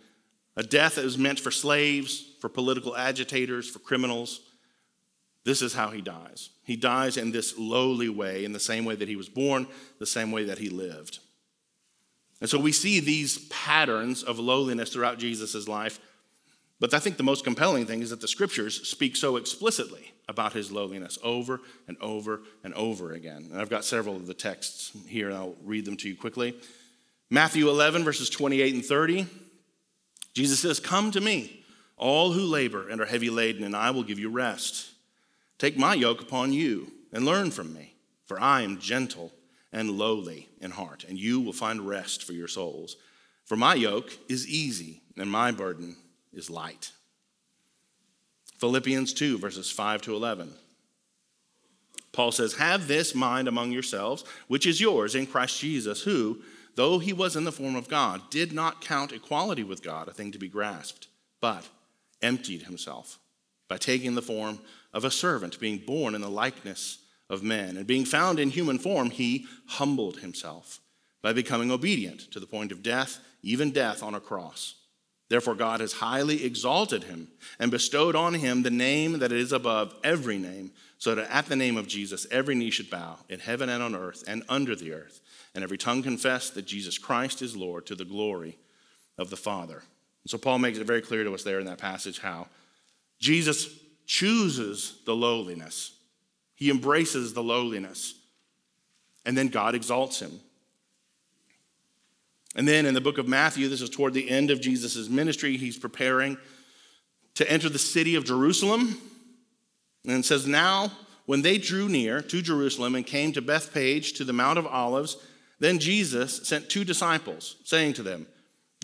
a 0.57 0.65
death 0.65 0.97
that 0.97 1.05
was 1.05 1.17
meant 1.17 1.39
for 1.39 1.53
slaves, 1.53 2.35
for 2.41 2.49
political 2.49 2.97
agitators, 2.97 3.71
for 3.71 3.79
criminals. 3.79 4.41
This 5.45 5.63
is 5.63 5.73
how 5.73 5.91
he 5.91 6.01
dies. 6.01 6.51
He 6.65 6.77
dies 6.77 7.17
in 7.17 7.33
this 7.33 7.59
lowly 7.59 8.09
way, 8.09 8.45
in 8.45 8.53
the 8.53 8.61
same 8.61 8.85
way 8.85 8.95
that 8.95 9.09
he 9.09 9.17
was 9.17 9.29
born, 9.29 9.67
the 9.99 10.07
same 10.07 10.31
way 10.31 10.45
that 10.45 10.59
he 10.59 10.69
lived. 10.69 11.19
And 12.41 12.49
so 12.51 12.59
we 12.59 12.73
see 12.73 13.01
these 13.01 13.47
patterns 13.49 14.23
of 14.23 14.39
lowliness 14.39 14.93
throughout 14.93 15.19
Jesus' 15.19 15.69
life. 15.69 16.01
But 16.81 16.95
I 16.95 16.99
think 16.99 17.17
the 17.17 17.23
most 17.23 17.45
compelling 17.45 17.87
thing 17.87 18.03
is 18.03 18.11
that 18.11 18.21
the 18.21 18.29
scriptures 18.29 18.89
speak 18.89 19.15
so 19.15 19.37
explicitly 19.37 20.13
about 20.29 20.53
his 20.53 20.73
lowliness 20.73 21.19
over 21.23 21.61
and 21.87 21.97
over 22.01 22.43
and 22.65 22.75
over 22.75 23.13
again. 23.13 23.49
And 23.51 23.61
I've 23.61 23.71
got 23.71 23.85
several 23.85 24.17
of 24.17 24.27
the 24.27 24.35
texts 24.35 24.93
here, 25.07 25.29
and 25.29 25.37
I'll 25.37 25.57
read 25.63 25.85
them 25.85 25.97
to 25.99 26.09
you 26.09 26.17
quickly. 26.17 26.57
Matthew 27.31 27.69
11, 27.69 28.05
verses 28.05 28.29
28 28.29 28.75
and 28.75 28.85
30. 28.85 29.27
Jesus 30.35 30.61
says, 30.61 30.81
Come 30.81 31.11
to 31.13 31.21
me, 31.21 31.65
all 31.97 32.33
who 32.33 32.43
labor 32.43 32.89
and 32.89 33.01
are 33.01 33.07
heavy 33.07 33.31
laden, 33.31 33.65
and 33.65 33.77
I 33.77 33.91
will 33.91 34.03
give 34.03 34.19
you 34.19 34.31
rest. 34.31 34.92
Take 35.63 35.79
my 35.79 35.95
yoke 35.95 36.21
upon 36.21 36.53
you 36.53 36.91
and 37.13 37.25
learn 37.25 37.53
from 37.53 37.73
me, 37.73 37.95
for 38.27 38.41
I 38.41 38.63
am 38.63 38.81
gentle 38.81 39.31
and 39.73 39.93
lowly 39.93 40.49
in 40.61 40.73
heart, 40.73 41.05
and 41.09 41.17
you 41.17 41.41
will 41.41 41.53
find 41.53 41.87
rest 41.87 42.25
for 42.25 42.33
your 42.33 42.49
souls. 42.49 42.97
For 43.45 43.57
my 43.57 43.75
yoke 43.75 44.11
is 44.29 44.49
easy 44.49 45.03
and 45.17 45.31
my 45.31 45.53
burden 45.53 45.95
is 46.33 46.51
light. 46.51 46.91
Philippians 48.59 49.15
2, 49.15 49.39
verses 49.39 49.71
5 49.71 50.03
to 50.03 50.17
11. 50.17 50.53
Paul 52.11 52.33
says, 52.33 52.55
Have 52.55 52.89
this 52.89 53.15
mind 53.15 53.47
among 53.47 53.71
yourselves, 53.71 54.25
which 54.49 54.67
is 54.67 54.81
yours 54.81 55.15
in 55.15 55.27
Christ 55.27 55.61
Jesus, 55.61 56.03
who, 56.03 56.43
though 56.75 56.99
he 56.99 57.13
was 57.13 57.37
in 57.37 57.45
the 57.45 57.53
form 57.53 57.77
of 57.77 57.89
God, 57.89 58.31
did 58.31 58.53
not 58.53 58.81
count 58.81 59.13
equality 59.13 59.63
with 59.63 59.81
God 59.81 60.09
a 60.09 60.13
thing 60.13 60.33
to 60.33 60.41
be 60.41 60.49
grasped, 60.49 61.07
but 61.41 61.69
emptied 62.21 62.63
himself 62.63 63.21
by 63.69 63.77
taking 63.77 64.17
the 64.17 64.23
form 64.23 64.59
of 64.93 65.05
a 65.05 65.11
servant, 65.11 65.59
being 65.59 65.79
born 65.79 66.15
in 66.15 66.21
the 66.21 66.31
likeness 66.31 66.99
of 67.31 67.43
men. 67.43 67.77
And 67.77 67.87
being 67.87 68.05
found 68.05 68.39
in 68.39 68.51
human 68.51 68.79
form, 68.79 69.11
he 69.11 69.47
humbled 69.67 70.19
himself 70.19 70.81
by 71.23 71.33
becoming 71.33 71.71
obedient 71.71 72.31
to 72.33 72.41
the 72.41 72.47
point 72.47 72.73
of 72.73 72.83
death, 72.83 73.19
even 73.43 73.71
death 73.71 74.03
on 74.03 74.15
a 74.15 74.21
cross. 74.21 74.75
Therefore, 75.29 75.55
God 75.55 75.81
has 75.81 75.95
highly 75.95 76.45
exalted 76.45 77.05
him 77.05 77.29
and 77.59 77.71
bestowed 77.71 78.15
on 78.15 78.35
him 78.35 78.63
the 78.63 78.71
name 78.71 79.21
that 79.21 79.33
is 79.33 79.51
above 79.51 79.95
every 80.05 80.37
name, 80.37 80.73
so 80.99 81.15
that 81.15 81.31
at 81.31 81.47
the 81.47 81.57
name 81.57 81.79
of 81.79 81.89
Jesus 81.89 82.27
every 82.31 82.55
knee 82.55 82.71
should 82.71 82.91
bow 82.91 83.17
in 83.31 83.41
heaven 83.41 83.71
and 83.71 83.83
on 83.83 83.95
earth 83.95 84.23
and 84.27 84.43
under 84.51 84.77
the 84.77 84.93
earth, 84.93 85.23
and 85.55 85.65
every 85.65 85.79
tongue 85.79 86.03
confess 86.03 86.51
that 86.51 86.67
Jesus 86.67 86.99
Christ 86.99 87.41
is 87.41 87.57
Lord 87.57 87.87
to 87.87 87.95
the 87.95 88.05
glory 88.05 88.59
of 89.17 89.31
the 89.31 89.37
Father. 89.39 89.83
And 90.23 90.31
so, 90.31 90.37
Paul 90.37 90.59
makes 90.59 90.77
it 90.77 90.87
very 90.87 91.01
clear 91.01 91.25
to 91.25 91.33
us 91.33 91.45
there 91.45 91.61
in 91.61 91.67
that 91.67 91.79
passage 91.79 92.21
how 92.21 92.49
Jesus 93.19 93.67
chooses 94.07 94.99
the 95.07 95.15
lowliness, 95.15 95.97
he 96.55 96.71
embraces 96.71 97.35
the 97.35 97.43
lowliness, 97.43 98.15
and 99.25 99.37
then 99.37 99.49
God 99.49 99.75
exalts 99.75 100.21
him. 100.21 100.41
And 102.55 102.69
then 102.69 102.85
in 102.87 102.95
the 102.95 103.01
book 103.01 103.19
of 103.19 103.27
Matthew, 103.27 103.69
this 103.69 103.81
is 103.81 103.89
toward 103.89 104.15
the 104.15 104.31
end 104.31 104.51
of 104.51 104.61
Jesus' 104.61 105.09
ministry, 105.09 105.57
he's 105.57 105.79
preparing 105.79 106.37
to 107.35 107.51
enter 107.51 107.69
the 107.69 107.79
city 107.79 108.15
of 108.15 108.25
Jerusalem. 108.25 108.99
And 110.05 110.19
it 110.19 110.25
says, 110.25 110.47
Now, 110.47 110.93
when 111.25 111.43
they 111.43 111.57
drew 111.57 111.89
near 111.89 112.21
to 112.21 112.43
Jerusalem 112.43 112.95
and 112.95 113.07
came 113.07 113.33
to 113.33 113.41
Bethphage 113.41 114.13
to 114.15 114.25
the 114.25 114.33
Mount 114.33 114.59
of 114.59 114.67
Olives, 114.67 115.17
then 115.61 115.79
Jesus 115.79 116.47
sent 116.47 116.69
two 116.69 116.85
disciples, 116.85 117.57
saying 117.65 117.95
to 117.95 118.03
them, 118.03 118.27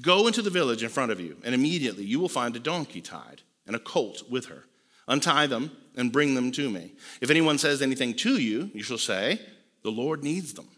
Go 0.01 0.29
into 0.29 0.43
the 0.43 0.51
village 0.51 0.83
in 0.83 0.89
front 0.89 1.11
of 1.11 1.21
you, 1.21 1.37
and 1.45 1.55
immediately 1.55 2.05
you 2.05 2.21
will 2.21 2.29
find 2.29 2.55
a 2.55 2.61
donkey 2.61 3.01
tied 3.01 3.43
and 3.67 3.75
a 3.75 3.81
colt 3.81 4.23
with 4.31 4.47
her. 4.47 4.65
Untie 5.09 5.47
them 5.47 5.73
and 5.97 6.13
bring 6.13 6.35
them 6.35 6.53
to 6.53 6.71
me. 6.71 6.93
If 7.21 7.31
anyone 7.31 7.59
says 7.59 7.83
anything 7.83 8.15
to 8.17 8.39
you, 8.39 8.71
you 8.75 8.83
shall 8.83 8.99
say, 8.99 9.41
The 9.83 9.91
Lord 9.91 10.23
needs 10.23 10.53
them, 10.53 10.69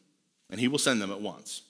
and 0.49 0.59
he 0.59 0.69
will 0.69 0.79
send 0.79 1.03
them 1.03 1.11
at 1.11 1.21
once. 1.21 1.62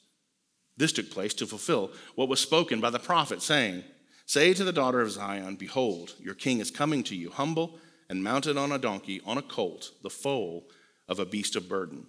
This 0.76 0.92
took 0.92 1.10
place 1.10 1.34
to 1.34 1.46
fulfill 1.46 1.90
what 2.14 2.28
was 2.28 2.40
spoken 2.40 2.80
by 2.80 2.90
the 2.90 2.98
prophet, 2.98 3.42
saying, 3.42 3.82
Say 4.26 4.54
to 4.54 4.62
the 4.62 4.72
daughter 4.72 5.00
of 5.00 5.10
Zion, 5.10 5.56
Behold, 5.56 6.14
your 6.20 6.34
king 6.34 6.60
is 6.60 6.70
coming 6.70 7.02
to 7.04 7.16
you, 7.16 7.30
humble 7.30 7.78
and 8.08 8.24
mounted 8.24 8.56
on 8.56 8.72
a 8.72 8.78
donkey, 8.78 9.20
on 9.24 9.38
a 9.38 9.42
colt, 9.42 9.92
the 10.02 10.10
foal 10.10 10.64
of 11.08 11.18
a 11.18 11.24
beast 11.24 11.56
of 11.56 11.68
burden. 11.68 12.06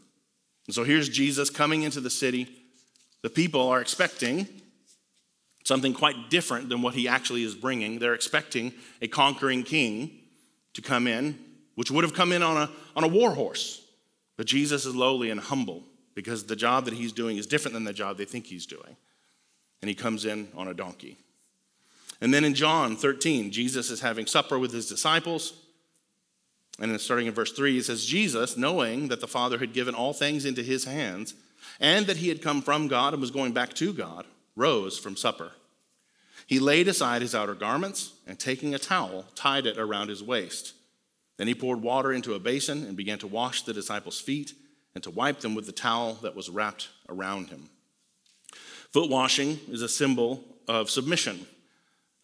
And 0.68 0.76
so 0.76 0.84
here's 0.84 1.10
Jesus 1.10 1.50
coming 1.50 1.84
into 1.84 2.02
the 2.02 2.10
city. 2.10 2.48
The 3.24 3.30
people 3.30 3.68
are 3.70 3.82
expecting 3.82 4.48
something 5.64 5.94
quite 5.94 6.30
different 6.30 6.70
than 6.70 6.82
what 6.82 6.96
he 6.96 7.08
actually 7.08 7.44
is 7.44 7.56
bringing. 7.56 8.00
They're 8.00 8.16
expecting 8.16 8.74
a 9.02 9.08
conquering 9.08 9.64
king 9.64 10.21
to 10.74 10.82
come 10.82 11.08
in, 11.08 11.38
which 11.76 11.92
would 11.92 12.04
have 12.04 12.14
come 12.14 12.32
in 12.32 12.44
on 12.44 12.58
a, 12.58 12.70
on 12.96 13.04
a 13.04 13.08
war 13.08 13.32
horse. 13.32 13.86
But 14.38 14.46
Jesus 14.46 14.86
is 14.86 14.96
lowly 14.96 15.30
and 15.30 15.40
humble 15.40 15.84
because 16.16 16.46
the 16.46 16.56
job 16.56 16.86
that 16.86 16.94
he's 16.94 17.12
doing 17.12 17.38
is 17.38 17.48
different 17.48 17.74
than 17.74 17.84
the 17.84 17.94
job 17.94 18.18
they 18.18 18.26
think 18.26 18.46
he's 18.46 18.66
doing. 18.66 18.96
And 19.82 19.90
he 19.90 19.96
comes 19.96 20.26
in 20.26 20.48
on 20.56 20.68
a 20.68 20.74
donkey. 20.74 21.18
And 22.22 22.34
then 22.34 22.44
in 22.44 22.54
John 22.54 22.96
13, 22.96 23.52
Jesus 23.52 23.90
is 23.90 24.02
having 24.02 24.28
supper 24.28 24.60
with 24.60 24.72
his 24.72 24.88
disciples. 24.88 25.54
And 26.80 27.00
starting 27.02 27.28
in 27.28 27.34
verse 27.34 27.52
3, 27.52 27.78
it 27.78 27.86
says, 27.86 28.06
Jesus, 28.06 28.58
knowing 28.58 29.08
that 29.08 29.22
the 29.22 29.28
Father 29.28 29.58
had 29.58 29.74
given 29.74 29.96
all 29.96 30.14
things 30.14 30.46
into 30.46 30.64
his 30.64 30.86
hands, 30.86 31.34
and 31.80 32.06
that 32.08 32.18
he 32.18 32.30
had 32.30 32.42
come 32.42 32.62
from 32.62 32.88
God 32.88 33.14
and 33.14 33.22
was 33.22 33.32
going 33.32 33.54
back 33.54 33.74
to 33.76 33.94
God, 33.94 34.26
rose 34.56 34.98
from 34.98 35.16
supper. 35.16 35.52
He 36.52 36.60
laid 36.60 36.90
aside 36.90 37.22
his 37.22 37.34
outer 37.34 37.56
garments, 37.56 38.12
and 38.28 38.38
taking 38.38 38.76
a 38.76 38.78
towel, 38.78 39.24
tied 39.36 39.66
it 39.66 39.78
around 39.78 40.10
his 40.10 40.22
waist. 40.22 40.74
Then 41.38 41.48
he 41.48 41.56
poured 41.56 41.82
water 41.82 42.12
into 42.12 42.34
a 42.34 42.40
basin 42.40 42.86
and 42.86 42.98
began 42.98 43.20
to 43.20 43.28
wash 43.28 43.62
the 43.62 43.72
disciples' 43.72 44.20
feet 44.20 44.54
and 44.94 45.02
to 45.06 45.12
wipe 45.12 45.40
them 45.40 45.56
with 45.56 45.66
the 45.66 45.72
towel 45.72 46.16
that 46.16 46.36
was 46.36 46.50
wrapped 46.50 46.90
around 47.08 47.48
him. 47.52 47.70
Foot 48.92 49.10
washing 49.10 49.62
is 49.70 49.82
a 49.82 49.88
symbol 49.88 50.44
of 50.68 50.90
submission, 50.90 51.48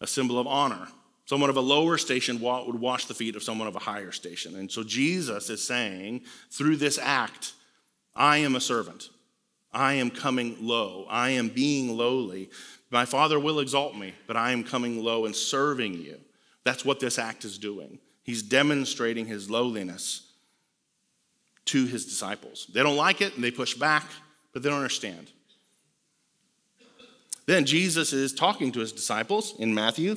a 0.02 0.06
symbol 0.06 0.38
of 0.38 0.46
honor. 0.46 0.88
Someone 1.24 1.48
of 1.48 1.56
a 1.56 1.62
lower 1.62 1.96
station 1.96 2.38
would 2.38 2.78
wash 2.78 3.06
the 3.06 3.14
feet 3.14 3.34
of 3.34 3.42
someone 3.42 3.66
of 3.66 3.76
a 3.76 3.78
higher 3.78 4.12
station. 4.12 4.56
And 4.56 4.70
so 4.70 4.84
Jesus 4.84 5.48
is 5.48 5.66
saying, 5.66 6.20
through 6.50 6.76
this 6.76 6.98
act, 6.98 7.54
I 8.14 8.36
am 8.36 8.56
a 8.56 8.60
servant. 8.60 9.08
I 9.72 9.94
am 9.94 10.10
coming 10.10 10.56
low. 10.60 11.06
I 11.08 11.30
am 11.30 11.48
being 11.48 11.96
lowly. 11.96 12.50
My 12.90 13.04
Father 13.04 13.38
will 13.38 13.60
exalt 13.60 13.96
me, 13.96 14.14
but 14.26 14.36
I 14.36 14.52
am 14.52 14.64
coming 14.64 15.02
low 15.02 15.26
and 15.26 15.36
serving 15.36 15.94
you. 15.94 16.18
That's 16.64 16.84
what 16.84 17.00
this 17.00 17.18
act 17.18 17.44
is 17.44 17.58
doing. 17.58 17.98
He's 18.22 18.42
demonstrating 18.42 19.26
his 19.26 19.50
lowliness 19.50 20.32
to 21.66 21.86
his 21.86 22.04
disciples. 22.04 22.66
They 22.72 22.82
don't 22.82 22.96
like 22.96 23.20
it 23.20 23.34
and 23.34 23.44
they 23.44 23.50
push 23.50 23.74
back, 23.74 24.04
but 24.52 24.62
they 24.62 24.68
don't 24.68 24.78
understand. 24.78 25.30
Then 27.46 27.64
Jesus 27.64 28.12
is 28.12 28.34
talking 28.34 28.72
to 28.72 28.80
his 28.80 28.92
disciples 28.92 29.54
in 29.58 29.74
Matthew 29.74 30.16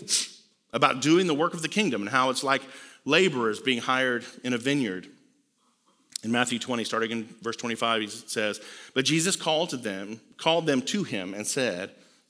about 0.74 1.02
doing 1.02 1.28
the 1.28 1.34
work 1.34 1.54
of 1.54 1.62
the 1.62 1.70
kingdom 1.70 2.02
and 2.02 2.10
how 2.10 2.30
it's 2.30 2.44
like 2.44 2.62
laborers 3.06 3.60
being 3.60 3.80
hired 3.80 4.26
in 4.44 4.54
a 4.54 4.58
vineyard. 4.58 5.08
In 6.24 6.32
Matthew 6.32 6.60
20, 6.60 6.84
starting 6.84 7.12
in 7.12 7.24
verse 7.42 7.56
25, 7.56 8.02
he 8.02 8.08
says, 8.08 8.62
But 8.94 9.06
Jesus 9.06 9.36
called 9.36 9.70
to 9.70 9.78
them, 9.78 10.20
called 10.38 10.66
them 10.66 10.82
to 10.84 11.04
him 11.04 11.34
and 11.34 11.48
said, 11.48 11.92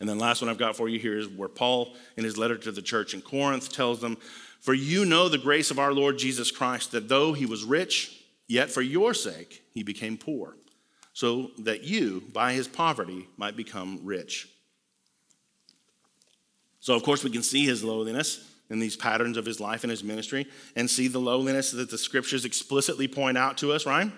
And 0.00 0.08
then, 0.08 0.18
last 0.18 0.40
one 0.40 0.48
I've 0.48 0.58
got 0.58 0.76
for 0.76 0.88
you 0.88 0.98
here 0.98 1.18
is 1.18 1.28
where 1.28 1.48
Paul, 1.48 1.94
in 2.16 2.24
his 2.24 2.38
letter 2.38 2.56
to 2.56 2.70
the 2.70 2.82
church 2.82 3.14
in 3.14 3.20
Corinth, 3.20 3.72
tells 3.72 4.00
them, 4.00 4.16
For 4.60 4.74
you 4.74 5.04
know 5.04 5.28
the 5.28 5.38
grace 5.38 5.70
of 5.70 5.78
our 5.78 5.92
Lord 5.92 6.18
Jesus 6.18 6.50
Christ, 6.50 6.92
that 6.92 7.08
though 7.08 7.32
he 7.32 7.46
was 7.46 7.64
rich, 7.64 8.22
yet 8.46 8.70
for 8.70 8.82
your 8.82 9.12
sake 9.12 9.62
he 9.72 9.82
became 9.82 10.16
poor 10.16 10.54
so 11.18 11.50
that 11.58 11.82
you, 11.82 12.22
by 12.32 12.52
his 12.52 12.68
poverty, 12.68 13.26
might 13.36 13.56
become 13.56 13.98
rich. 14.04 14.48
So, 16.78 16.94
of 16.94 17.02
course, 17.02 17.24
we 17.24 17.30
can 17.30 17.42
see 17.42 17.66
his 17.66 17.82
lowliness 17.82 18.48
in 18.70 18.78
these 18.78 18.94
patterns 18.94 19.36
of 19.36 19.44
his 19.44 19.58
life 19.58 19.82
and 19.82 19.90
his 19.90 20.04
ministry 20.04 20.46
and 20.76 20.88
see 20.88 21.08
the 21.08 21.18
lowliness 21.18 21.72
that 21.72 21.90
the 21.90 21.98
scriptures 21.98 22.44
explicitly 22.44 23.08
point 23.08 23.36
out 23.36 23.58
to 23.58 23.72
us, 23.72 23.84
right? 23.84 24.12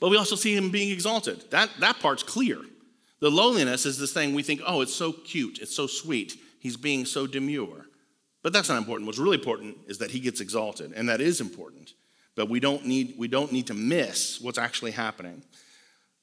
But 0.00 0.08
we 0.08 0.16
also 0.16 0.34
see 0.34 0.56
him 0.56 0.70
being 0.70 0.90
exalted. 0.90 1.48
That, 1.52 1.70
that 1.78 2.00
part's 2.00 2.24
clear. 2.24 2.58
The 3.22 3.30
lowliness 3.30 3.86
is 3.86 3.98
this 3.98 4.12
thing 4.12 4.34
we 4.34 4.42
think, 4.42 4.62
oh, 4.66 4.80
it's 4.80 4.92
so 4.92 5.12
cute, 5.12 5.60
it's 5.60 5.76
so 5.76 5.86
sweet, 5.86 6.34
he's 6.58 6.76
being 6.76 7.04
so 7.04 7.28
demure. 7.28 7.86
But 8.42 8.52
that's 8.52 8.68
not 8.68 8.78
important. 8.78 9.06
What's 9.06 9.20
really 9.20 9.36
important 9.36 9.76
is 9.86 9.98
that 9.98 10.10
he 10.10 10.18
gets 10.18 10.40
exalted, 10.40 10.92
and 10.92 11.08
that 11.08 11.20
is 11.20 11.40
important. 11.40 11.92
But 12.34 12.48
we 12.48 12.58
don't 12.58 12.84
need, 12.84 13.14
we 13.16 13.28
don't 13.28 13.52
need 13.52 13.68
to 13.68 13.74
miss 13.74 14.40
what's 14.40 14.58
actually 14.58 14.90
happening. 14.90 15.44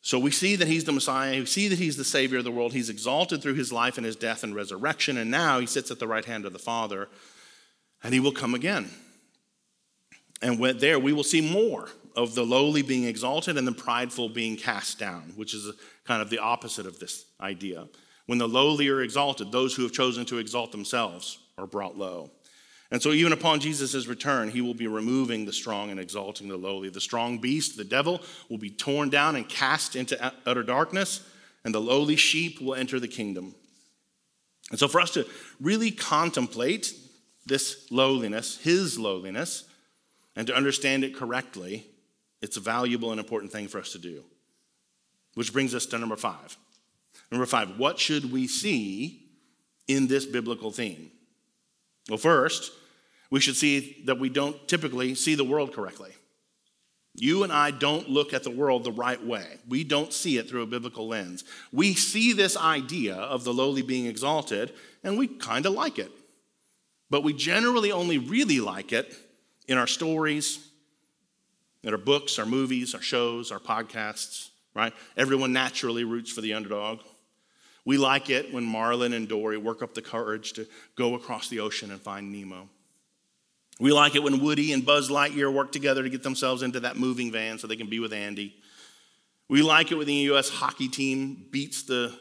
So 0.02 0.20
we 0.20 0.30
see 0.30 0.58
that 0.58 0.68
he's 0.68 0.84
the 0.84 0.92
Messiah. 0.92 1.40
We 1.40 1.46
see 1.46 1.70
that 1.70 1.80
he's 1.80 1.96
the 1.96 2.04
Savior 2.04 2.40
of 2.40 2.44
the 2.44 2.52
world. 2.52 2.74
He's 2.74 2.90
exalted 2.90 3.42
through 3.42 3.54
his 3.54 3.72
life 3.72 3.96
and 3.96 4.06
his 4.06 4.18
death 4.18 4.44
and 4.44 4.54
resurrection. 4.54 5.18
And 5.18 5.32
now 5.32 5.62
he 5.62 5.68
sits 5.68 5.92
at 5.92 6.00
the 6.00 6.08
right 6.08 6.26
hand 6.26 6.46
of 6.46 6.52
the 6.52 6.60
Father, 6.60 7.08
and 8.04 8.14
he 8.14 8.20
will 8.20 8.34
come 8.34 8.54
again. 8.54 8.90
And 10.42 10.62
there 10.82 11.00
we 11.00 11.14
will 11.14 11.24
see 11.24 11.40
more 11.40 11.88
of 12.16 12.36
the 12.36 12.44
lowly 12.44 12.82
being 12.82 13.06
exalted 13.06 13.58
and 13.58 13.66
the 13.66 13.72
prideful 13.72 14.28
being 14.28 14.58
cast 14.58 15.00
down, 15.00 15.34
which 15.38 15.54
is 15.54 15.72
kind 16.10 16.24
of 16.24 16.32
the 16.32 16.40
opposite 16.40 16.88
of 16.88 16.98
this 16.98 17.26
idea. 17.40 17.88
When 18.26 18.40
the 18.40 18.48
lowly 18.48 18.90
are 18.90 19.04
exalted, 19.04 19.52
those 19.52 19.76
who 19.76 19.84
have 19.84 19.92
chosen 19.92 20.26
to 20.26 20.40
exalt 20.40 20.72
themselves 20.72 21.38
are 21.56 21.68
brought 21.68 22.00
low. 22.00 22.32
And 22.90 23.00
so, 23.00 23.12
even 23.12 23.32
upon 23.32 23.60
Jesus' 23.60 24.08
return, 24.08 24.50
he 24.50 24.62
will 24.62 24.74
be 24.74 24.88
removing 24.88 25.46
the 25.46 25.54
strong 25.54 25.92
and 25.92 26.00
exalting 26.00 26.48
the 26.48 26.58
lowly. 26.58 26.90
The 26.90 27.00
strong 27.00 27.38
beast, 27.38 27.78
the 27.78 27.84
devil, 27.84 28.22
will 28.50 28.58
be 28.58 28.72
torn 28.72 29.10
down 29.10 29.36
and 29.36 29.48
cast 29.48 29.96
into 29.96 30.34
utter 30.48 30.64
darkness, 30.64 31.22
and 31.64 31.76
the 31.76 31.80
lowly 31.80 32.16
sheep 32.16 32.60
will 32.60 32.74
enter 32.74 33.00
the 33.00 33.08
kingdom. 33.08 33.54
And 34.72 34.80
so, 34.80 34.88
for 34.88 35.00
us 35.00 35.12
to 35.12 35.28
really 35.62 35.92
contemplate 35.92 36.92
this 37.46 37.86
lowliness, 37.92 38.58
his 38.58 38.98
lowliness, 38.98 39.66
and 40.36 40.48
to 40.48 40.56
understand 40.56 41.04
it 41.04 41.16
correctly, 41.16 41.86
it's 42.42 42.58
a 42.58 42.62
valuable 42.62 43.12
and 43.12 43.20
important 43.20 43.52
thing 43.52 43.68
for 43.68 43.78
us 43.78 43.92
to 43.92 44.00
do. 44.00 44.24
Which 45.40 45.54
brings 45.54 45.74
us 45.74 45.86
to 45.86 45.98
number 45.98 46.18
five. 46.18 46.58
Number 47.32 47.46
five, 47.46 47.80
what 47.80 47.98
should 47.98 48.30
we 48.30 48.46
see 48.46 49.24
in 49.88 50.08
this 50.08 50.26
biblical 50.26 50.70
theme? 50.70 51.12
Well, 52.10 52.18
first, 52.18 52.74
we 53.32 53.40
should 53.40 53.56
see 53.56 54.04
that 54.04 54.20
we 54.20 54.28
don't 54.28 54.68
typically 54.68 55.16
see 55.16 55.36
the 55.36 55.46
world 55.46 55.72
correctly. 55.72 56.12
You 57.16 57.44
and 57.44 57.54
I 57.54 57.72
don't 57.72 58.10
look 58.10 58.34
at 58.34 58.44
the 58.44 58.52
world 58.52 58.84
the 58.84 58.92
right 58.92 59.26
way. 59.26 59.46
We 59.66 59.86
don't 59.86 60.12
see 60.12 60.38
it 60.38 60.50
through 60.50 60.64
a 60.64 60.68
biblical 60.68 61.08
lens. 61.08 61.46
We 61.72 61.94
see 61.94 62.34
this 62.34 62.58
idea 62.58 63.16
of 63.16 63.46
the 63.46 63.54
lowly 63.54 63.82
being 63.82 64.08
exalted, 64.08 64.74
and 65.06 65.18
we 65.18 65.30
kind 65.30 65.66
of 65.66 65.72
like 65.72 66.00
it. 66.00 66.12
But 67.10 67.24
we 67.24 67.32
generally 67.32 67.94
only 67.94 68.18
really 68.18 68.60
like 68.60 68.92
it 68.92 69.16
in 69.70 69.78
our 69.78 69.88
stories, 69.88 70.68
in 71.82 71.94
our 71.94 71.98
books, 71.98 72.38
our 72.40 72.46
movies, 72.46 72.94
our 72.94 73.02
shows, 73.02 73.54
our 73.54 73.60
podcasts, 73.60 74.50
right? 74.80 74.94
Everyone 75.18 75.54
naturally 75.54 76.04
roots 76.04 76.32
for 76.32 76.42
the 76.42 76.54
underdog. 76.54 77.02
We 77.86 77.98
like 77.98 78.30
it 78.30 78.54
when 78.54 78.64
Marlin 78.64 79.14
and 79.14 79.28
Dory 79.28 79.58
work 79.58 79.82
up 79.82 79.94
the 79.94 80.02
courage 80.02 80.54
to 80.54 80.68
go 80.96 81.16
across 81.16 81.50
the 81.50 81.60
ocean 81.60 81.92
and 81.92 82.00
find 82.00 82.32
Nemo. 82.32 82.70
We 83.80 83.94
like 83.94 84.16
it 84.16 84.24
when 84.24 84.44
Woody 84.44 84.74
and 84.74 84.86
Buzz 84.86 85.10
Lightyear 85.10 85.52
work 85.54 85.72
together 85.72 86.04
to 86.04 86.10
get 86.10 86.22
themselves 86.22 86.62
into 86.62 86.82
that 86.82 86.98
moving 86.98 87.32
van 87.32 87.58
so 87.58 87.66
they 87.66 87.78
can 87.78 87.90
be 87.90 88.00
with 88.00 88.12
Andy. 88.12 88.56
We 89.48 89.62
like 89.62 89.92
it 89.92 89.96
when 89.96 90.06
the 90.06 90.14
U.S. 90.14 90.50
hockey 90.50 90.90
team 90.90 91.46
beats 91.50 91.84
the 91.84 92.14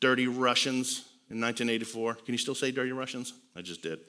dirty 0.00 0.26
Russians 0.26 1.04
in 1.30 1.40
1984. 1.40 2.14
Can 2.16 2.34
you 2.34 2.38
still 2.38 2.54
say 2.54 2.70
dirty 2.70 2.92
Russians? 2.92 3.34
I 3.54 3.62
just 3.62 3.82
did. 3.82 4.00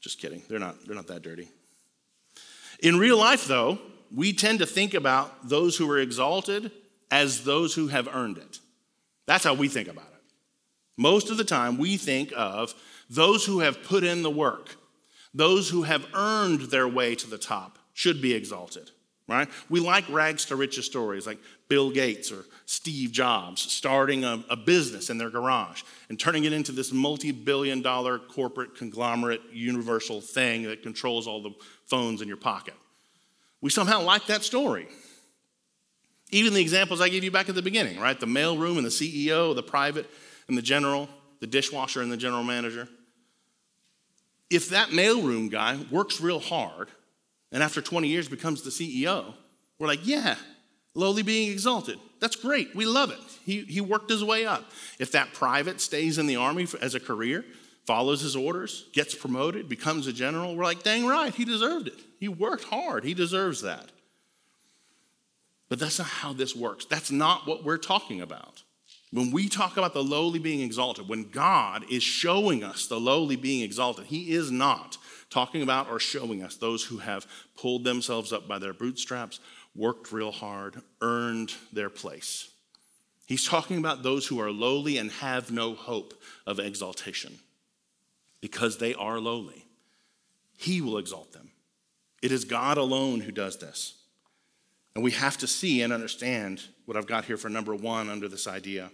Just 0.00 0.20
kidding. 0.20 0.42
They're 0.48 0.58
not, 0.58 0.76
they're 0.86 0.96
not 0.96 1.08
that 1.08 1.22
dirty. 1.22 1.48
In 2.82 2.98
real 2.98 3.18
life, 3.18 3.46
though, 3.46 3.78
we 4.14 4.32
tend 4.32 4.58
to 4.58 4.66
think 4.66 4.94
about 4.94 5.48
those 5.48 5.76
who 5.76 5.90
are 5.90 5.98
exalted 5.98 6.70
as 7.10 7.44
those 7.44 7.74
who 7.74 7.88
have 7.88 8.08
earned 8.12 8.38
it. 8.38 8.58
That's 9.26 9.44
how 9.44 9.54
we 9.54 9.68
think 9.68 9.88
about 9.88 10.04
it. 10.04 10.20
Most 10.96 11.30
of 11.30 11.36
the 11.36 11.44
time, 11.44 11.78
we 11.78 11.96
think 11.96 12.32
of 12.36 12.74
those 13.08 13.44
who 13.44 13.60
have 13.60 13.82
put 13.82 14.04
in 14.04 14.22
the 14.22 14.30
work, 14.30 14.76
those 15.32 15.70
who 15.70 15.82
have 15.82 16.06
earned 16.14 16.62
their 16.70 16.88
way 16.88 17.14
to 17.14 17.28
the 17.28 17.38
top 17.38 17.78
should 17.94 18.20
be 18.20 18.34
exalted, 18.34 18.90
right? 19.28 19.48
We 19.68 19.80
like 19.80 20.08
rags 20.10 20.44
to 20.46 20.56
riches 20.56 20.86
stories 20.86 21.26
like 21.26 21.38
Bill 21.68 21.90
Gates 21.90 22.30
or 22.30 22.44
Steve 22.66 23.12
Jobs 23.12 23.62
starting 23.62 24.24
a, 24.24 24.44
a 24.50 24.56
business 24.56 25.08
in 25.08 25.18
their 25.18 25.30
garage 25.30 25.82
and 26.08 26.18
turning 26.20 26.44
it 26.44 26.52
into 26.52 26.72
this 26.72 26.92
multi 26.92 27.32
billion 27.32 27.80
dollar 27.80 28.18
corporate 28.18 28.76
conglomerate 28.76 29.42
universal 29.52 30.20
thing 30.20 30.64
that 30.64 30.82
controls 30.82 31.26
all 31.26 31.42
the 31.42 31.54
phones 31.86 32.20
in 32.20 32.28
your 32.28 32.36
pocket. 32.36 32.74
We 33.62 33.70
somehow 33.70 34.02
like 34.02 34.26
that 34.26 34.42
story. 34.42 34.88
Even 36.30 36.52
the 36.52 36.60
examples 36.60 37.00
I 37.00 37.08
gave 37.08 37.24
you 37.24 37.30
back 37.30 37.48
at 37.48 37.54
the 37.54 37.62
beginning, 37.62 37.98
right? 37.98 38.18
The 38.18 38.26
mailroom 38.26 38.76
and 38.76 38.84
the 38.84 38.90
CEO, 38.90 39.54
the 39.54 39.62
private 39.62 40.10
and 40.48 40.58
the 40.58 40.62
general, 40.62 41.08
the 41.40 41.46
dishwasher 41.46 42.02
and 42.02 42.12
the 42.12 42.16
general 42.18 42.44
manager 42.44 42.88
if 44.52 44.68
that 44.68 44.90
mailroom 44.90 45.50
guy 45.50 45.78
works 45.90 46.20
real 46.20 46.38
hard 46.38 46.88
and 47.50 47.62
after 47.62 47.80
20 47.80 48.08
years 48.08 48.28
becomes 48.28 48.62
the 48.62 48.70
CEO, 48.70 49.32
we're 49.78 49.86
like, 49.86 50.06
yeah, 50.06 50.36
lowly 50.94 51.22
being 51.22 51.50
exalted. 51.50 51.98
That's 52.20 52.36
great. 52.36 52.74
We 52.76 52.84
love 52.84 53.10
it. 53.10 53.18
He, 53.44 53.62
he 53.62 53.80
worked 53.80 54.10
his 54.10 54.22
way 54.22 54.44
up. 54.44 54.70
If 54.98 55.12
that 55.12 55.32
private 55.32 55.80
stays 55.80 56.18
in 56.18 56.26
the 56.26 56.36
army 56.36 56.68
as 56.82 56.94
a 56.94 57.00
career, 57.00 57.46
follows 57.86 58.20
his 58.20 58.36
orders, 58.36 58.88
gets 58.92 59.14
promoted, 59.14 59.68
becomes 59.68 60.06
a 60.06 60.12
general, 60.12 60.56
we're 60.56 60.64
like, 60.64 60.82
dang 60.82 61.06
right, 61.06 61.34
he 61.34 61.44
deserved 61.44 61.88
it. 61.88 62.00
He 62.18 62.28
worked 62.28 62.64
hard. 62.64 63.04
He 63.04 63.14
deserves 63.14 63.62
that. 63.62 63.90
But 65.68 65.78
that's 65.78 65.98
not 65.98 66.08
how 66.08 66.32
this 66.32 66.54
works. 66.54 66.84
That's 66.84 67.10
not 67.10 67.46
what 67.46 67.64
we're 67.64 67.78
talking 67.78 68.20
about. 68.20 68.62
When 69.10 69.30
we 69.30 69.48
talk 69.48 69.76
about 69.76 69.94
the 69.94 70.02
lowly 70.02 70.38
being 70.38 70.60
exalted, 70.60 71.08
when 71.08 71.30
God 71.30 71.84
is 71.90 72.02
showing 72.02 72.62
us 72.64 72.86
the 72.86 73.00
lowly 73.00 73.36
being 73.36 73.62
exalted, 73.62 74.06
He 74.06 74.32
is 74.32 74.50
not 74.50 74.96
talking 75.28 75.62
about 75.62 75.90
or 75.90 75.98
showing 75.98 76.42
us 76.42 76.56
those 76.56 76.84
who 76.84 76.98
have 76.98 77.26
pulled 77.56 77.84
themselves 77.84 78.32
up 78.32 78.46
by 78.46 78.58
their 78.58 78.72
bootstraps, 78.72 79.40
worked 79.74 80.12
real 80.12 80.32
hard, 80.32 80.80
earned 81.00 81.52
their 81.72 81.90
place. 81.90 82.50
He's 83.26 83.46
talking 83.46 83.78
about 83.78 84.02
those 84.02 84.26
who 84.26 84.40
are 84.40 84.50
lowly 84.50 84.98
and 84.98 85.10
have 85.10 85.50
no 85.50 85.74
hope 85.74 86.14
of 86.46 86.58
exaltation 86.58 87.38
because 88.42 88.76
they 88.76 88.92
are 88.92 89.18
lowly. 89.18 89.64
He 90.58 90.82
will 90.82 90.98
exalt 90.98 91.32
them. 91.32 91.52
It 92.20 92.30
is 92.30 92.44
God 92.44 92.76
alone 92.76 93.20
who 93.20 93.32
does 93.32 93.56
this. 93.56 93.94
And 94.94 95.02
we 95.02 95.12
have 95.12 95.38
to 95.38 95.46
see 95.46 95.80
and 95.80 95.92
understand 95.92 96.60
what 96.84 96.98
I've 96.98 97.06
got 97.06 97.24
here 97.24 97.38
for 97.38 97.48
number 97.48 97.74
one 97.74 98.10
under 98.10 98.28
this 98.28 98.46
idea 98.46 98.90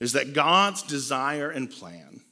is 0.00 0.12
that 0.14 0.32
God's 0.32 0.82
desire 0.82 1.50
and 1.50 1.70
plan 1.70 2.22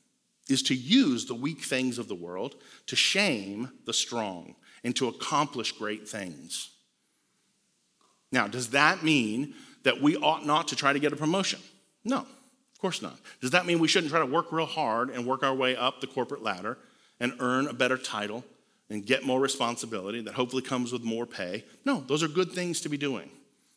is 0.48 0.62
to 0.64 0.74
use 0.74 1.26
the 1.26 1.34
weak 1.34 1.62
things 1.62 1.98
of 1.98 2.08
the 2.08 2.14
world 2.14 2.56
to 2.86 2.96
shame 2.96 3.70
the 3.84 3.92
strong 3.92 4.56
and 4.82 4.96
to 4.96 5.08
accomplish 5.08 5.72
great 5.72 6.08
things. 6.08 6.70
Now, 8.32 8.48
does 8.48 8.70
that 8.70 9.02
mean 9.02 9.54
that 9.84 10.00
we 10.00 10.16
ought 10.16 10.44
not 10.44 10.68
to 10.68 10.76
try 10.76 10.92
to 10.92 10.98
get 10.98 11.12
a 11.12 11.16
promotion? 11.16 11.60
No, 12.04 12.26
of 12.78 12.82
course 12.82 13.02
not. 13.02 13.18
Does 13.40 13.50
that 13.50 13.66
mean 13.66 13.80
we 13.80 13.88
shouldn't 13.88 14.12
try 14.12 14.20
to 14.20 14.26
work 14.26 14.52
real 14.52 14.64
hard 14.64 15.10
and 15.10 15.26
work 15.26 15.42
our 15.42 15.52
way 15.52 15.74
up 15.74 16.00
the 16.00 16.06
corporate 16.06 16.44
ladder 16.44 16.78
and 17.18 17.32
earn 17.40 17.66
a 17.66 17.72
better 17.72 17.98
title 17.98 18.44
and 18.88 19.04
get 19.04 19.24
more 19.24 19.40
responsibility 19.40 20.20
that 20.20 20.34
hopefully 20.34 20.62
comes 20.62 20.92
with 20.92 21.02
more 21.02 21.26
pay? 21.26 21.64
No, 21.84 22.04
those 22.06 22.22
are 22.22 22.28
good 22.28 22.52
things 22.52 22.80
to 22.82 22.88
be 22.88 22.96
doing 22.96 23.30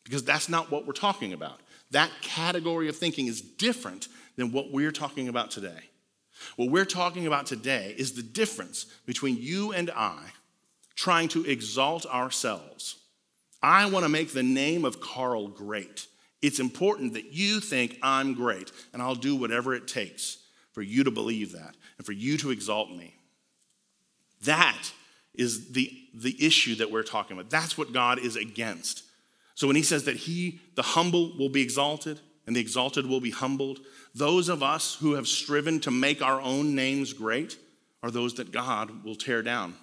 because 0.04 0.24
that's 0.24 0.47
not 0.49 0.70
what 0.70 0.86
we're 0.86 0.93
talking 0.93 1.34
about. 1.34 1.62
That 1.89 2.12
category 2.22 2.89
of 2.89 2.95
thinking 2.95 3.26
is 3.26 3.41
different 3.41 4.08
than 4.36 4.52
what 4.52 4.72
we're 4.72 4.91
talking 4.91 5.28
about 5.30 5.49
today. 5.49 5.89
What 6.56 6.70
we're 6.70 6.86
talking 6.86 7.26
about 7.26 7.47
today 7.47 7.95
is 7.97 8.14
the 8.14 8.22
difference 8.22 8.86
between 9.08 9.38
you 9.38 9.72
and 9.72 9.89
I 9.89 10.20
trying 10.93 11.28
to 11.30 11.43
exalt 11.43 12.06
ourselves. 12.06 12.97
I 13.64 13.89
want 13.89 14.06
to 14.06 14.10
make 14.10 14.32
the 14.32 14.43
name 14.43 14.86
of 14.86 15.02
Carl 15.02 15.47
great. 15.47 16.06
It's 16.41 16.59
important 16.59 17.13
that 17.13 17.31
you 17.31 17.59
think 17.59 17.97
I'm 18.01 18.33
great, 18.33 18.71
and 18.93 19.01
I'll 19.01 19.15
do 19.15 19.35
whatever 19.35 19.73
it 19.73 19.87
takes 19.87 20.37
for 20.71 20.81
you 20.81 21.03
to 21.03 21.11
believe 21.11 21.51
that 21.51 21.75
and 21.97 22.05
for 22.05 22.13
you 22.13 22.37
to 22.37 22.51
exalt 22.51 22.89
me. 22.89 23.15
That 24.43 24.91
is 25.35 25.71
the, 25.71 25.91
the 26.13 26.35
issue 26.45 26.75
that 26.75 26.91
we're 26.91 27.03
talking 27.03 27.37
about. 27.37 27.49
That's 27.49 27.77
what 27.77 27.93
God 27.93 28.19
is 28.19 28.35
against. 28.35 29.03
So 29.55 29.67
when 29.67 29.75
he 29.75 29.83
says 29.83 30.05
that 30.05 30.15
he, 30.15 30.59
the 30.75 30.81
humble, 30.81 31.37
will 31.37 31.49
be 31.49 31.61
exalted 31.61 32.19
and 32.47 32.55
the 32.55 32.59
exalted 32.59 33.05
will 33.05 33.21
be 33.21 33.29
humbled, 33.29 33.79
those 34.15 34.49
of 34.49 34.63
us 34.63 34.95
who 34.95 35.13
have 35.13 35.27
striven 35.27 35.79
to 35.81 35.91
make 35.91 36.21
our 36.21 36.41
own 36.41 36.73
names 36.73 37.13
great 37.13 37.57
are 38.01 38.11
those 38.11 38.33
that 38.35 38.51
God 38.51 39.03
will 39.03 39.15
tear 39.15 39.43
down, 39.43 39.75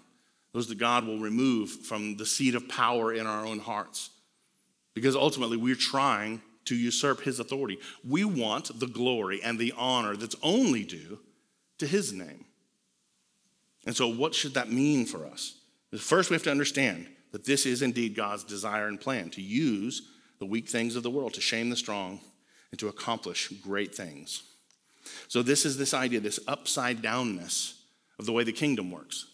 those 0.53 0.67
that 0.69 0.79
God 0.79 1.07
will 1.07 1.21
remove 1.21 1.71
from 1.71 2.17
the 2.17 2.27
seat 2.27 2.55
of 2.55 2.69
power 2.69 3.13
in 3.13 3.27
our 3.27 3.47
own 3.47 3.61
hearts. 3.61 4.11
Because 4.95 5.15
ultimately, 5.15 5.57
we're 5.57 5.77
trying 5.77 6.43
to 6.69 6.77
usurp 6.77 7.23
his 7.23 7.41
authority. 7.41 7.79
We 8.07 8.25
want 8.25 8.79
the 8.79 8.87
glory 8.87 9.41
and 9.43 9.59
the 9.59 9.73
honor 9.77 10.17
that's 10.17 10.37
only 10.43 10.85
due 10.85 11.19
to 11.79 11.87
his 11.87 12.13
name. 12.13 12.45
And 13.87 13.97
so, 13.97 14.09
what 14.09 14.35
should 14.35 14.55
that 14.55 14.71
mean 14.71 15.07
for 15.07 15.27
us? 15.27 15.55
First, 15.99 16.29
we 16.29 16.35
have 16.35 16.43
to 16.43 16.51
understand 16.51 17.07
that 17.33 17.47
this 17.47 17.65
is 17.65 17.81
indeed 17.81 18.15
God's 18.15 18.45
desire 18.45 18.87
and 18.87 19.01
plan 19.01 19.31
to 19.31 19.43
use 19.43 20.03
the 20.39 20.47
weak 20.47 20.69
things 20.69 20.95
of 20.95 21.03
the 21.03 21.11
world 21.11 21.35
to 21.35 21.41
shame 21.41 21.71
the 21.71 21.77
strong 21.77 22.21
and 22.71 22.79
to 22.81 22.89
accomplish 22.89 23.49
great 23.63 23.95
things. 23.95 24.43
So, 25.29 25.43
this 25.43 25.65
is 25.65 25.79
this 25.79 25.95
idea, 25.95 26.21
this 26.21 26.41
upside 26.47 27.01
downness 27.01 27.79
of 28.19 28.27
the 28.27 28.33
way 28.33 28.45
the 28.45 28.53
kingdom 28.53 28.91
works. 28.91 29.27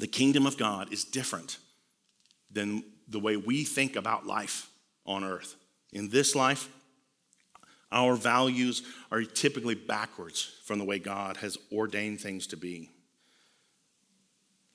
The 0.00 0.06
kingdom 0.06 0.46
of 0.46 0.56
God 0.56 0.90
is 0.90 1.04
different 1.04 1.58
than 2.50 2.82
the 3.08 3.20
way 3.20 3.36
we 3.36 3.64
think 3.64 3.94
about 3.94 4.26
life 4.26 4.70
on 5.06 5.24
earth. 5.24 5.56
In 5.92 6.08
this 6.08 6.34
life, 6.34 6.68
our 7.90 8.14
values 8.14 8.82
are 9.10 9.22
typically 9.22 9.74
backwards 9.74 10.50
from 10.64 10.78
the 10.78 10.84
way 10.84 10.98
God 10.98 11.36
has 11.38 11.58
ordained 11.70 12.20
things 12.20 12.46
to 12.48 12.56
be. 12.56 12.90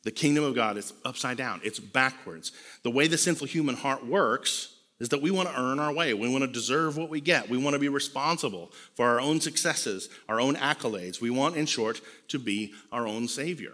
The 0.03 0.11
kingdom 0.11 0.43
of 0.43 0.55
God 0.55 0.77
is 0.77 0.93
upside 1.03 1.37
down, 1.37 1.59
it's 1.63 1.79
backwards. 1.79 2.51
The 2.83 2.91
way 2.91 3.07
the 3.07 3.17
sinful 3.17 3.47
human 3.47 3.75
heart 3.75 4.05
works 4.05 4.73
is 4.99 5.09
that 5.09 5.21
we 5.21 5.31
want 5.31 5.49
to 5.49 5.59
earn 5.59 5.79
our 5.79 5.93
way. 5.93 6.13
We 6.13 6.29
want 6.29 6.43
to 6.43 6.47
deserve 6.47 6.97
what 6.97 7.09
we 7.09 7.21
get. 7.21 7.49
We 7.49 7.57
want 7.57 7.73
to 7.73 7.79
be 7.79 7.89
responsible 7.89 8.71
for 8.95 9.05
our 9.05 9.19
own 9.19 9.41
successes, 9.41 10.09
our 10.27 10.39
own 10.39 10.55
accolades. 10.55 11.21
We 11.21 11.29
want, 11.29 11.55
in 11.55 11.65
short, 11.65 12.01
to 12.29 12.39
be 12.39 12.73
our 12.91 13.05
own 13.05 13.27
savior. 13.27 13.73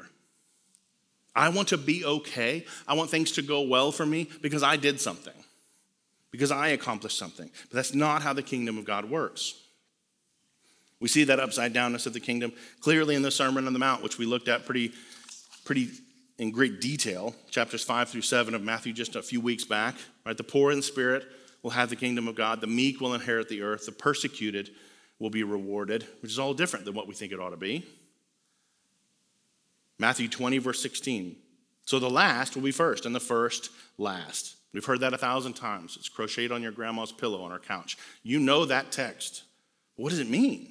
I 1.36 1.50
want 1.50 1.70
to 1.70 1.78
be 1.78 2.04
okay. 2.04 2.66
I 2.88 2.94
want 2.96 3.10
things 3.10 3.32
to 3.34 3.42
go 3.42 3.62
well 3.62 3.92
for 3.92 4.06
me 4.06 4.30
because 4.42 4.64
I 4.64 4.76
did 4.76 5.00
something, 5.00 5.34
because 6.34 6.52
I 6.52 6.70
accomplished 6.70 7.18
something. 7.18 7.50
But 7.70 7.76
that's 7.76 7.94
not 7.94 8.24
how 8.24 8.34
the 8.34 8.42
kingdom 8.42 8.80
of 8.80 8.86
God 8.86 9.06
works. 9.06 9.54
We 11.00 11.08
see 11.08 11.26
that 11.26 11.40
upside 11.40 11.76
downness 11.76 12.08
of 12.08 12.14
the 12.14 12.20
kingdom 12.20 12.54
clearly 12.82 13.14
in 13.14 13.22
the 13.22 13.30
Sermon 13.30 13.68
on 13.68 13.74
the 13.74 13.80
Mount, 13.80 14.02
which 14.02 14.18
we 14.18 14.26
looked 14.26 14.48
at 14.48 14.66
pretty, 14.66 14.94
pretty 15.64 15.92
in 16.40 16.50
great 16.50 16.82
detail, 16.82 17.36
chapters 17.52 17.84
5 17.84 18.10
through 18.10 18.24
7 18.24 18.56
of 18.56 18.64
Matthew 18.64 18.94
just 18.94 19.16
a 19.16 19.22
few 19.22 19.42
weeks 19.42 19.64
back. 19.64 19.94
Right? 20.26 20.36
The 20.36 20.44
poor 20.44 20.72
in 20.72 20.82
spirit 20.82 21.24
will 21.62 21.70
have 21.70 21.90
the 21.90 21.96
kingdom 21.96 22.28
of 22.28 22.34
God, 22.34 22.62
the 22.62 22.68
meek 22.68 23.00
will 23.00 23.14
inherit 23.14 23.48
the 23.48 23.62
earth, 23.62 23.86
the 23.86 23.92
persecuted 23.92 24.72
will 25.20 25.30
be 25.30 25.44
rewarded, 25.44 26.08
which 26.22 26.32
is 26.32 26.40
all 26.40 26.56
different 26.56 26.84
than 26.84 26.96
what 26.96 27.08
we 27.08 27.14
think 27.14 27.32
it 27.32 27.40
ought 27.40 27.52
to 27.52 27.58
be. 27.58 27.86
Matthew 30.00 30.28
20, 30.28 30.58
verse 30.58 30.82
16. 30.82 31.36
So 31.86 32.00
the 32.00 32.10
last 32.10 32.56
will 32.56 32.64
be 32.64 32.72
first, 32.72 33.06
and 33.06 33.14
the 33.14 33.20
first 33.20 33.70
last. 34.00 34.56
We've 34.74 34.86
heard 34.86 35.02
that 35.02 35.14
a 35.14 35.18
thousand 35.18 35.54
times. 35.54 35.98
It's 35.98 36.10
crocheted 36.10 36.52
on 36.52 36.64
your 36.64 36.72
grandma's 36.72 37.12
pillow 37.12 37.44
on 37.44 37.52
her 37.52 37.60
couch. 37.60 37.98
You 38.24 38.40
know 38.40 38.66
that 38.66 38.92
text. 38.92 39.44
What 39.96 40.10
does 40.10 40.20
it 40.20 40.30
mean? 40.30 40.70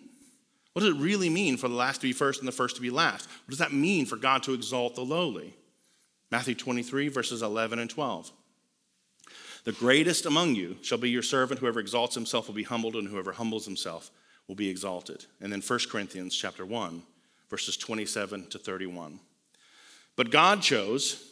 What 0.73 0.81
does 0.83 0.95
it 0.95 1.01
really 1.01 1.29
mean 1.29 1.57
for 1.57 1.69
the 1.69 1.75
last 1.75 2.01
to 2.01 2.09
be 2.09 2.13
first 2.13 2.41
and 2.41 2.49
the 2.49 2.53
first 2.53 2.77
to 2.77 2.83
be 2.83 2.91
last? 2.91 3.29
What 3.29 3.51
does 3.51 3.59
that 3.59 3.73
mean 3.73 4.07
for 4.07 4.17
God 4.17 4.43
to 4.45 4.55
exalt 4.55 4.95
the 4.95 5.03
lowly? 5.03 5.55
Matthew 6.31 6.55
23, 6.55 7.09
verses 7.09 7.43
11 7.43 7.79
and 7.79 7.91
12. 7.91 8.33
The 9.65 9.73
greatest 9.73 10.27
among 10.27 10.57
you 10.57 10.79
shall 10.83 10.99
be 10.99 11.11
your 11.11 11.23
servant. 11.23 11.61
Whoever 11.61 11.79
exalts 11.79 12.15
himself 12.15 12.49
will 12.49 12.55
be 12.55 12.63
humbled, 12.65 12.97
and 12.97 13.07
whoever 13.07 13.33
humbles 13.33 13.67
himself 13.67 14.11
will 14.49 14.57
be 14.57 14.69
exalted. 14.69 15.27
And 15.41 15.53
then 15.53 15.61
1 15.61 15.79
Corinthians 15.91 16.35
chapter 16.35 16.67
1, 16.67 17.03
verses 17.49 17.77
27 17.77 18.49
to 18.49 18.59
31. 18.59 19.21
But 20.17 20.31
God 20.31 20.63
chose 20.63 21.32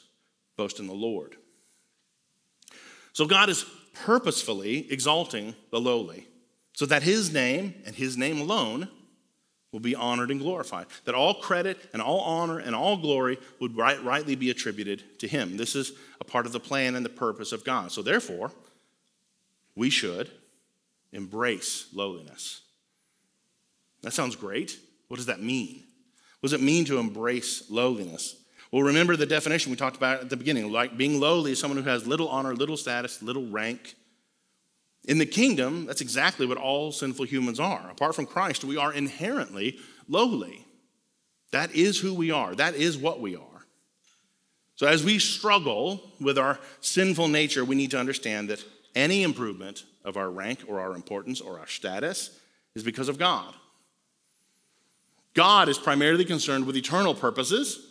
boast 0.61 0.79
in 0.79 0.85
the 0.85 0.93
Lord. 0.93 1.37
So 3.13 3.25
God 3.25 3.49
is 3.49 3.65
purposefully 4.05 4.91
exalting 4.91 5.55
the 5.71 5.81
lowly, 5.81 6.27
so 6.73 6.85
that 6.85 7.01
his 7.01 7.33
name 7.33 7.73
and 7.83 7.95
his 7.95 8.15
name 8.15 8.39
alone 8.39 8.87
will 9.71 9.79
be 9.79 9.95
honored 9.95 10.29
and 10.29 10.39
glorified. 10.39 10.85
That 11.05 11.15
all 11.15 11.33
credit 11.33 11.79
and 11.93 12.01
all 12.01 12.19
honor 12.19 12.59
and 12.59 12.75
all 12.75 12.95
glory 12.95 13.39
would 13.59 13.75
right, 13.75 14.01
rightly 14.03 14.35
be 14.35 14.51
attributed 14.51 15.17
to 15.17 15.27
him. 15.27 15.57
This 15.57 15.75
is 15.75 15.93
a 16.19 16.23
part 16.23 16.45
of 16.45 16.51
the 16.51 16.59
plan 16.59 16.95
and 16.95 17.03
the 17.03 17.09
purpose 17.09 17.51
of 17.51 17.63
God. 17.63 17.91
So, 17.91 18.03
therefore, 18.03 18.51
we 19.75 19.89
should 19.89 20.29
embrace 21.11 21.87
lowliness. 21.91 22.61
That 24.03 24.13
sounds 24.13 24.35
great. 24.35 24.77
What 25.07 25.17
does 25.17 25.25
that 25.25 25.41
mean? 25.41 25.85
What 26.39 26.51
does 26.51 26.59
it 26.59 26.63
mean 26.63 26.85
to 26.85 26.99
embrace 26.99 27.63
lowliness? 27.71 28.35
Well, 28.71 28.83
remember 28.83 29.15
the 29.15 29.25
definition 29.25 29.69
we 29.69 29.77
talked 29.77 29.97
about 29.97 30.21
at 30.21 30.29
the 30.29 30.37
beginning. 30.37 30.71
Like 30.71 30.97
being 30.97 31.19
lowly 31.19 31.51
is 31.51 31.59
someone 31.59 31.81
who 31.81 31.89
has 31.89 32.07
little 32.07 32.29
honor, 32.29 32.55
little 32.55 32.77
status, 32.77 33.21
little 33.21 33.47
rank, 33.47 33.95
in 35.05 35.17
the 35.17 35.25
kingdom, 35.25 35.87
that's 35.87 36.01
exactly 36.01 36.45
what 36.45 36.57
all 36.57 36.91
sinful 36.91 37.25
humans 37.25 37.59
are. 37.59 37.89
Apart 37.89 38.15
from 38.15 38.27
Christ, 38.27 38.63
we 38.63 38.77
are 38.77 38.93
inherently 38.93 39.79
lowly. 40.07 40.65
That 41.51 41.73
is 41.73 41.99
who 41.99 42.13
we 42.13 42.31
are, 42.31 42.53
that 42.55 42.75
is 42.75 42.97
what 42.97 43.19
we 43.19 43.35
are. 43.35 43.65
So, 44.75 44.87
as 44.87 45.03
we 45.03 45.19
struggle 45.19 46.01
with 46.19 46.37
our 46.37 46.59
sinful 46.81 47.27
nature, 47.27 47.65
we 47.65 47.75
need 47.75 47.91
to 47.91 47.99
understand 47.99 48.49
that 48.49 48.63
any 48.95 49.23
improvement 49.23 49.85
of 50.03 50.17
our 50.17 50.29
rank 50.29 50.63
or 50.67 50.79
our 50.79 50.95
importance 50.95 51.41
or 51.41 51.59
our 51.59 51.67
status 51.67 52.39
is 52.75 52.83
because 52.83 53.09
of 53.09 53.17
God. 53.17 53.53
God 55.33 55.69
is 55.69 55.77
primarily 55.77 56.25
concerned 56.25 56.65
with 56.65 56.75
eternal 56.75 57.13
purposes. 57.13 57.87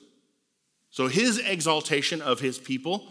So, 0.91 1.07
his 1.07 1.38
exaltation 1.38 2.20
of 2.20 2.41
his 2.41 2.59
people 2.59 3.07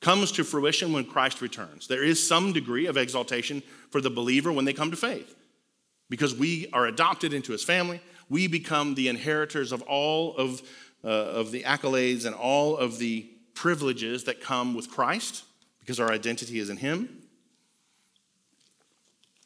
comes 0.00 0.32
to 0.32 0.44
fruition 0.44 0.92
when 0.92 1.04
Christ 1.04 1.40
returns. 1.40 1.86
There 1.86 2.04
is 2.04 2.26
some 2.26 2.52
degree 2.52 2.86
of 2.86 2.96
exaltation 2.96 3.62
for 3.90 4.00
the 4.00 4.10
believer 4.10 4.52
when 4.52 4.64
they 4.64 4.72
come 4.72 4.90
to 4.90 4.96
faith 4.96 5.34
because 6.10 6.34
we 6.34 6.68
are 6.72 6.86
adopted 6.86 7.32
into 7.32 7.52
his 7.52 7.64
family. 7.64 8.00
We 8.28 8.48
become 8.48 8.94
the 8.94 9.08
inheritors 9.08 9.72
of 9.72 9.82
all 9.82 10.36
of, 10.36 10.62
uh, 11.04 11.08
of 11.08 11.52
the 11.52 11.62
accolades 11.62 12.26
and 12.26 12.34
all 12.34 12.76
of 12.76 12.98
the 12.98 13.28
privileges 13.54 14.24
that 14.24 14.40
come 14.40 14.74
with 14.74 14.90
Christ 14.90 15.44
because 15.80 16.00
our 16.00 16.10
identity 16.10 16.58
is 16.58 16.68
in 16.68 16.78
him. 16.78 17.22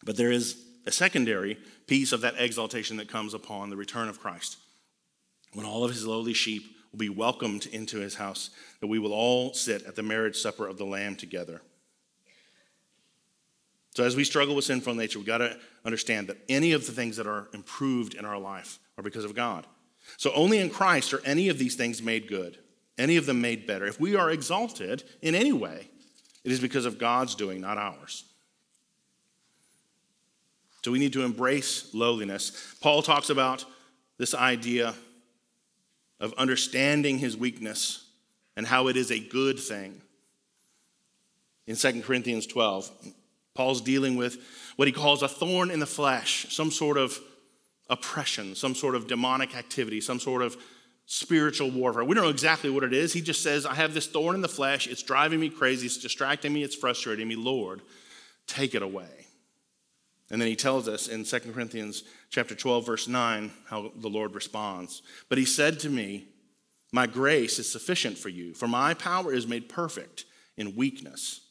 But 0.05 0.17
there 0.17 0.31
is 0.31 0.63
a 0.87 0.93
secondary 0.93 1.59
piece 1.87 2.13
of 2.13 2.21
that 2.23 2.35
exaltation 2.39 2.97
that 2.97 3.09
comes 3.09 3.35
upon 3.35 3.71
the 3.71 3.77
return 3.77 4.09
of 4.09 4.21
Christ 4.21 4.57
when 5.53 5.67
all 5.67 5.85
of 5.85 5.91
his 5.91 6.07
lowly 6.07 6.33
sheep 6.33 6.76
will 6.97 7.01
be 7.01 7.09
welcomed 7.11 7.67
into 7.67 7.99
his 7.99 8.15
house, 8.15 8.51
that 8.81 8.87
we 8.87 8.99
will 8.99 9.13
all 9.13 9.53
sit 9.53 9.83
at 9.85 9.97
the 9.97 10.03
marriage 10.03 10.37
supper 10.37 10.67
of 10.67 10.79
the 10.79 10.85
Lamb 10.85 11.15
together. 11.15 11.61
So, 13.95 14.05
as 14.05 14.17
we 14.17 14.25
struggle 14.25 14.55
with 14.55 14.65
sinful 14.65 14.95
nature, 14.95 15.19
we've 15.19 15.27
got 15.27 15.39
to 15.39 15.59
understand 15.85 16.29
that 16.29 16.39
any 16.49 16.73
of 16.73 16.87
the 16.87 16.93
things 16.93 17.17
that 17.17 17.27
are 17.27 17.49
improved 17.53 18.15
in 18.15 18.25
our 18.25 18.39
life 18.39 18.79
are 18.97 19.03
because 19.03 19.25
of 19.25 19.35
God. 19.35 19.67
So, 20.17 20.33
only 20.35 20.59
in 20.59 20.71
Christ 20.71 21.13
are 21.13 21.25
any 21.25 21.49
of 21.49 21.59
these 21.59 21.77
things 21.77 22.03
made 22.03 22.29
good, 22.29 22.59
any 22.99 23.17
of 23.17 23.27
them 23.27 23.41
made 23.41 23.67
better. 23.67 23.87
If 23.87 24.01
we 24.01 24.17
are 24.17 24.31
exalted 24.31 25.05
in 25.21 25.35
any 25.35 25.53
way, 25.53 25.89
it 26.45 26.53
is 26.53 26.61
because 26.61 26.87
of 26.87 26.99
God's 26.99 27.35
doing, 27.35 27.61
not 27.61 27.79
ours. 27.79 28.25
So, 30.83 30.93
we 30.93 30.99
need 30.99 31.13
to 31.15 31.25
embrace 31.25 31.93
lowliness. 31.95 32.75
Paul 32.81 33.03
talks 33.03 33.29
about 33.29 33.65
this 34.19 34.35
idea 34.35 34.95
of 36.21 36.33
understanding 36.35 37.19
his 37.19 37.37
weakness 37.37 38.07
and 38.57 38.67
how 38.67 38.89
it 38.89 38.97
is 38.97 39.11
a 39.11 39.19
good 39.19 39.59
thing. 39.59 40.01
In 41.67 41.77
2 41.77 42.03
Corinthians 42.03 42.47
12, 42.47 42.91
Paul's 43.55 43.81
dealing 43.81 44.17
with 44.17 44.39
what 44.77 44.89
he 44.89 44.93
calls 44.93 45.23
a 45.23 45.29
thorn 45.29 45.71
in 45.71 45.81
the 45.81 45.87
flesh, 45.87 46.47
some 46.51 46.71
sort 46.71 46.97
of 46.97 47.19
oppression, 47.89 48.55
some 48.55 48.75
sort 48.75 48.95
of 48.95 49.07
demonic 49.07 49.57
activity, 49.57 50.01
some 50.01 50.21
sort 50.21 50.43
of 50.43 50.57
spiritual 51.07 51.71
warfare. 51.71 52.05
We 52.05 52.15
don't 52.15 52.25
know 52.25 52.31
exactly 52.31 52.71
what 52.71 52.85
it 52.85 52.93
is. 52.93 53.13
He 53.13 53.21
just 53.21 53.43
says, 53.43 53.65
I 53.65 53.75
have 53.75 53.95
this 53.95 54.07
thorn 54.07 54.35
in 54.35 54.43
the 54.43 54.49
flesh. 54.49 54.87
It's 54.87 55.03
driving 55.03 55.41
me 55.41 55.49
crazy. 55.49 55.87
It's 55.87 55.99
distracting 55.99 56.53
me. 56.53 56.63
It's 56.63 56.75
frustrating 56.75 57.29
me. 57.29 57.37
Lord, 57.37 57.81
take 58.47 58.75
it 58.75 58.83
away. 58.83 59.26
And 60.31 60.41
then 60.41 60.49
he 60.49 60.57
tells 60.57 60.89
us 60.89 61.07
in 61.07 61.25
2 61.25 61.39
Corinthians 61.53 62.03
chapter 62.31 62.55
12 62.55 62.87
verse 62.87 63.09
9 63.09 63.53
how 63.67 63.93
the 63.95 64.09
Lord 64.09 64.35
responds. 64.35 65.03
But 65.29 65.39
he 65.39 65.45
said 65.45 65.79
to 65.81 65.91
me, 65.91 66.29
"My 66.93 67.07
grace 67.07 67.59
is 67.59 67.71
sufficient 67.71 68.19
for 68.19 68.29
you, 68.29 68.55
for 68.55 68.67
my 68.67 68.95
power 68.95 69.33
is 69.33 69.47
made 69.47 69.69
perfect 69.69 70.25
in 70.57 70.77
weakness. 70.77 71.43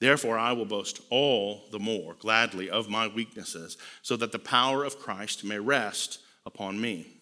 Therefore 0.00 0.38
I 0.38 0.52
will 0.52 0.64
boast 0.64 1.00
all 1.10 1.68
the 1.70 1.78
more 1.78 2.14
gladly 2.14 2.68
of 2.68 2.88
my 2.88 3.06
weaknesses, 3.06 3.76
so 4.02 4.16
that 4.16 4.32
the 4.32 4.38
power 4.38 4.82
of 4.84 4.98
Christ 4.98 5.44
may 5.44 5.58
rest 5.58 6.18
upon 6.44 6.80
me." 6.80 7.20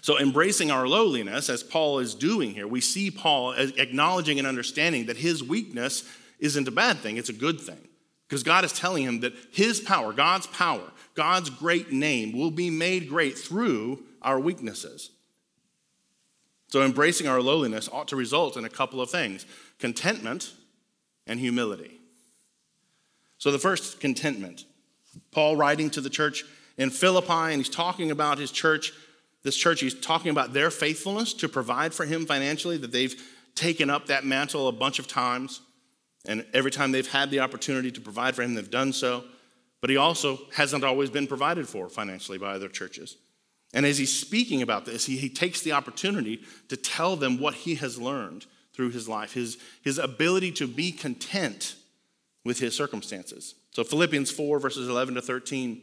So, 0.00 0.18
embracing 0.18 0.70
our 0.70 0.88
lowliness, 0.88 1.48
as 1.48 1.62
Paul 1.62 1.98
is 1.98 2.14
doing 2.14 2.54
here, 2.54 2.66
we 2.66 2.80
see 2.80 3.10
Paul 3.10 3.52
acknowledging 3.52 4.38
and 4.38 4.46
understanding 4.46 5.06
that 5.06 5.16
his 5.18 5.42
weakness 5.42 6.04
isn't 6.38 6.68
a 6.68 6.72
bad 6.72 6.98
thing, 6.98 7.16
it's 7.16 7.28
a 7.28 7.34
good 7.34 7.60
thing. 7.60 7.88
Because 8.32 8.44
God 8.44 8.64
is 8.64 8.72
telling 8.72 9.04
him 9.04 9.20
that 9.20 9.34
his 9.50 9.78
power, 9.78 10.10
God's 10.14 10.46
power, 10.46 10.90
God's 11.14 11.50
great 11.50 11.92
name 11.92 12.32
will 12.32 12.50
be 12.50 12.70
made 12.70 13.10
great 13.10 13.36
through 13.36 14.04
our 14.22 14.40
weaknesses. 14.40 15.10
So, 16.68 16.82
embracing 16.82 17.28
our 17.28 17.42
lowliness 17.42 17.90
ought 17.92 18.08
to 18.08 18.16
result 18.16 18.56
in 18.56 18.64
a 18.64 18.70
couple 18.70 19.02
of 19.02 19.10
things 19.10 19.44
contentment 19.78 20.54
and 21.26 21.38
humility. 21.40 22.00
So, 23.36 23.52
the 23.52 23.58
first, 23.58 24.00
contentment. 24.00 24.64
Paul 25.30 25.56
writing 25.56 25.90
to 25.90 26.00
the 26.00 26.08
church 26.08 26.46
in 26.78 26.88
Philippi, 26.88 27.52
and 27.52 27.56
he's 27.56 27.68
talking 27.68 28.10
about 28.10 28.38
his 28.38 28.50
church. 28.50 28.94
This 29.42 29.56
church, 29.58 29.82
he's 29.82 29.92
talking 29.92 30.30
about 30.30 30.54
their 30.54 30.70
faithfulness 30.70 31.34
to 31.34 31.50
provide 31.50 31.92
for 31.92 32.06
him 32.06 32.24
financially, 32.24 32.78
that 32.78 32.92
they've 32.92 33.14
taken 33.54 33.90
up 33.90 34.06
that 34.06 34.24
mantle 34.24 34.68
a 34.68 34.72
bunch 34.72 34.98
of 34.98 35.06
times. 35.06 35.60
And 36.24 36.46
every 36.52 36.70
time 36.70 36.92
they've 36.92 37.10
had 37.10 37.30
the 37.30 37.40
opportunity 37.40 37.90
to 37.90 38.00
provide 38.00 38.34
for 38.34 38.42
him, 38.42 38.54
they've 38.54 38.70
done 38.70 38.92
so. 38.92 39.24
But 39.80 39.90
he 39.90 39.96
also 39.96 40.38
hasn't 40.54 40.84
always 40.84 41.10
been 41.10 41.26
provided 41.26 41.68
for 41.68 41.88
financially 41.88 42.38
by 42.38 42.54
other 42.54 42.68
churches. 42.68 43.16
And 43.74 43.84
as 43.86 43.98
he's 43.98 44.16
speaking 44.16 44.62
about 44.62 44.84
this, 44.84 45.06
he, 45.06 45.16
he 45.16 45.28
takes 45.28 45.62
the 45.62 45.72
opportunity 45.72 46.42
to 46.68 46.76
tell 46.76 47.16
them 47.16 47.38
what 47.38 47.54
he 47.54 47.74
has 47.76 48.00
learned 48.00 48.46
through 48.74 48.90
his 48.90 49.08
life, 49.08 49.32
his, 49.32 49.58
his 49.82 49.98
ability 49.98 50.52
to 50.52 50.66
be 50.66 50.92
content 50.92 51.74
with 52.44 52.58
his 52.58 52.76
circumstances. 52.76 53.54
So, 53.70 53.84
Philippians 53.84 54.30
4, 54.30 54.58
verses 54.58 54.88
11 54.88 55.14
to 55.14 55.22
13. 55.22 55.82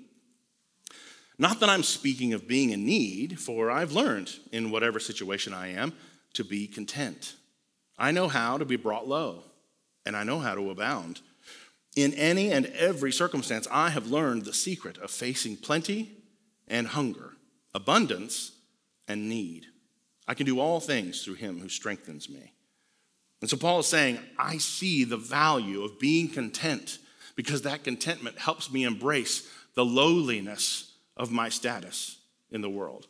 Not 1.38 1.60
that 1.62 1.70
I'm 1.70 1.84
speaking 1.84 2.34
of 2.34 2.48
being 2.48 2.72
in 2.72 2.86
need, 2.86 3.40
for 3.40 3.72
I've 3.72 3.94
learned 3.94 4.32
in 4.52 4.72
whatever 4.72 5.00
situation 5.00 5.54
I 5.54 5.70
am 5.70 5.94
to 6.34 6.44
be 6.44 6.68
content. 6.68 7.36
I 7.98 8.12
know 8.12 8.28
how 8.28 8.58
to 8.58 8.66
be 8.66 8.76
brought 8.76 9.08
low, 9.08 9.44
and 10.06 10.16
I 10.16 10.24
know 10.24 10.40
how 10.40 10.56
to 10.56 10.70
abound. 10.70 11.22
In 11.96 12.14
any 12.14 12.52
and 12.52 12.68
every 12.68 13.12
circumstance, 13.12 13.68
I 13.72 13.90
have 13.90 14.08
learned 14.08 14.46
the 14.46 14.54
secret 14.54 14.98
of 14.98 15.12
facing 15.12 15.58
plenty 15.58 16.12
and 16.68 16.88
hunger, 16.88 17.34
abundance 17.74 18.52
and 19.08 19.28
need. 19.28 19.66
I 20.28 20.34
can 20.36 20.46
do 20.46 20.60
all 20.60 20.80
things 20.80 21.24
through 21.24 21.36
him 21.36 21.60
who 21.60 21.70
strengthens 21.70 22.30
me. 22.30 22.54
And 23.42 23.50
so 23.50 23.58
Paul 23.58 23.80
is 23.80 23.88
saying, 23.88 24.20
I 24.38 24.58
see 24.58 25.04
the 25.04 25.18
value 25.18 25.84
of 25.84 26.00
being 26.00 26.28
content 26.28 27.00
because 27.36 27.62
that 27.64 27.84
contentment 27.84 28.38
helps 28.38 28.72
me 28.72 28.84
embrace 28.84 29.50
the 29.74 29.86
lowliness 29.86 30.94
of 31.16 31.32
my 31.32 31.50
status 31.50 32.18
in 32.52 32.62
the 32.62 32.70
world. 32.70 33.08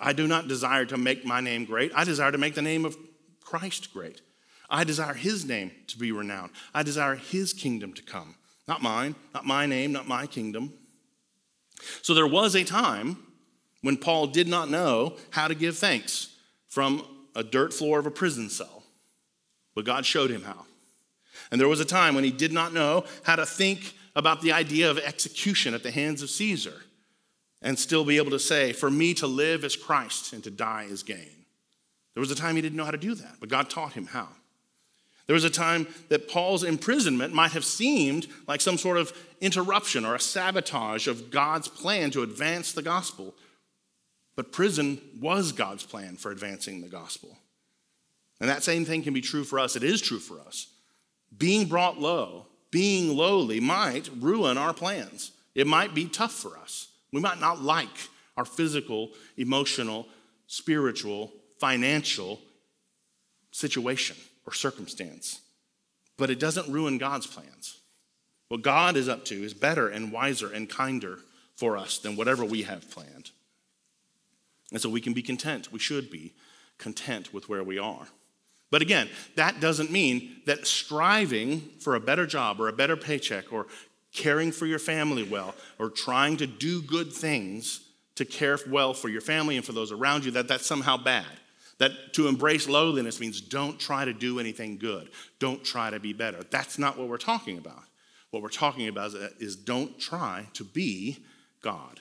I 0.00 0.12
do 0.12 0.26
not 0.26 0.48
desire 0.48 0.84
to 0.86 0.96
make 0.96 1.24
my 1.24 1.40
name 1.40 1.64
great. 1.64 1.92
I 1.94 2.04
desire 2.04 2.32
to 2.32 2.38
make 2.38 2.54
the 2.54 2.62
name 2.62 2.84
of 2.84 2.96
Christ 3.40 3.92
great. 3.92 4.20
I 4.68 4.84
desire 4.84 5.14
his 5.14 5.44
name 5.44 5.70
to 5.88 5.98
be 5.98 6.12
renowned. 6.12 6.52
I 6.74 6.82
desire 6.82 7.14
his 7.14 7.52
kingdom 7.52 7.92
to 7.94 8.02
come. 8.02 8.34
Not 8.66 8.82
mine, 8.82 9.14
not 9.32 9.46
my 9.46 9.66
name, 9.66 9.92
not 9.92 10.08
my 10.08 10.26
kingdom. 10.26 10.72
So 12.02 12.14
there 12.14 12.26
was 12.26 12.54
a 12.54 12.64
time 12.64 13.18
when 13.82 13.96
Paul 13.96 14.26
did 14.26 14.48
not 14.48 14.70
know 14.70 15.16
how 15.30 15.46
to 15.46 15.54
give 15.54 15.78
thanks 15.78 16.34
from 16.68 17.06
a 17.34 17.44
dirt 17.44 17.72
floor 17.72 17.98
of 17.98 18.06
a 18.06 18.10
prison 18.10 18.50
cell, 18.50 18.82
but 19.74 19.84
God 19.84 20.04
showed 20.04 20.30
him 20.30 20.42
how. 20.42 20.64
And 21.50 21.60
there 21.60 21.68
was 21.68 21.80
a 21.80 21.84
time 21.84 22.14
when 22.14 22.24
he 22.24 22.30
did 22.30 22.52
not 22.52 22.72
know 22.72 23.04
how 23.22 23.36
to 23.36 23.46
think 23.46 23.94
about 24.16 24.40
the 24.40 24.52
idea 24.52 24.90
of 24.90 24.98
execution 24.98 25.74
at 25.74 25.82
the 25.82 25.90
hands 25.90 26.22
of 26.22 26.30
Caesar 26.30 26.74
and 27.62 27.78
still 27.78 28.04
be 28.04 28.16
able 28.16 28.30
to 28.30 28.38
say, 28.38 28.72
For 28.72 28.90
me 28.90 29.14
to 29.14 29.26
live 29.26 29.64
is 29.64 29.76
Christ 29.76 30.32
and 30.32 30.42
to 30.44 30.50
die 30.50 30.86
is 30.88 31.02
gain. 31.02 31.44
There 32.14 32.20
was 32.20 32.30
a 32.30 32.34
time 32.34 32.56
he 32.56 32.62
didn't 32.62 32.76
know 32.76 32.84
how 32.84 32.90
to 32.90 32.96
do 32.96 33.14
that, 33.14 33.36
but 33.38 33.50
God 33.50 33.68
taught 33.68 33.92
him 33.92 34.06
how. 34.06 34.28
There 35.26 35.34
was 35.34 35.44
a 35.44 35.50
time 35.50 35.88
that 36.08 36.28
Paul's 36.28 36.62
imprisonment 36.62 37.34
might 37.34 37.52
have 37.52 37.64
seemed 37.64 38.28
like 38.46 38.60
some 38.60 38.78
sort 38.78 38.96
of 38.96 39.12
interruption 39.40 40.04
or 40.04 40.14
a 40.14 40.20
sabotage 40.20 41.08
of 41.08 41.30
God's 41.30 41.68
plan 41.68 42.10
to 42.12 42.22
advance 42.22 42.72
the 42.72 42.82
gospel. 42.82 43.34
But 44.36 44.52
prison 44.52 45.00
was 45.20 45.52
God's 45.52 45.82
plan 45.82 46.16
for 46.16 46.30
advancing 46.30 46.80
the 46.80 46.88
gospel. 46.88 47.36
And 48.40 48.48
that 48.48 48.62
same 48.62 48.84
thing 48.84 49.02
can 49.02 49.14
be 49.14 49.20
true 49.20 49.44
for 49.44 49.58
us. 49.58 49.74
It 49.74 49.82
is 49.82 50.00
true 50.00 50.20
for 50.20 50.40
us. 50.40 50.68
Being 51.36 51.66
brought 51.66 51.98
low, 51.98 52.46
being 52.70 53.16
lowly, 53.16 53.58
might 53.58 54.08
ruin 54.20 54.58
our 54.58 54.74
plans. 54.74 55.32
It 55.54 55.66
might 55.66 55.94
be 55.94 56.06
tough 56.06 56.32
for 56.32 56.56
us. 56.58 56.88
We 57.12 57.20
might 57.20 57.40
not 57.40 57.62
like 57.62 57.88
our 58.36 58.44
physical, 58.44 59.10
emotional, 59.36 60.06
spiritual, 60.46 61.32
financial 61.58 62.40
situation 63.50 64.16
or 64.46 64.52
circumstance, 64.52 65.40
but 66.16 66.30
it 66.30 66.38
doesn't 66.38 66.72
ruin 66.72 66.98
God's 66.98 67.26
plans. 67.26 67.80
What 68.48 68.62
God 68.62 68.96
is 68.96 69.08
up 69.08 69.24
to 69.26 69.34
is 69.34 69.54
better 69.54 69.88
and 69.88 70.12
wiser 70.12 70.52
and 70.52 70.68
kinder 70.68 71.18
for 71.56 71.76
us 71.76 71.98
than 71.98 72.16
whatever 72.16 72.44
we 72.44 72.62
have 72.62 72.90
planned. 72.90 73.30
And 74.72 74.80
so 74.80 74.88
we 74.88 75.00
can 75.00 75.14
be 75.14 75.22
content. 75.22 75.72
We 75.72 75.78
should 75.78 76.10
be 76.10 76.34
content 76.78 77.32
with 77.32 77.48
where 77.48 77.64
we 77.64 77.78
are. 77.78 78.06
But 78.70 78.82
again, 78.82 79.08
that 79.36 79.60
doesn't 79.60 79.90
mean 79.90 80.42
that 80.46 80.66
striving 80.66 81.60
for 81.80 81.94
a 81.94 82.00
better 82.00 82.26
job 82.26 82.60
or 82.60 82.68
a 82.68 82.72
better 82.72 82.96
paycheck 82.96 83.52
or 83.52 83.66
caring 84.12 84.50
for 84.50 84.66
your 84.66 84.78
family 84.78 85.22
well 85.22 85.54
or 85.78 85.90
trying 85.90 86.36
to 86.38 86.46
do 86.46 86.82
good 86.82 87.12
things 87.12 87.80
to 88.16 88.24
care 88.24 88.58
well 88.68 88.94
for 88.94 89.08
your 89.08 89.20
family 89.20 89.56
and 89.56 89.64
for 89.64 89.72
those 89.72 89.92
around 89.92 90.24
you 90.24 90.32
that 90.32 90.48
that's 90.48 90.66
somehow 90.66 90.96
bad. 90.96 91.26
That 91.78 92.14
to 92.14 92.28
embrace 92.28 92.68
lowliness 92.68 93.20
means 93.20 93.40
don't 93.40 93.78
try 93.78 94.04
to 94.04 94.12
do 94.12 94.38
anything 94.38 94.78
good. 94.78 95.10
Don't 95.38 95.62
try 95.64 95.90
to 95.90 96.00
be 96.00 96.12
better. 96.12 96.42
That's 96.50 96.78
not 96.78 96.96
what 96.98 97.08
we're 97.08 97.18
talking 97.18 97.58
about. 97.58 97.82
What 98.30 98.42
we're 98.42 98.48
talking 98.48 98.88
about 98.88 99.12
is 99.38 99.56
don't 99.56 99.98
try 99.98 100.46
to 100.54 100.64
be 100.64 101.18
God. 101.62 102.00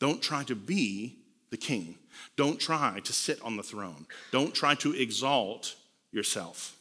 Don't 0.00 0.22
try 0.22 0.44
to 0.44 0.54
be 0.54 1.18
the 1.50 1.56
king. 1.56 1.96
Don't 2.36 2.58
try 2.58 3.00
to 3.04 3.12
sit 3.12 3.40
on 3.42 3.56
the 3.56 3.62
throne. 3.62 4.06
Don't 4.32 4.54
try 4.54 4.74
to 4.76 4.92
exalt 4.92 5.76
yourself. 6.12 6.72